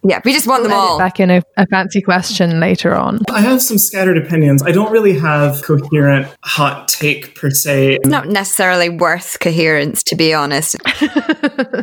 yeah, 0.04 0.20
we 0.24 0.32
just 0.32 0.46
want 0.46 0.62
them 0.62 0.72
all. 0.72 0.98
Back 0.98 1.20
in 1.20 1.30
a, 1.30 1.42
a 1.56 1.66
fancy 1.66 2.00
question 2.00 2.60
later 2.60 2.94
on. 2.94 3.20
I 3.30 3.40
have 3.40 3.62
some 3.62 3.78
scattered 3.78 4.18
opinions. 4.18 4.62
I 4.62 4.72
don't 4.72 4.92
really 4.92 5.18
have 5.18 5.62
coherent 5.62 6.28
hot 6.42 6.88
take 6.88 7.34
per 7.34 7.50
se. 7.50 7.96
It's 7.96 8.08
not 8.08 8.28
necessarily 8.28 8.88
worth 8.88 9.38
coherence, 9.40 10.02
to 10.04 10.16
be 10.16 10.34
honest. 10.34 10.76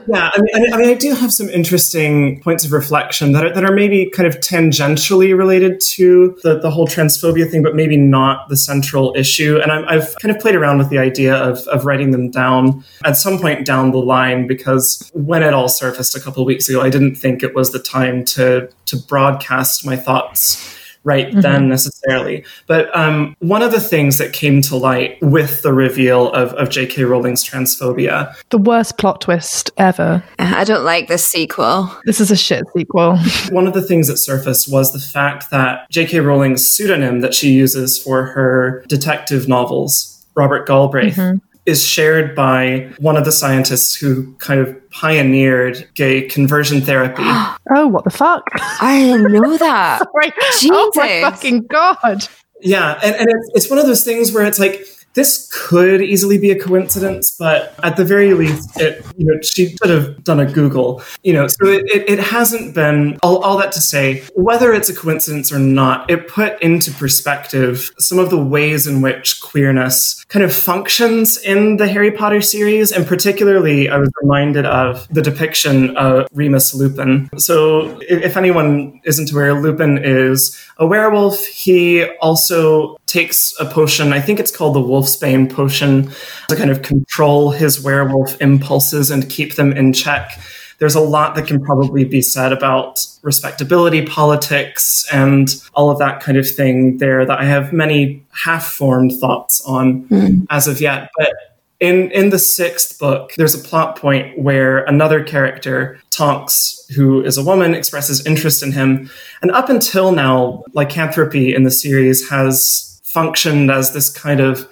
Yeah, 0.07 0.29
I 0.33 0.39
mean, 0.39 0.55
I 0.55 0.59
mean, 0.59 0.73
I 0.73 0.77
mean, 0.77 0.89
I 0.89 0.93
do 0.93 1.13
have 1.13 1.33
some 1.33 1.49
interesting 1.49 2.41
points 2.41 2.63
of 2.63 2.71
reflection 2.71 3.31
that 3.31 3.43
are, 3.43 3.53
that 3.53 3.63
are 3.65 3.73
maybe 3.73 4.09
kind 4.11 4.27
of 4.27 4.39
tangentially 4.39 5.35
related 5.35 5.81
to 5.95 6.37
the, 6.43 6.59
the 6.59 6.69
whole 6.69 6.87
transphobia 6.87 7.49
thing, 7.49 7.63
but 7.65 7.75
maybe 7.75 7.97
not 7.97 8.47
the 8.47 8.55
central 8.55 9.13
issue. 9.17 9.59
And 9.61 9.71
I'm, 9.71 9.85
I've 9.89 10.15
kind 10.21 10.33
of 10.33 10.39
played 10.39 10.53
around 10.55 10.77
with 10.77 10.89
the 10.89 10.99
idea 10.99 11.35
of, 11.35 11.67
of 11.67 11.83
writing 11.83 12.11
them 12.11 12.29
down 12.29 12.85
at 13.03 13.17
some 13.17 13.39
point 13.39 13.65
down 13.65 13.89
the 13.89 13.97
line 13.97 14.45
because 14.45 15.09
when 15.15 15.41
it 15.41 15.53
all 15.53 15.67
surfaced 15.67 16.15
a 16.15 16.19
couple 16.19 16.45
weeks 16.45 16.69
ago, 16.69 16.81
I 16.81 16.91
didn't 16.91 17.15
think 17.15 17.41
it 17.41 17.55
was 17.55 17.71
the 17.71 17.79
time 17.79 18.23
to 18.25 18.69
to 18.85 18.97
broadcast 18.97 19.83
my 19.83 19.95
thoughts 19.95 20.75
right 21.05 21.31
then 21.33 21.69
necessarily. 21.69 22.43
But 22.67 22.93
um, 22.95 23.35
one 23.39 23.61
of 23.61 23.71
the 23.71 23.79
things 23.79 24.17
that 24.17 24.33
came 24.33 24.61
to 24.63 24.75
light 24.75 25.21
with 25.21 25.61
the 25.61 25.71
reveal 25.71 26.31
of, 26.33 26.53
of 26.53 26.69
J.K. 26.69 27.03
Rowling's 27.03 27.47
transphobia 27.47 28.35
The 28.49 28.57
worst 28.57 28.97
plot 28.97 29.21
twist 29.21 29.71
ever. 29.77 30.23
I 30.39 30.63
don't 30.63 30.83
like 30.83 31.07
this 31.07 31.23
sequel. 31.23 31.89
This 32.05 32.19
is 32.19 32.31
a 32.31 32.35
shit 32.35 32.63
sequel. 32.75 33.17
One 33.51 33.67
of 33.67 33.73
the 33.73 33.81
things 33.81 34.07
that 34.07 34.17
surfaced 34.17 34.71
was 34.71 34.91
the 34.91 34.99
fact 34.99 35.51
that 35.51 35.89
J.K. 35.91 36.19
Rowling's 36.19 36.67
pseudonym 36.67 37.21
that 37.21 37.33
she 37.33 37.51
uses 37.51 38.01
for 38.01 38.25
her 38.25 38.83
detective 38.87 39.47
novels, 39.47 40.25
Robert 40.35 40.67
Galbraith, 40.67 41.17
is 41.65 41.85
shared 41.85 42.35
by 42.35 42.91
one 42.99 43.17
of 43.17 43.25
the 43.25 43.31
scientists 43.31 43.95
who 43.95 44.33
kind 44.35 44.59
of 44.59 44.89
pioneered 44.91 45.87
gay 45.95 46.21
conversion 46.23 46.81
therapy. 46.81 47.23
Oh, 47.75 47.87
what 47.87 48.03
the 48.03 48.11
fuck? 48.11 48.43
I 48.79 48.99
didn't 48.99 49.31
know 49.31 49.57
that. 49.57 50.07
Right. 50.13 50.33
Oh 50.65 50.91
my 50.95 51.21
fucking 51.21 51.63
god. 51.65 52.27
yeah, 52.61 52.99
and, 53.03 53.15
and 53.15 53.27
it's, 53.27 53.49
it's 53.55 53.69
one 53.71 53.79
of 53.79 53.87
those 53.87 54.03
things 54.05 54.31
where 54.31 54.45
it's 54.45 54.59
like, 54.59 54.85
this 55.15 55.49
could 55.51 56.01
easily 56.01 56.37
be 56.37 56.51
a 56.51 56.59
coincidence, 56.59 57.35
but 57.39 57.73
at 57.83 57.95
the 57.95 58.03
very 58.03 58.33
least, 58.33 58.79
it, 58.79 59.03
you 59.17 59.25
know, 59.25 59.41
she 59.41 59.69
should 59.69 59.89
have 59.89 60.23
done 60.25 60.41
a 60.41 60.45
Google. 60.45 61.01
You 61.23 61.33
know, 61.33 61.47
so 61.47 61.65
it, 61.67 61.85
it, 61.85 62.09
it 62.09 62.19
hasn't 62.19 62.75
been 62.75 63.17
all, 63.23 63.41
all 63.41 63.57
that 63.57 63.71
to 63.71 63.81
say 63.81 64.23
whether 64.35 64.73
it's 64.73 64.89
a 64.89 64.95
coincidence 64.95 65.51
or 65.53 65.59
not. 65.59 66.09
It 66.11 66.27
put 66.27 66.61
into 66.61 66.91
perspective 66.91 67.91
some 67.97 68.19
of 68.19 68.29
the 68.29 68.37
ways 68.37 68.87
in 68.87 69.01
which 69.01 69.41
queerness 69.41 70.24
kind 70.27 70.43
of 70.43 70.53
functions 70.53 71.37
in 71.37 71.77
the 71.77 71.87
Harry 71.87 72.11
Potter 72.11 72.41
series, 72.41 72.91
and 72.91 73.05
particularly, 73.05 73.89
I 73.89 73.97
was 73.97 74.09
reminded 74.21 74.65
of 74.65 75.07
the 75.09 75.21
depiction 75.21 75.95
of 75.97 76.27
Remus 76.33 76.73
Lupin. 76.73 77.29
So, 77.37 77.99
if, 78.01 78.35
anyone 78.35 78.99
isn't 79.05 79.31
aware, 79.31 79.53
Lupin 79.53 79.99
is 80.03 80.59
a 80.77 80.87
werewolf. 80.87 81.45
He 81.45 82.05
also 82.21 82.97
takes 83.05 83.53
a 83.59 83.65
potion. 83.65 84.13
I 84.13 84.19
think 84.19 84.39
it's 84.39 84.55
called 84.55 84.75
the 84.75 84.81
Wolfsbane 84.81 85.51
potion 85.51 86.11
to 86.49 86.55
kind 86.55 86.71
of 86.71 86.81
control 86.81 87.51
his 87.51 87.81
werewolf 87.81 88.41
impulses 88.41 89.11
and 89.11 89.29
keep 89.29 89.55
them 89.55 89.71
in 89.73 89.93
check. 89.93 90.39
There's 90.79 90.95
a 90.95 91.01
lot 91.01 91.35
that 91.35 91.47
can 91.47 91.63
probably 91.63 92.03
be 92.03 92.21
said 92.21 92.51
about 92.51 93.05
respectability 93.21 94.05
politics 94.05 95.05
and 95.11 95.49
all 95.73 95.89
of 95.89 95.99
that 95.99 96.21
kind 96.21 96.37
of 96.37 96.49
thing 96.49 96.97
there 96.97 97.25
that 97.25 97.39
I 97.39 97.45
have 97.45 97.73
many 97.73 98.23
half 98.31 98.65
formed 98.65 99.13
thoughts 99.19 99.61
on 99.65 100.01
hmm. 100.03 100.43
as 100.49 100.67
of 100.67 100.81
yet. 100.81 101.09
But 101.17 101.33
in 101.79 102.11
in 102.11 102.29
the 102.29 102.39
sixth 102.39 102.99
book, 102.99 103.33
there's 103.37 103.55
a 103.55 103.63
plot 103.63 103.97
point 103.97 104.37
where 104.37 104.83
another 104.85 105.23
character, 105.23 105.99
Tonks, 106.09 106.89
who 106.95 107.23
is 107.23 107.37
a 107.37 107.43
woman, 107.43 107.73
expresses 107.73 108.25
interest 108.25 108.63
in 108.63 108.71
him, 108.71 109.09
and 109.41 109.51
up 109.51 109.69
until 109.69 110.11
now, 110.11 110.63
lycanthropy 110.73 111.53
in 111.53 111.63
the 111.63 111.71
series 111.71 112.29
has 112.29 113.01
functioned 113.03 113.71
as 113.71 113.93
this 113.93 114.09
kind 114.09 114.39
of 114.39 114.69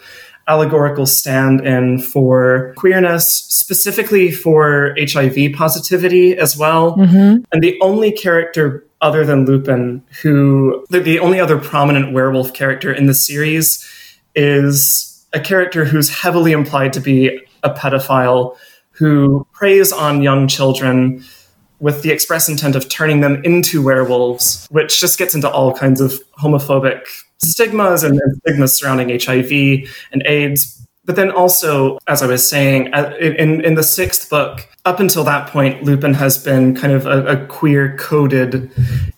allegorical 0.48 1.06
stand-in 1.06 2.00
for 2.00 2.74
queerness, 2.76 3.46
specifically 3.50 4.32
for 4.32 4.96
HIV 5.00 5.54
positivity 5.54 6.38
as 6.38 6.58
well. 6.58 6.98
Mm-hmm. 6.98 7.44
And 7.52 7.64
the 7.64 7.80
only 7.82 8.12
character 8.12 8.86
other 9.02 9.26
than 9.26 9.46
Lupin 9.46 10.02
who 10.22 10.86
the, 10.89 11.00
the 11.00 11.20
only 11.20 11.39
other 11.39 11.58
prominent 11.58 12.14
werewolf 12.14 12.54
character 12.54 12.91
in 12.91 13.06
the 13.06 13.14
series 13.14 13.86
is 14.34 15.26
a 15.34 15.39
character 15.39 15.84
who's 15.84 16.10
heavily 16.10 16.54
implied 16.54 16.94
to 16.94 17.02
be 17.02 17.39
a 17.64 17.70
pedophile 17.70 18.56
who 18.91 19.46
preys 19.52 19.91
on 19.91 20.22
young 20.22 20.48
children 20.48 21.24
with 21.80 22.02
the 22.02 22.12
express 22.12 22.48
intent 22.48 22.76
of 22.78 22.88
turning 22.88 23.20
them 23.20 23.44
into 23.44 23.84
werewolves, 23.84 24.68
which 24.72 25.02
just 25.02 25.18
gets 25.18 25.36
into 25.36 25.50
all 25.50 25.74
kinds 25.74 26.00
of 26.00 26.14
homophobic 26.39 27.02
stigmas 27.44 28.04
and, 28.04 28.20
stigmas 28.39 28.74
surrounding 28.74 29.10
HIV 29.20 29.89
and 30.12 30.24
AIDS. 30.26 30.80
But 31.06 31.18
then 31.18 31.32
also, 31.32 32.00
as 32.08 32.24
I 32.24 32.28
was 32.28 32.48
saying, 32.48 32.94
uh, 32.94 33.14
in, 33.20 33.64
in 33.66 33.76
the 33.76 33.84
sixth 33.84 34.30
book, 34.30 34.70
up 34.86 35.00
until 35.00 35.24
that 35.26 35.50
point, 35.50 35.84
Lupin 35.84 36.14
has 36.14 36.41
been 36.41 36.76
kind 36.76 36.94
of 36.94 37.06
a, 37.06 37.26
a 37.26 37.46
queer 37.48 37.98
coded 37.98 38.72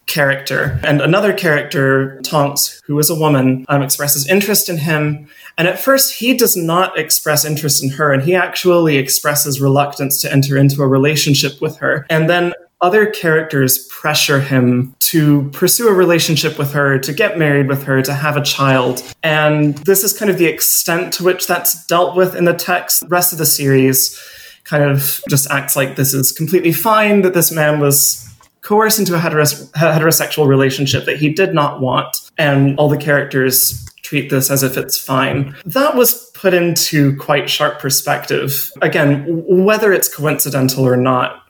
character. 0.06 0.80
And 0.84 1.02
another 1.02 1.34
character, 1.34 2.22
Tonks, 2.22 2.82
who 2.86 2.98
is 3.00 3.10
a 3.10 3.16
woman, 3.16 3.66
um, 3.68 3.82
expresses 3.82 4.28
interest 4.28 4.70
in 4.70 4.78
him. 4.78 5.28
And 5.58 5.68
at 5.68 5.80
first, 5.80 6.16
he 6.16 6.36
does 6.36 6.56
not 6.56 6.98
express 6.98 7.46
interest 7.46 7.84
in 7.84 7.90
her, 7.92 8.14
and 8.14 8.22
he 8.22 8.36
actually 8.36 8.98
expresses 8.98 9.62
reluctance 9.62 10.22
to 10.22 10.32
enter 10.32 10.58
into 10.58 10.82
a 10.82 10.88
relationship 10.88 11.62
with 11.62 11.78
her. 11.78 12.06
And 12.10 12.30
then 12.30 12.54
other 12.82 13.06
characters 13.06 13.88
pressure 13.88 14.42
him 14.42 14.96
to 15.00 15.50
pursue 15.52 15.88
a 15.88 15.94
relationship 15.94 16.60
with 16.60 16.74
her, 16.74 17.00
to 17.00 17.14
get 17.14 17.38
married 17.38 17.68
with 17.68 17.84
her, 17.84 18.02
to 18.02 18.14
have 18.14 18.38
a 18.38 18.44
child. 18.44 19.02
And 19.24 19.78
this 19.80 20.04
is 20.04 20.18
kind 20.18 20.30
of 20.30 20.38
the 20.38 20.46
extent 20.46 21.14
to 21.14 21.24
which 21.24 21.48
that's 21.48 21.86
dealt 21.88 22.16
with 22.16 22.36
in 22.36 22.46
the 22.46 22.54
text. 22.54 23.02
The 23.02 23.08
rest 23.08 23.32
of 23.32 23.40
the 23.40 23.46
series 23.46 24.22
kind 24.66 24.84
of 24.84 25.22
just 25.30 25.50
acts 25.50 25.76
like 25.76 25.96
this 25.96 26.14
is 26.14 26.32
completely 26.32 26.74
fine, 26.74 27.22
that 27.22 27.34
this 27.34 27.52
man 27.52 27.80
was 27.80 28.28
coerced 28.62 29.00
into 29.00 29.16
a 29.16 29.20
heteros- 29.20 29.72
heterosexual 29.72 30.48
relationship 30.48 31.06
that 31.06 31.18
he 31.18 31.30
did 31.30 31.54
not 31.54 31.80
want. 31.80 32.30
And 32.38 32.78
all 32.78 32.90
the 32.90 32.98
characters 32.98 33.86
treat 34.02 34.30
this 34.30 34.52
as 34.52 34.64
if 34.64 34.76
it's 34.78 35.00
fine. 35.00 35.56
That 35.66 35.96
was 35.96 36.30
put 36.32 36.54
into 36.54 37.16
quite 37.18 37.50
sharp 37.50 37.80
perspective. 37.80 38.72
Again, 38.82 39.26
whether 39.48 39.94
it's 39.94 40.14
coincidental 40.14 40.88
or 40.88 40.98
not, 40.98 41.42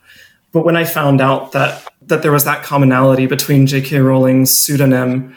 but 0.55 0.63
when 0.63 0.77
I 0.77 0.85
found 0.85 1.19
out 1.19 1.51
that 1.51 1.85
that 2.03 2.21
there 2.21 2.31
was 2.31 2.45
that 2.45 2.63
commonality 2.63 3.27
between 3.27 3.67
J.K. 3.67 3.99
Rowling's 3.99 4.55
pseudonym 4.55 5.35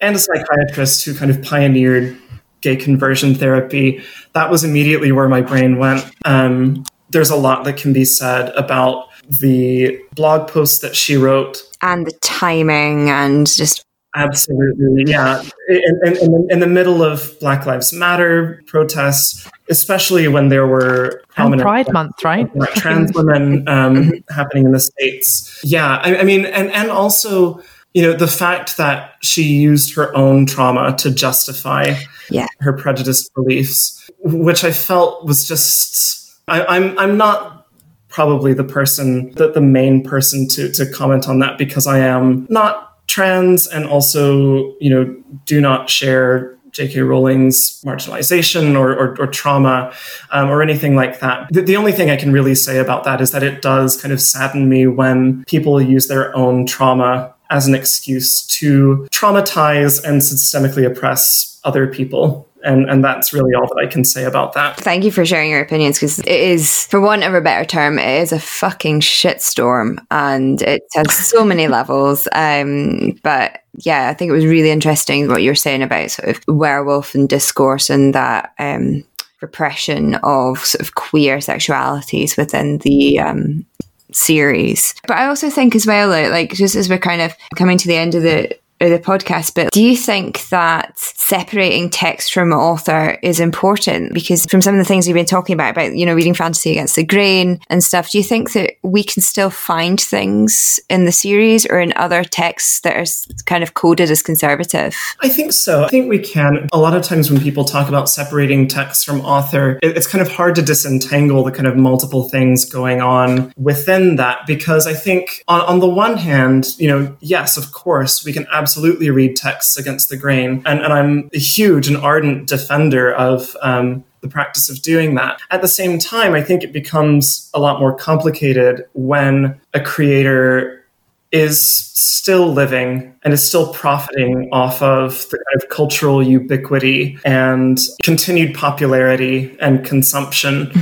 and 0.00 0.14
a 0.14 0.18
psychiatrist 0.18 1.04
who 1.04 1.12
kind 1.12 1.28
of 1.28 1.42
pioneered 1.42 2.16
gay 2.60 2.76
conversion 2.76 3.34
therapy, 3.34 4.00
that 4.32 4.48
was 4.48 4.62
immediately 4.62 5.10
where 5.10 5.28
my 5.28 5.40
brain 5.40 5.78
went. 5.78 6.08
Um, 6.24 6.84
there's 7.08 7.30
a 7.30 7.36
lot 7.36 7.64
that 7.64 7.78
can 7.78 7.92
be 7.92 8.04
said 8.04 8.50
about 8.50 9.08
the 9.28 10.00
blog 10.14 10.48
post 10.48 10.82
that 10.82 10.94
she 10.94 11.16
wrote. 11.16 11.64
And 11.82 12.06
the 12.06 12.12
timing 12.22 13.10
and 13.10 13.48
just 13.48 13.84
Absolutely, 14.14 15.04
yeah. 15.06 15.42
In, 15.68 16.00
in, 16.04 16.16
in, 16.16 16.32
the, 16.32 16.46
in 16.50 16.60
the 16.60 16.66
middle 16.66 17.02
of 17.02 17.38
Black 17.40 17.64
Lives 17.66 17.92
Matter 17.92 18.62
protests, 18.66 19.48
especially 19.70 20.28
when 20.28 20.48
there 20.48 20.66
were 20.66 21.04
And 21.06 21.34
prominent 21.34 21.62
Pride 21.62 21.92
Month, 21.92 22.24
right? 22.24 22.48
trans 22.74 23.12
women 23.14 23.66
um, 23.76 24.12
happening 24.30 24.66
in 24.66 24.72
the 24.72 24.80
states. 24.80 25.60
Yeah, 25.64 25.96
I, 26.04 26.18
I 26.18 26.24
mean, 26.24 26.44
and 26.44 26.70
and 26.72 26.90
also, 26.90 27.62
you 27.94 28.02
know, 28.02 28.12
the 28.12 28.26
fact 28.28 28.76
that 28.76 29.14
she 29.22 29.42
used 29.44 29.94
her 29.94 30.14
own 30.16 30.46
trauma 30.46 30.96
to 30.98 31.10
justify 31.10 31.94
Yeah. 32.28 32.46
her 32.60 32.72
prejudiced 32.72 33.32
beliefs, 33.34 34.10
which 34.24 34.64
I 34.64 34.72
felt 34.72 35.24
was 35.24 35.46
just. 35.48 36.18
I, 36.48 36.64
I'm 36.64 36.98
I'm 36.98 37.16
not 37.16 37.66
probably 38.08 38.52
the 38.52 38.64
person 38.64 39.30
that 39.36 39.54
the 39.54 39.60
main 39.60 40.02
person 40.02 40.48
to 40.48 40.70
to 40.72 40.90
comment 40.90 41.28
on 41.28 41.38
that 41.38 41.58
because 41.58 41.86
I 41.86 41.98
am 42.00 42.46
not 42.50 43.06
trans 43.06 43.66
and 43.66 43.86
also 43.86 44.74
you 44.80 44.90
know 44.90 45.16
do 45.44 45.60
not 45.60 45.88
share 45.90 46.56
J.K. 46.72 47.00
Rowling's 47.00 47.82
marginalization 47.82 48.78
or, 48.78 48.92
or, 48.92 49.20
or 49.20 49.26
trauma 49.26 49.92
um, 50.30 50.48
or 50.48 50.62
anything 50.62 50.94
like 50.94 51.20
that. 51.20 51.48
The, 51.50 51.62
the 51.62 51.76
only 51.76 51.92
thing 51.92 52.10
I 52.10 52.16
can 52.16 52.32
really 52.32 52.54
say 52.54 52.78
about 52.78 53.04
that 53.04 53.20
is 53.20 53.32
that 53.32 53.42
it 53.42 53.62
does 53.62 54.00
kind 54.00 54.12
of 54.12 54.20
sadden 54.20 54.68
me 54.68 54.86
when 54.86 55.44
people 55.44 55.80
use 55.80 56.08
their 56.08 56.34
own 56.36 56.66
trauma 56.66 57.34
as 57.50 57.66
an 57.66 57.74
excuse 57.74 58.46
to 58.46 59.08
traumatize 59.10 60.02
and 60.04 60.20
systemically 60.20 60.86
oppress 60.86 61.60
other 61.64 61.86
people. 61.86 62.48
And, 62.62 62.90
and 62.90 63.02
that's 63.02 63.32
really 63.32 63.54
all 63.54 63.66
that 63.66 63.82
I 63.82 63.86
can 63.86 64.04
say 64.04 64.24
about 64.24 64.52
that. 64.54 64.76
Thank 64.76 65.04
you 65.04 65.10
for 65.10 65.24
sharing 65.24 65.50
your 65.50 65.60
opinions 65.60 65.96
because 65.96 66.18
it 66.20 66.28
is, 66.28 66.86
for 66.86 67.00
want 67.00 67.24
of 67.24 67.34
a 67.34 67.40
better 67.40 67.64
term, 67.64 67.98
it 67.98 68.22
is 68.22 68.32
a 68.32 68.40
fucking 68.40 69.00
shitstorm 69.00 69.98
and 70.10 70.60
it 70.62 70.82
has 70.94 71.12
so 71.12 71.44
many 71.46 71.68
levels. 71.68 72.28
Um, 72.32 73.18
but 73.22 73.62
yeah, 73.78 74.08
I 74.08 74.14
think 74.14 74.28
it 74.28 74.34
was 74.34 74.46
really 74.46 74.70
interesting 74.70 75.28
what 75.28 75.42
you 75.42 75.50
were 75.50 75.54
saying 75.54 75.82
about 75.82 76.10
sort 76.10 76.28
of 76.28 76.44
werewolf 76.48 77.14
and 77.14 77.28
discourse 77.28 77.90
and 77.90 78.14
that 78.14 78.52
um, 78.58 79.04
repression 79.40 80.16
of 80.16 80.64
sort 80.64 80.80
of 80.80 80.94
queer 80.94 81.38
sexualities 81.38 82.36
within 82.36 82.78
the 82.78 83.18
um, 83.18 83.64
series. 84.12 84.94
But 85.06 85.16
I 85.16 85.26
also 85.26 85.50
think 85.50 85.74
as 85.74 85.86
well, 85.86 86.08
like, 86.08 86.30
like 86.30 86.52
just 86.52 86.74
as 86.74 86.88
we're 86.88 86.98
kind 86.98 87.22
of 87.22 87.34
coming 87.56 87.78
to 87.78 87.88
the 87.88 87.96
end 87.96 88.14
of 88.14 88.22
the 88.22 88.56
the 88.88 88.98
podcast, 88.98 89.54
but 89.54 89.70
do 89.72 89.82
you 89.82 89.96
think 89.96 90.48
that 90.48 90.98
separating 90.98 91.90
text 91.90 92.32
from 92.32 92.52
author 92.52 93.18
is 93.22 93.38
important? 93.38 94.14
Because 94.14 94.46
from 94.46 94.62
some 94.62 94.74
of 94.74 94.78
the 94.78 94.84
things 94.84 95.06
we've 95.06 95.14
been 95.14 95.26
talking 95.26 95.52
about, 95.52 95.72
about, 95.72 95.94
you 95.94 96.06
know, 96.06 96.14
reading 96.14 96.34
fantasy 96.34 96.70
against 96.70 96.96
the 96.96 97.04
grain 97.04 97.60
and 97.68 97.84
stuff, 97.84 98.10
do 98.10 98.18
you 98.18 98.24
think 98.24 98.52
that 98.52 98.74
we 98.82 99.04
can 99.04 99.22
still 99.22 99.50
find 99.50 100.00
things 100.00 100.80
in 100.88 101.04
the 101.04 101.12
series 101.12 101.66
or 101.66 101.78
in 101.78 101.92
other 101.96 102.24
texts 102.24 102.80
that 102.80 102.96
are 102.96 103.04
kind 103.44 103.62
of 103.62 103.74
coded 103.74 104.10
as 104.10 104.22
conservative? 104.22 104.96
I 105.20 105.28
think 105.28 105.52
so. 105.52 105.84
I 105.84 105.88
think 105.88 106.08
we 106.08 106.18
can. 106.18 106.68
A 106.72 106.78
lot 106.78 106.96
of 106.96 107.02
times 107.02 107.30
when 107.30 107.40
people 107.40 107.64
talk 107.64 107.88
about 107.88 108.08
separating 108.08 108.66
text 108.66 109.04
from 109.04 109.20
author, 109.20 109.78
it's 109.82 110.06
kind 110.06 110.22
of 110.22 110.32
hard 110.32 110.54
to 110.54 110.62
disentangle 110.62 111.44
the 111.44 111.52
kind 111.52 111.66
of 111.66 111.76
multiple 111.76 112.30
things 112.30 112.64
going 112.64 113.02
on 113.02 113.52
within 113.58 114.16
that 114.16 114.46
because 114.46 114.86
I 114.86 114.94
think 114.94 115.44
on, 115.48 115.60
on 115.62 115.80
the 115.80 115.88
one 115.88 116.16
hand, 116.16 116.68
you 116.78 116.88
know, 116.88 117.14
yes, 117.20 117.58
of 117.58 117.72
course, 117.72 118.24
we 118.24 118.32
can 118.32 118.46
absolutely 118.50 118.69
read 119.10 119.36
texts 119.36 119.76
against 119.76 120.08
the 120.08 120.16
grain. 120.16 120.62
And, 120.66 120.80
and 120.80 120.92
I'm 120.92 121.30
a 121.32 121.38
huge 121.38 121.88
and 121.88 121.96
ardent 121.96 122.48
defender 122.48 123.12
of 123.12 123.56
um, 123.62 124.04
the 124.20 124.28
practice 124.28 124.68
of 124.68 124.82
doing 124.82 125.14
that. 125.14 125.40
At 125.50 125.62
the 125.62 125.68
same 125.68 125.98
time, 125.98 126.34
I 126.34 126.42
think 126.42 126.62
it 126.62 126.72
becomes 126.72 127.50
a 127.54 127.60
lot 127.60 127.80
more 127.80 127.94
complicated 127.94 128.84
when 128.92 129.60
a 129.74 129.80
creator 129.80 130.84
is 131.32 131.60
still 131.60 132.52
living 132.52 133.14
and 133.22 133.32
is 133.32 133.46
still 133.46 133.72
profiting 133.72 134.48
off 134.52 134.82
of 134.82 135.28
the 135.30 135.36
kind 135.36 135.62
of 135.62 135.68
cultural 135.68 136.22
ubiquity 136.22 137.18
and 137.24 137.78
continued 138.02 138.54
popularity 138.54 139.56
and 139.60 139.84
consumption 139.84 140.72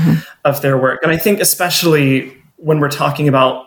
of 0.44 0.62
their 0.62 0.78
work. 0.78 1.00
And 1.02 1.12
I 1.12 1.18
think, 1.18 1.40
especially 1.40 2.34
when 2.56 2.80
we're 2.80 2.90
talking 2.90 3.28
about 3.28 3.66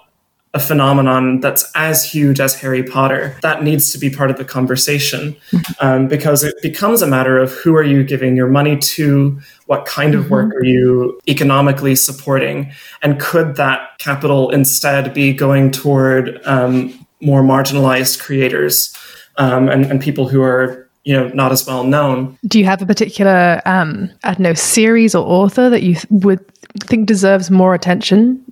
a 0.54 0.60
phenomenon 0.60 1.40
that's 1.40 1.70
as 1.76 2.04
huge 2.04 2.40
as 2.40 2.60
Harry 2.60 2.84
Potter, 2.84 3.38
that 3.42 3.64
needs 3.64 3.92
to 3.92 3.98
be 3.98 4.10
part 4.10 4.30
of 4.30 4.38
the 4.38 4.44
conversation 4.44 5.36
um, 5.80 6.08
because 6.08 6.44
it 6.44 6.62
becomes 6.62 7.02
a 7.02 7.08
matter 7.08 7.38
of 7.38 7.54
who 7.54 7.74
are 7.76 7.84
you 7.84 8.04
giving 8.04 8.36
your 8.36 8.48
money 8.48 8.78
to, 8.78 9.40
what 9.68 9.86
kind 9.86 10.14
of 10.14 10.30
work 10.30 10.54
are 10.54 10.66
you 10.66 11.18
economically 11.28 11.96
supporting, 11.96 12.70
and 13.02 13.20
could 13.20 13.56
that 13.56 13.98
capital 14.00 14.50
instead 14.50 15.14
be 15.14 15.32
going 15.32 15.72
toward 15.72 16.42
um, 16.46 16.94
more 17.22 17.42
marginalized 17.42 18.20
creators 18.20 18.94
um, 19.38 19.70
and, 19.70 19.86
and 19.86 20.02
people 20.02 20.28
who 20.28 20.42
are 20.42 20.90
you 21.06 21.14
know 21.16 21.30
not 21.30 21.54
as 21.54 21.66
well 21.66 21.86
known? 21.86 22.38
Do 22.46 22.60
you 22.60 22.66
have 22.66 22.82
a 22.82 22.86
particular, 22.86 23.62
um, 23.66 24.12
I 24.26 24.34
don't 24.34 24.42
know, 24.42 24.54
series 24.54 25.16
or 25.16 25.26
author 25.26 25.70
that 25.70 25.82
you 25.82 25.94
th- 25.94 26.08
would 26.10 26.46
think 26.82 27.08
deserves 27.08 27.50
more 27.50 27.74
attention? 27.74 28.44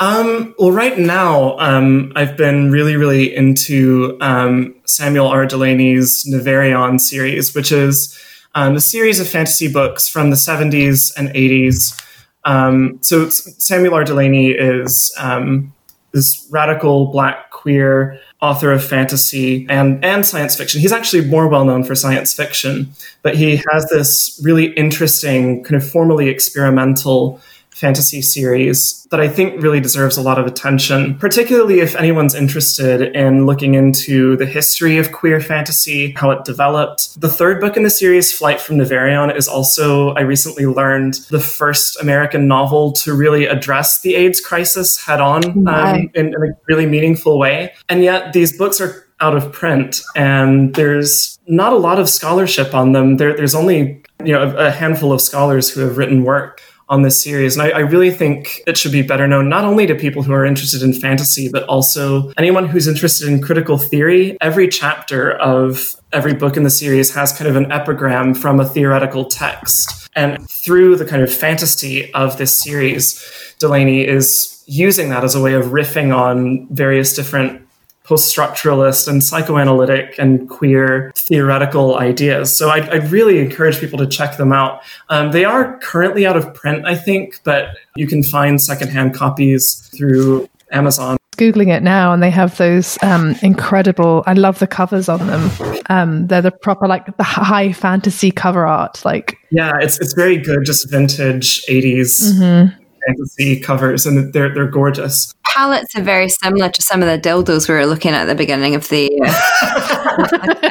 Um, 0.00 0.54
well, 0.58 0.72
right 0.72 0.98
now, 0.98 1.58
um, 1.58 2.12
I've 2.16 2.36
been 2.36 2.70
really, 2.70 2.96
really 2.96 3.34
into 3.34 4.16
um, 4.20 4.74
Samuel 4.84 5.28
R. 5.28 5.46
Delany's 5.46 6.24
Nevèrÿon 6.24 7.00
series, 7.00 7.54
which 7.54 7.72
is 7.72 8.18
um, 8.54 8.76
a 8.76 8.80
series 8.80 9.20
of 9.20 9.28
fantasy 9.28 9.72
books 9.72 10.08
from 10.08 10.30
the 10.30 10.36
70s 10.36 11.12
and 11.16 11.28
80s. 11.30 11.98
Um, 12.44 12.98
so 13.02 13.28
Samuel 13.28 13.94
R. 13.94 14.04
Delany 14.04 14.50
is 14.50 15.14
um, 15.18 15.72
this 16.12 16.46
radical 16.50 17.06
black 17.06 17.50
queer 17.50 18.20
author 18.40 18.72
of 18.72 18.84
fantasy 18.84 19.66
and, 19.70 20.04
and 20.04 20.26
science 20.26 20.56
fiction. 20.56 20.80
He's 20.80 20.92
actually 20.92 21.24
more 21.26 21.48
well 21.48 21.64
known 21.64 21.84
for 21.84 21.94
science 21.94 22.34
fiction, 22.34 22.92
but 23.22 23.36
he 23.36 23.62
has 23.70 23.86
this 23.88 24.40
really 24.42 24.72
interesting, 24.74 25.62
kind 25.62 25.76
of 25.76 25.88
formally 25.88 26.28
experimental 26.28 27.40
fantasy 27.74 28.22
series 28.22 29.06
that 29.10 29.20
I 29.20 29.28
think 29.28 29.62
really 29.62 29.80
deserves 29.80 30.16
a 30.16 30.22
lot 30.22 30.38
of 30.38 30.46
attention, 30.46 31.16
particularly 31.18 31.80
if 31.80 31.94
anyone's 31.96 32.34
interested 32.34 33.14
in 33.14 33.46
looking 33.46 33.74
into 33.74 34.36
the 34.36 34.46
history 34.46 34.98
of 34.98 35.12
queer 35.12 35.40
fantasy, 35.40 36.12
how 36.12 36.30
it 36.30 36.44
developed. 36.44 37.20
The 37.20 37.28
third 37.28 37.60
book 37.60 37.76
in 37.76 37.82
the 37.82 37.90
series, 37.90 38.32
Flight 38.32 38.60
from 38.60 38.76
Nevèrÿon, 38.76 39.36
is 39.36 39.48
also, 39.48 40.10
I 40.14 40.20
recently 40.20 40.66
learned, 40.66 41.14
the 41.30 41.40
first 41.40 42.00
American 42.00 42.46
novel 42.46 42.92
to 42.92 43.14
really 43.14 43.46
address 43.46 44.00
the 44.00 44.14
AIDS 44.14 44.40
crisis 44.40 45.00
head 45.00 45.20
on 45.20 45.66
um, 45.68 46.10
in, 46.14 46.28
in 46.28 46.34
a 46.34 46.56
really 46.68 46.86
meaningful 46.86 47.38
way. 47.38 47.74
And 47.88 48.02
yet, 48.02 48.32
these 48.32 48.56
books 48.56 48.80
are 48.80 49.06
out 49.20 49.36
of 49.36 49.52
print 49.52 50.02
and 50.16 50.74
there's 50.74 51.38
not 51.46 51.72
a 51.72 51.76
lot 51.76 52.00
of 52.00 52.08
scholarship 52.08 52.74
on 52.74 52.92
them. 52.92 53.18
There, 53.18 53.36
there's 53.36 53.54
only 53.54 54.02
you 54.24 54.32
know 54.32 54.42
a, 54.42 54.66
a 54.66 54.70
handful 54.70 55.12
of 55.12 55.20
scholars 55.20 55.70
who 55.70 55.80
have 55.80 55.96
written 55.96 56.24
work 56.24 56.60
on 56.92 57.00
this 57.00 57.20
series. 57.20 57.56
And 57.56 57.62
I, 57.62 57.70
I, 57.70 57.78
really 57.78 58.10
think 58.10 58.60
it 58.66 58.76
should 58.76 58.92
be 58.92 59.00
better 59.00 59.26
known 59.26 59.48
not 59.48 59.64
only 59.64 59.86
to 59.86 59.94
people 59.94 60.22
who 60.22 60.34
are 60.34 60.44
interested 60.44 60.82
in 60.82 60.92
fantasy, 60.92 61.48
but 61.48 61.62
also 61.62 62.30
anyone 62.36 62.68
who's 62.68 62.86
interested 62.86 63.28
in 63.28 63.40
critical 63.40 63.78
theory. 63.78 64.36
Every 64.42 64.68
chapter 64.68 65.32
of 65.32 65.96
every 66.12 66.34
book 66.34 66.58
in 66.58 66.64
the 66.64 66.70
series 66.70 67.14
has 67.14 67.32
kind 67.32 67.48
of 67.48 67.56
an 67.56 67.72
epigram 67.72 68.34
from 68.34 68.60
a 68.60 68.68
theoretical 68.68 69.24
text. 69.24 70.10
And 70.14 70.46
through 70.50 70.96
the 70.96 71.06
kind 71.06 71.22
of 71.22 71.32
fantasy 71.32 72.12
of 72.12 72.36
this 72.36 72.62
series, 72.62 73.24
Delany 73.58 74.06
is 74.06 74.62
using 74.66 75.08
that 75.08 75.24
as 75.24 75.34
a 75.34 75.40
way 75.40 75.54
of 75.54 75.66
riffing 75.66 76.14
on 76.14 76.68
various 76.68 77.16
different 77.16 77.61
post-structuralist 78.04 79.08
and 79.08 79.22
psychoanalytic 79.22 80.16
and 80.18 80.48
queer 80.48 81.12
theoretical 81.14 81.98
ideas. 81.98 82.54
So 82.54 82.68
I, 82.68 82.78
I 82.78 82.96
really 82.96 83.38
encourage 83.38 83.78
people 83.78 83.98
to 83.98 84.06
check 84.06 84.36
them 84.36 84.52
out. 84.52 84.82
Um, 85.08 85.32
they 85.32 85.44
are 85.44 85.78
currently 85.78 86.26
out 86.26 86.36
of 86.36 86.52
print, 86.54 86.84
I 86.84 86.94
think, 86.94 87.40
but 87.44 87.68
you 87.96 88.06
can 88.06 88.22
find 88.22 88.60
secondhand 88.60 89.14
copies 89.14 89.88
through 89.96 90.48
Amazon. 90.72 91.16
Googling 91.36 91.74
it 91.74 91.82
now, 91.82 92.12
and 92.12 92.22
they 92.22 92.30
have 92.30 92.56
those 92.58 93.02
um, 93.02 93.34
incredible. 93.42 94.22
I 94.26 94.34
love 94.34 94.58
the 94.58 94.66
covers 94.66 95.08
on 95.08 95.26
them. 95.26 95.50
Um, 95.88 96.26
they're 96.26 96.42
the 96.42 96.50
proper, 96.50 96.86
like 96.86 97.16
the 97.16 97.22
high 97.22 97.72
fantasy 97.72 98.30
cover 98.30 98.66
art. 98.66 99.02
Like, 99.04 99.38
yeah, 99.50 99.72
it's 99.80 99.98
it's 99.98 100.12
very 100.12 100.36
good, 100.36 100.64
just 100.64 100.90
vintage 100.90 101.64
80s 101.66 102.72
fantasy 103.06 103.60
covers, 103.60 104.06
and 104.06 104.32
they're 104.32 104.52
they're 104.52 104.66
gorgeous. 104.66 105.32
Palettes 105.44 105.94
are 105.96 106.02
very 106.02 106.28
similar 106.28 106.68
to 106.70 106.82
some 106.82 107.02
of 107.02 107.08
the 107.08 107.18
dildos 107.18 107.68
we 107.68 107.74
were 107.74 107.86
looking 107.86 108.12
at 108.12 108.22
at 108.22 108.26
the 108.26 108.34
beginning 108.34 108.74
of 108.74 108.88
the. 108.88 109.10
Uh, 109.24 110.62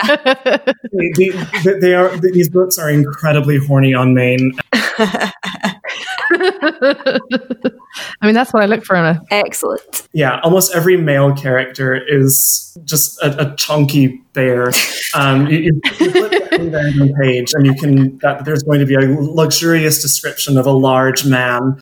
they, 1.17 1.29
they, 1.63 1.79
they 1.79 1.93
are 1.93 2.15
these 2.17 2.49
books 2.49 2.77
are 2.77 2.89
incredibly 2.89 3.57
horny 3.57 3.93
on 3.93 4.13
main. 4.13 4.53
I 8.21 8.25
mean, 8.25 8.33
that's 8.33 8.53
what 8.53 8.63
I 8.63 8.65
look 8.65 8.83
for 8.83 8.95
in 8.95 9.03
a. 9.03 9.21
Excellent. 9.31 10.07
Yeah, 10.13 10.39
almost 10.43 10.73
every 10.73 10.97
male 10.97 11.33
character 11.33 11.95
is 11.95 12.77
just 12.85 13.21
a, 13.21 13.51
a 13.51 13.55
chunky 13.55 14.21
bear. 14.33 14.71
Um, 15.13 15.47
you, 15.47 15.59
you, 15.59 15.81
you 15.99 16.11
flip 16.11 16.31
to 16.31 16.53
any 16.53 16.69
random 16.69 17.13
page, 17.21 17.51
and 17.53 17.65
you 17.65 17.75
can 17.75 18.17
that 18.19 18.45
there's 18.45 18.63
going 18.63 18.79
to 18.79 18.85
be 18.85 18.95
a 18.95 18.99
luxurious 18.99 20.01
description 20.01 20.57
of 20.57 20.65
a 20.65 20.71
large 20.71 21.25
man 21.25 21.79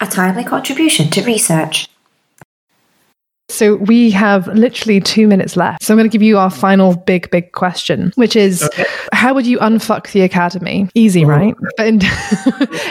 A 0.00 0.06
timely 0.06 0.44
contribution 0.44 1.10
to 1.10 1.22
research. 1.22 1.88
So 3.50 3.76
we 3.76 4.10
have 4.10 4.46
literally 4.48 5.00
two 5.00 5.26
minutes 5.26 5.56
left. 5.56 5.82
So 5.82 5.94
I'm 5.94 5.98
going 5.98 6.08
to 6.08 6.12
give 6.12 6.22
you 6.22 6.36
our 6.36 6.50
final 6.50 6.96
big, 6.96 7.30
big 7.30 7.52
question, 7.52 8.12
which 8.14 8.36
is 8.36 8.68
how 9.12 9.32
would 9.32 9.46
you 9.46 9.58
unfuck 9.58 10.12
the 10.12 10.20
academy? 10.20 10.88
Easy, 10.94 11.24
right? 11.24 11.54
But 11.78 11.86
in- 11.86 12.00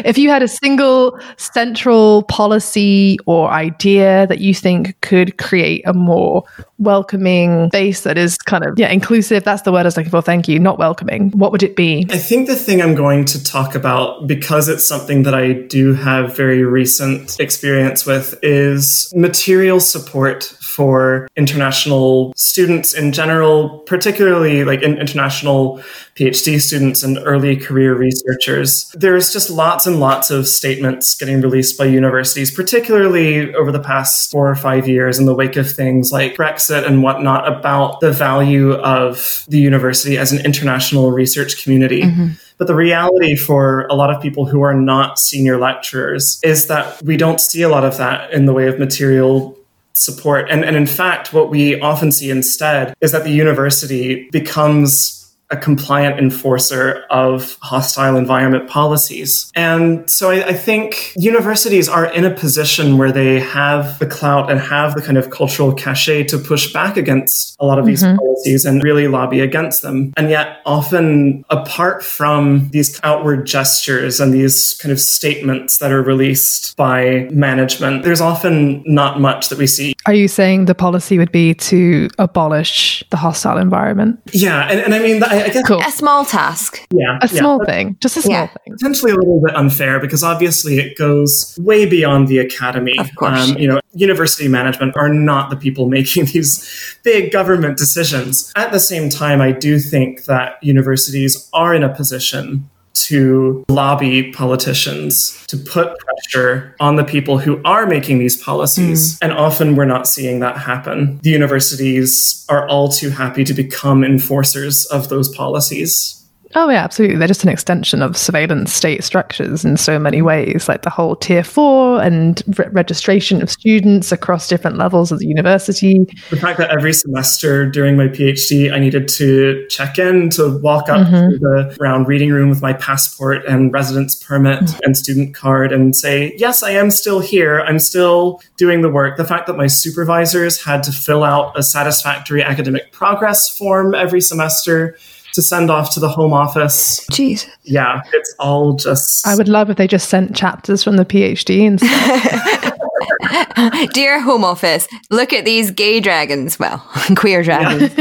if 0.03 0.17
you 0.17 0.29
had 0.29 0.41
a 0.41 0.47
single 0.47 1.19
central 1.37 2.23
policy 2.23 3.19
or 3.27 3.49
idea 3.51 4.25
that 4.27 4.39
you 4.39 4.53
think 4.53 4.99
could 5.01 5.37
create 5.37 5.87
a 5.87 5.93
more 5.93 6.43
welcoming 6.78 7.69
base 7.69 8.01
that 8.01 8.17
is 8.17 8.38
kind 8.38 8.63
of, 8.65 8.78
yeah, 8.78 8.89
inclusive, 8.89 9.43
that's 9.43 9.63
the 9.63 9.71
word 9.71 9.82
I 9.82 9.84
was 9.84 9.97
looking 9.97 10.11
for. 10.11 10.21
Thank 10.21 10.47
you. 10.47 10.59
Not 10.59 10.78
welcoming. 10.78 11.32
What 11.32 11.51
would 11.51 11.63
it 11.63 11.75
be? 11.75 12.05
I 12.09 12.17
think 12.17 12.47
the 12.47 12.55
thing 12.55 12.82
I'm 12.82 12.95
going 12.95 13.25
to 13.25 13.43
talk 13.43 13.75
about, 13.75 14.28
because 14.28 14.69
it's 14.69 14.86
something 14.86 15.23
that 15.23 15.34
I 15.34 15.53
do 15.53 15.93
have 15.93 16.36
very 16.36 16.63
recent 16.63 17.39
experience 17.39 18.05
with, 18.05 18.38
is 18.43 19.11
material 19.15 19.80
support 19.80 20.43
for 20.61 21.28
international 21.36 22.34
students 22.36 22.93
in 22.93 23.11
general, 23.11 23.80
particularly 23.80 24.63
like 24.63 24.84
in 24.84 24.97
international 24.97 25.82
PhD 26.15 26.61
students 26.61 27.01
and 27.01 27.17
early 27.23 27.55
career 27.55 27.95
researchers. 27.95 28.91
There's 28.93 29.34
just 29.34 29.49
lots 29.49 29.88
and 29.88 29.99
lots 29.99 30.30
of 30.30 30.47
statements 30.47 31.15
getting 31.15 31.41
released 31.41 31.78
by 31.78 31.86
universities, 31.86 32.51
particularly 32.51 33.53
over 33.55 33.71
the 33.71 33.80
past 33.80 34.30
four 34.30 34.49
or 34.49 34.55
five 34.55 34.88
years 34.88 35.17
in 35.17 35.25
the 35.25 35.34
wake 35.34 35.55
of 35.55 35.71
things 35.71 36.11
like 36.11 36.36
Brexit 36.36 36.66
and 36.70 37.03
whatnot, 37.03 37.47
about 37.47 37.99
the 37.99 38.11
value 38.11 38.74
of 38.74 39.45
the 39.47 39.59
university 39.59 40.18
as 40.18 40.32
an 40.32 40.43
international 40.45 41.11
research 41.11 41.63
community. 41.63 42.03
Mm-hmm. 42.03 42.28
But 42.57 42.68
the 42.68 42.76
reality 42.76 43.36
for 43.36 43.86
a 43.88 43.93
lot 43.93 44.13
of 44.13 44.22
people 44.22 44.45
who 44.45 44.61
are 44.61 44.74
not 44.74 45.20
senior 45.20 45.59
lecturers 45.59 46.39
is 46.43 46.68
that 46.68 47.01
we 47.03 47.15
don't 47.15 47.39
see 47.39 47.61
a 47.61 47.70
lot 47.70 47.86
of 47.86 47.97
that 47.97 48.34
in 48.34 48.45
the 48.45 48.53
way 48.53 48.68
of 48.68 48.80
material 48.80 49.57
support. 49.93 50.49
And, 50.49 50.63
and 50.63 50.76
in 50.76 50.88
fact, 50.88 51.34
what 51.34 51.49
we 51.49 51.80
often 51.80 52.11
see 52.11 52.30
instead 52.30 52.93
is 53.01 53.11
that 53.11 53.24
the 53.24 53.32
university 53.32 54.30
becomes 54.32 55.16
a 55.49 55.57
compliant 55.57 56.19
enforcer 56.19 57.05
of 57.09 57.57
hostile 57.61 58.17
environment 58.17 58.69
policies. 58.69 59.49
And 59.55 60.09
so 60.09 60.29
I, 60.29 60.47
I 60.47 60.53
think 60.53 61.13
universities 61.15 61.87
are 61.87 62.05
in 62.05 62.25
a 62.25 62.31
position 62.31 62.97
where 62.97 63.11
they 63.11 63.39
have 63.39 63.97
the 63.99 64.05
clout 64.05 64.51
and 64.51 64.59
have 64.59 64.95
the 64.95 65.01
kind 65.01 65.17
of 65.17 65.29
cultural 65.29 65.73
cachet 65.73 66.25
to 66.25 66.37
push 66.37 66.73
back 66.73 66.97
against 66.97 67.55
a 67.59 67.65
lot 67.65 67.79
of 67.79 67.85
these 67.85 68.03
mm-hmm. 68.03 68.17
policies 68.17 68.65
and 68.65 68.83
really 68.83 69.07
lobby 69.07 69.39
against 69.39 69.81
them. 69.83 70.13
And 70.17 70.29
yet, 70.29 70.57
often, 70.65 71.45
apart 71.49 72.03
from 72.03 72.69
these 72.69 72.99
outward 73.03 73.45
gestures 73.45 74.19
and 74.19 74.33
these 74.33 74.77
kind 74.81 74.91
of 74.91 74.99
statements 74.99 75.77
that 75.77 75.91
are 75.91 76.01
released 76.01 76.75
by 76.75 77.29
management, 77.31 78.03
there's 78.03 78.21
often 78.21 78.83
not 78.85 79.21
much 79.21 79.47
that 79.49 79.57
we 79.57 79.67
see. 79.67 79.95
Are 80.07 80.13
you 80.13 80.27
saying 80.29 80.65
the 80.65 80.73
policy 80.75 81.17
would 81.17 81.31
be 81.31 81.53
to 81.53 82.07
abolish 82.17 83.03
the 83.09 83.17
hostile 83.17 83.57
environment? 83.57 84.19
Yeah. 84.31 84.67
And, 84.69 84.79
and 84.79 84.95
I 84.95 84.99
mean, 84.99 85.21
I, 85.21 85.43
I 85.43 85.49
guess, 85.49 85.67
Cool. 85.67 85.81
A 85.81 85.91
small 85.91 86.23
task. 86.25 86.81
yeah. 86.91 87.19
A 87.21 87.27
yeah. 87.27 87.39
small 87.39 87.63
thing, 87.65 87.97
just 87.99 88.15
a 88.17 88.21
small 88.21 88.31
Yeah. 88.33 88.47
thing. 88.47 88.73
potentially 88.73 89.11
a 89.11 89.15
little 89.15 89.41
bit 89.45 89.55
unfair 89.55 89.99
because 89.99 90.23
obviously 90.23 90.79
it 90.79 90.97
goes 90.97 91.57
way 91.61 91.85
beyond 91.85 92.29
the 92.29 92.39
academy. 92.39 92.97
Of 92.97 93.13
course. 93.15 93.51
Um, 93.51 93.57
you 93.57 93.67
know, 93.67 93.79
university 93.93 94.47
management 94.47 94.95
are 94.95 95.09
not 95.09 95.49
the 95.49 95.57
people 95.57 95.87
making 95.97 96.25
these 96.25 96.97
big 97.03 97.31
government 97.31 97.77
decisions. 97.77 98.51
At 98.55 98.71
the 98.71 98.79
same 98.79 99.09
time, 99.09 99.41
I 99.41 99.51
do 99.51 99.77
think 99.77 100.23
that 100.25 100.57
universities 100.63 101.49
are 101.53 101.73
in 101.75 101.83
a 101.83 101.93
position 101.93 102.69
to 103.05 103.63
lobby 103.69 104.31
politicians 104.31 105.45
to 105.47 105.57
put 105.57 105.97
pressure 105.99 106.75
on 106.79 106.95
the 106.95 107.03
people 107.03 107.37
who 107.37 107.61
are 107.63 107.85
making 107.85 108.19
these 108.19 108.35
policies. 108.35 109.17
Hmm. 109.19 109.25
And 109.25 109.33
often 109.33 109.75
we're 109.75 109.85
not 109.85 110.07
seeing 110.07 110.39
that 110.39 110.57
happen. 110.57 111.19
The 111.23 111.29
universities 111.29 112.45
are 112.49 112.67
all 112.67 112.89
too 112.89 113.09
happy 113.09 113.43
to 113.43 113.53
become 113.53 114.03
enforcers 114.03 114.85
of 114.87 115.09
those 115.09 115.33
policies. 115.35 116.26
Oh, 116.59 116.69
yeah, 116.69 116.83
absolutely. 116.83 117.17
They're 117.17 117.27
just 117.27 117.43
an 117.43 117.49
extension 117.49 118.01
of 118.01 118.17
surveillance 118.17 118.73
state 118.73 119.03
structures 119.03 119.63
in 119.63 119.77
so 119.77 119.99
many 119.99 120.21
mm. 120.21 120.25
ways, 120.25 120.67
like 120.67 120.81
the 120.81 120.89
whole 120.89 121.15
tier 121.15 121.43
four 121.43 122.01
and 122.01 122.41
re- 122.57 122.65
registration 122.71 123.43
of 123.43 123.51
students 123.51 124.11
across 124.11 124.47
different 124.47 124.75
levels 124.75 125.11
of 125.11 125.19
the 125.19 125.27
university. 125.27 125.99
the 126.31 126.35
fact 126.35 126.57
that 126.57 126.71
every 126.71 126.93
semester 126.93 127.69
during 127.69 127.95
my 127.95 128.07
PhD, 128.07 128.73
I 128.73 128.79
needed 128.79 129.07
to 129.09 129.67
check 129.69 129.99
in 129.99 130.31
to 130.31 130.57
walk 130.57 130.89
up 130.89 131.05
to 131.05 131.13
mm-hmm. 131.13 131.43
the 131.43 131.77
round 131.79 132.07
reading 132.07 132.31
room 132.31 132.49
with 132.49 132.63
my 132.63 132.73
passport 132.73 133.45
and 133.45 133.71
residence 133.71 134.15
permit 134.15 134.63
mm. 134.63 134.79
and 134.81 134.97
student 134.97 135.35
card 135.35 135.71
and 135.71 135.95
say, 135.95 136.33
Yes, 136.37 136.63
I 136.63 136.71
am 136.71 136.89
still 136.89 137.19
here. 137.19 137.59
I'm 137.59 137.77
still 137.77 138.41
doing 138.57 138.81
the 138.81 138.89
work. 138.89 139.17
The 139.17 139.25
fact 139.25 139.45
that 139.45 139.57
my 139.57 139.67
supervisors 139.67 140.63
had 140.63 140.81
to 140.85 140.91
fill 140.91 141.23
out 141.23 141.55
a 141.55 141.61
satisfactory 141.61 142.41
academic 142.41 142.91
progress 142.91 143.47
form 143.47 143.93
every 143.93 144.21
semester 144.21 144.97
to 145.34 145.41
send 145.41 145.69
off 145.69 145.93
to 145.93 145.99
the 145.99 146.09
home 146.09 146.34
office. 146.34 147.05
Jeez. 147.11 147.47
Yeah, 147.63 148.01
it's 148.13 148.36
all 148.39 148.73
just. 148.73 149.25
I 149.28 149.36
would 149.36 149.47
love 149.49 149.69
if 149.69 149.78
they 149.78 149.88
just 149.88 150.09
sent 150.09 150.36
chapters 150.36 150.84
from 150.84 150.97
the 150.97 151.05
PhD 151.05 151.65
instead. 151.65 152.73
Dear 153.93 154.19
Home 154.21 154.43
Office, 154.43 154.88
look 155.09 155.34
at 155.34 155.45
these 155.45 155.71
gay 155.71 155.99
dragons. 155.99 156.59
Well, 156.59 156.78
queer 157.15 157.43
dragons. 157.43 157.93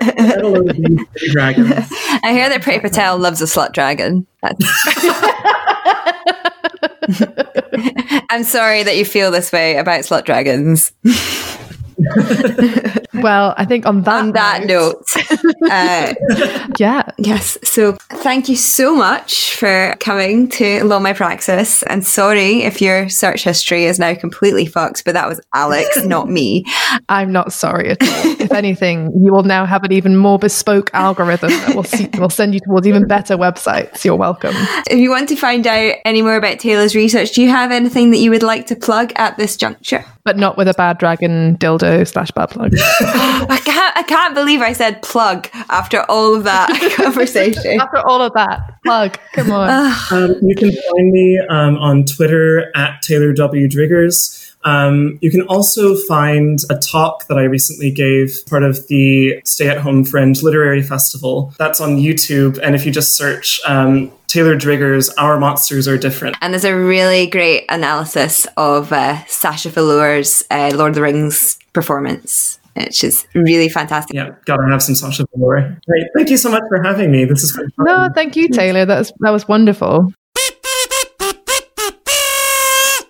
Hello, 0.00 0.62
these 0.62 1.32
dragons. 1.32 1.72
I 2.22 2.32
hear 2.32 2.48
that 2.48 2.62
Priti 2.62 2.80
Patel 2.80 3.18
loves 3.18 3.42
a 3.42 3.44
slut 3.44 3.72
dragon. 3.72 4.26
I'm 8.30 8.44
sorry 8.44 8.82
that 8.82 8.96
you 8.96 9.04
feel 9.04 9.30
this 9.30 9.52
way 9.52 9.76
about 9.76 10.00
slut 10.00 10.24
dragons. 10.24 10.92
Well, 13.22 13.54
I 13.56 13.64
think 13.64 13.86
on 13.86 14.02
that 14.02 14.22
On 14.22 14.32
that 14.32 14.64
note, 14.66 15.04
uh, 15.70 16.14
yeah, 16.78 17.10
yes. 17.18 17.56
So 17.64 17.92
thank 18.10 18.48
you 18.48 18.56
so 18.56 18.94
much 18.94 19.56
for 19.56 19.94
coming 20.00 20.48
to 20.50 20.84
LOL 20.84 21.00
My 21.00 21.12
Praxis. 21.12 21.82
And 21.84 22.06
sorry 22.06 22.62
if 22.62 22.80
your 22.80 23.08
search 23.08 23.44
history 23.44 23.84
is 23.84 23.98
now 23.98 24.14
completely 24.14 24.66
fucked, 24.66 25.04
but 25.04 25.14
that 25.14 25.28
was 25.28 25.40
Alex, 25.54 25.96
not 26.04 26.28
me. 26.28 26.64
I'm 27.08 27.32
not 27.32 27.52
sorry 27.52 27.90
at 27.90 28.02
all. 28.02 28.40
if 28.40 28.52
anything, 28.52 29.12
you 29.20 29.32
will 29.32 29.44
now 29.44 29.64
have 29.64 29.84
an 29.84 29.92
even 29.92 30.16
more 30.16 30.38
bespoke 30.38 30.90
algorithm 30.92 31.50
that 31.50 31.74
will 31.74 31.84
see, 31.84 32.08
will 32.18 32.30
send 32.30 32.54
you 32.54 32.60
towards 32.60 32.86
even 32.86 33.06
better 33.06 33.36
websites. 33.36 34.04
You're 34.04 34.16
welcome. 34.16 34.54
If 34.90 34.98
you 34.98 35.10
want 35.10 35.28
to 35.30 35.36
find 35.36 35.66
out 35.66 35.96
any 36.04 36.22
more 36.22 36.36
about 36.36 36.58
Taylor's 36.58 36.94
research, 36.94 37.32
do 37.32 37.42
you 37.42 37.48
have 37.48 37.72
anything 37.72 38.10
that 38.10 38.18
you 38.18 38.30
would 38.30 38.42
like 38.42 38.66
to 38.66 38.76
plug 38.76 39.12
at 39.16 39.36
this 39.36 39.56
juncture? 39.56 40.04
But 40.26 40.36
not 40.36 40.56
with 40.56 40.66
a 40.66 40.74
bad 40.74 40.98
dragon 40.98 41.56
dildo 41.56 42.06
slash 42.06 42.32
bad 42.32 42.50
plug. 42.50 42.74
I 43.00 43.60
can't, 43.64 43.96
I 43.96 44.02
can't 44.02 44.34
believe 44.34 44.60
I 44.60 44.72
said 44.72 45.00
plug 45.02 45.48
after 45.70 46.04
all 46.10 46.34
of 46.34 46.42
that 46.44 46.68
conversation. 46.96 47.80
After 47.80 47.98
all 48.06 48.20
of 48.20 48.32
that, 48.34 48.74
plug. 48.84 49.16
Come 49.34 49.52
on. 49.52 49.70
Um, 50.10 50.34
you 50.42 50.56
can 50.56 50.72
find 50.72 51.12
me 51.12 51.40
um, 51.48 51.76
on 51.76 52.04
Twitter 52.04 52.76
at 52.76 53.02
Taylor 53.02 53.32
W. 53.32 53.68
Driggers. 53.68 54.42
Um, 54.64 55.18
you 55.22 55.30
can 55.30 55.42
also 55.42 55.94
find 55.94 56.58
a 56.70 56.76
talk 56.76 57.28
that 57.28 57.38
I 57.38 57.44
recently 57.44 57.92
gave, 57.92 58.44
part 58.46 58.64
of 58.64 58.88
the 58.88 59.40
Stay 59.44 59.68
at 59.68 59.78
Home 59.78 60.04
Fringe 60.04 60.42
Literary 60.42 60.82
Festival. 60.82 61.54
That's 61.56 61.80
on 61.80 61.98
YouTube. 61.98 62.58
And 62.58 62.74
if 62.74 62.84
you 62.84 62.90
just 62.90 63.16
search 63.16 63.60
um, 63.64 64.10
Taylor 64.26 64.56
Driggers, 64.56 65.12
Our 65.18 65.38
Monsters 65.38 65.86
Are 65.86 65.98
Different. 65.98 66.36
And 66.40 66.52
there's 66.52 66.64
a 66.64 66.76
really 66.76 67.26
great 67.26 67.64
analysis 67.68 68.46
of 68.56 68.92
uh, 68.92 69.24
Sasha 69.26 69.70
Velour's 69.70 70.44
uh, 70.50 70.72
Lord 70.74 70.90
of 70.90 70.94
the 70.96 71.02
Rings 71.02 71.58
performance, 71.72 72.58
which 72.74 73.04
is 73.04 73.26
really 73.34 73.68
fantastic. 73.68 74.14
Yeah, 74.14 74.34
gotta 74.44 74.66
have 74.68 74.82
some 74.82 74.94
Sasha 74.94 75.24
Velour. 75.34 75.78
Great. 75.88 76.04
Thank 76.16 76.30
you 76.30 76.36
so 76.36 76.50
much 76.50 76.62
for 76.68 76.82
having 76.82 77.10
me. 77.10 77.24
This 77.24 77.42
is 77.42 77.56
been. 77.56 77.70
No, 77.78 78.08
thank 78.14 78.36
you, 78.36 78.48
Taylor. 78.48 78.84
That 78.84 78.98
was, 78.98 79.12
that 79.20 79.30
was 79.30 79.46
wonderful. 79.46 80.12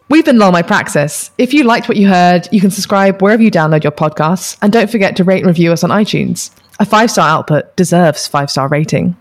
We've 0.09 0.25
been 0.25 0.39
Lol 0.39 0.53
My 0.53 0.63
Praxis. 0.63 1.33
If 1.37 1.53
you 1.53 1.65
liked 1.65 1.89
what 1.89 1.97
you 1.97 2.07
heard, 2.09 2.49
you 2.53 2.61
can 2.61 2.71
subscribe 2.71 3.21
wherever 3.21 3.43
you 3.43 3.51
download 3.51 3.83
your 3.83 3.91
podcasts, 3.91 4.57
and 4.63 4.73
don't 4.73 4.89
forget 4.89 5.17
to 5.17 5.25
rate 5.25 5.39
and 5.39 5.47
review 5.47 5.73
us 5.73 5.83
on 5.83 5.91
iTunes. 5.91 6.51
A 6.79 6.85
five 6.85 7.11
star 7.11 7.29
output 7.29 7.75
deserves 7.77 8.27
five 8.27 8.51
star 8.51 8.69
rating. 8.69 9.17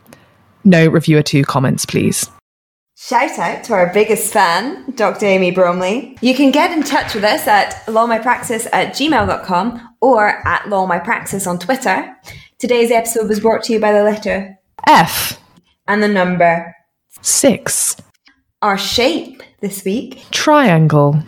No 0.66 0.88
reviewer 0.88 1.22
two 1.24 1.44
comments, 1.44 1.86
please. 1.86 2.30
Shout 2.98 3.38
out 3.40 3.64
to 3.66 3.74
our 3.74 3.92
biggest 3.94 4.32
fan, 4.34 4.90
Dr. 4.96 5.26
Amy 5.26 5.52
Bromley. 5.52 6.18
You 6.22 6.34
can 6.34 6.50
get 6.52 6.72
in 6.72 6.82
touch 6.82 7.14
with 7.14 7.24
us 7.26 7.46
at 7.46 7.74
lolmypraxis 7.88 8.68
at 8.72 8.94
gmail.com 8.94 9.96
or 10.02 10.48
at 10.48 10.64
lolmypraxis 10.64 11.46
on 11.46 11.60
Twitter. 11.60 12.16
Today's 12.58 12.92
episode 12.92 13.28
was 13.28 13.42
brought 13.42 13.64
to 13.66 13.74
you 13.74 13.80
by 13.80 13.92
the 13.92 14.04
letter 14.04 14.58
F 14.88 15.40
and 15.88 16.02
the 16.02 16.08
number. 16.08 16.74
six 17.22 17.98
Our 18.62 18.78
shape 18.78 19.44
this 19.60 19.84
week. 19.84 20.24
triangle. 20.32 21.22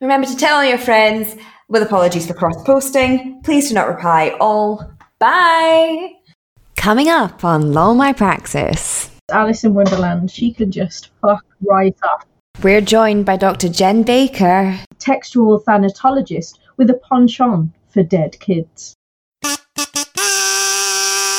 Remember 0.00 0.26
to 0.26 0.36
tell 0.36 0.56
all 0.58 0.64
your 0.64 0.76
friends, 0.76 1.36
with 1.68 1.82
apologies 1.82 2.26
for 2.26 2.34
cross 2.34 2.62
posting. 2.64 3.40
Please 3.42 3.68
do 3.68 3.74
not 3.74 3.88
reply 3.88 4.36
all. 4.40 4.92
Bye! 5.18 6.10
Coming 6.84 7.08
up 7.08 7.46
on 7.46 7.72
LOL 7.72 7.94
My 7.94 8.12
Praxis. 8.12 9.10
Alice 9.30 9.64
in 9.64 9.72
Wonderland, 9.72 10.30
she 10.30 10.52
can 10.52 10.70
just 10.70 11.08
fuck 11.22 11.42
right 11.62 11.96
up. 12.02 12.26
We're 12.62 12.82
joined 12.82 13.24
by 13.24 13.38
Dr. 13.38 13.70
Jen 13.70 14.02
Baker. 14.02 14.78
Textual 14.98 15.62
thanatologist 15.62 16.58
with 16.76 16.90
a 16.90 17.00
penchant 17.08 17.70
for 17.88 18.02
dead 18.02 18.38
kids. 18.38 18.94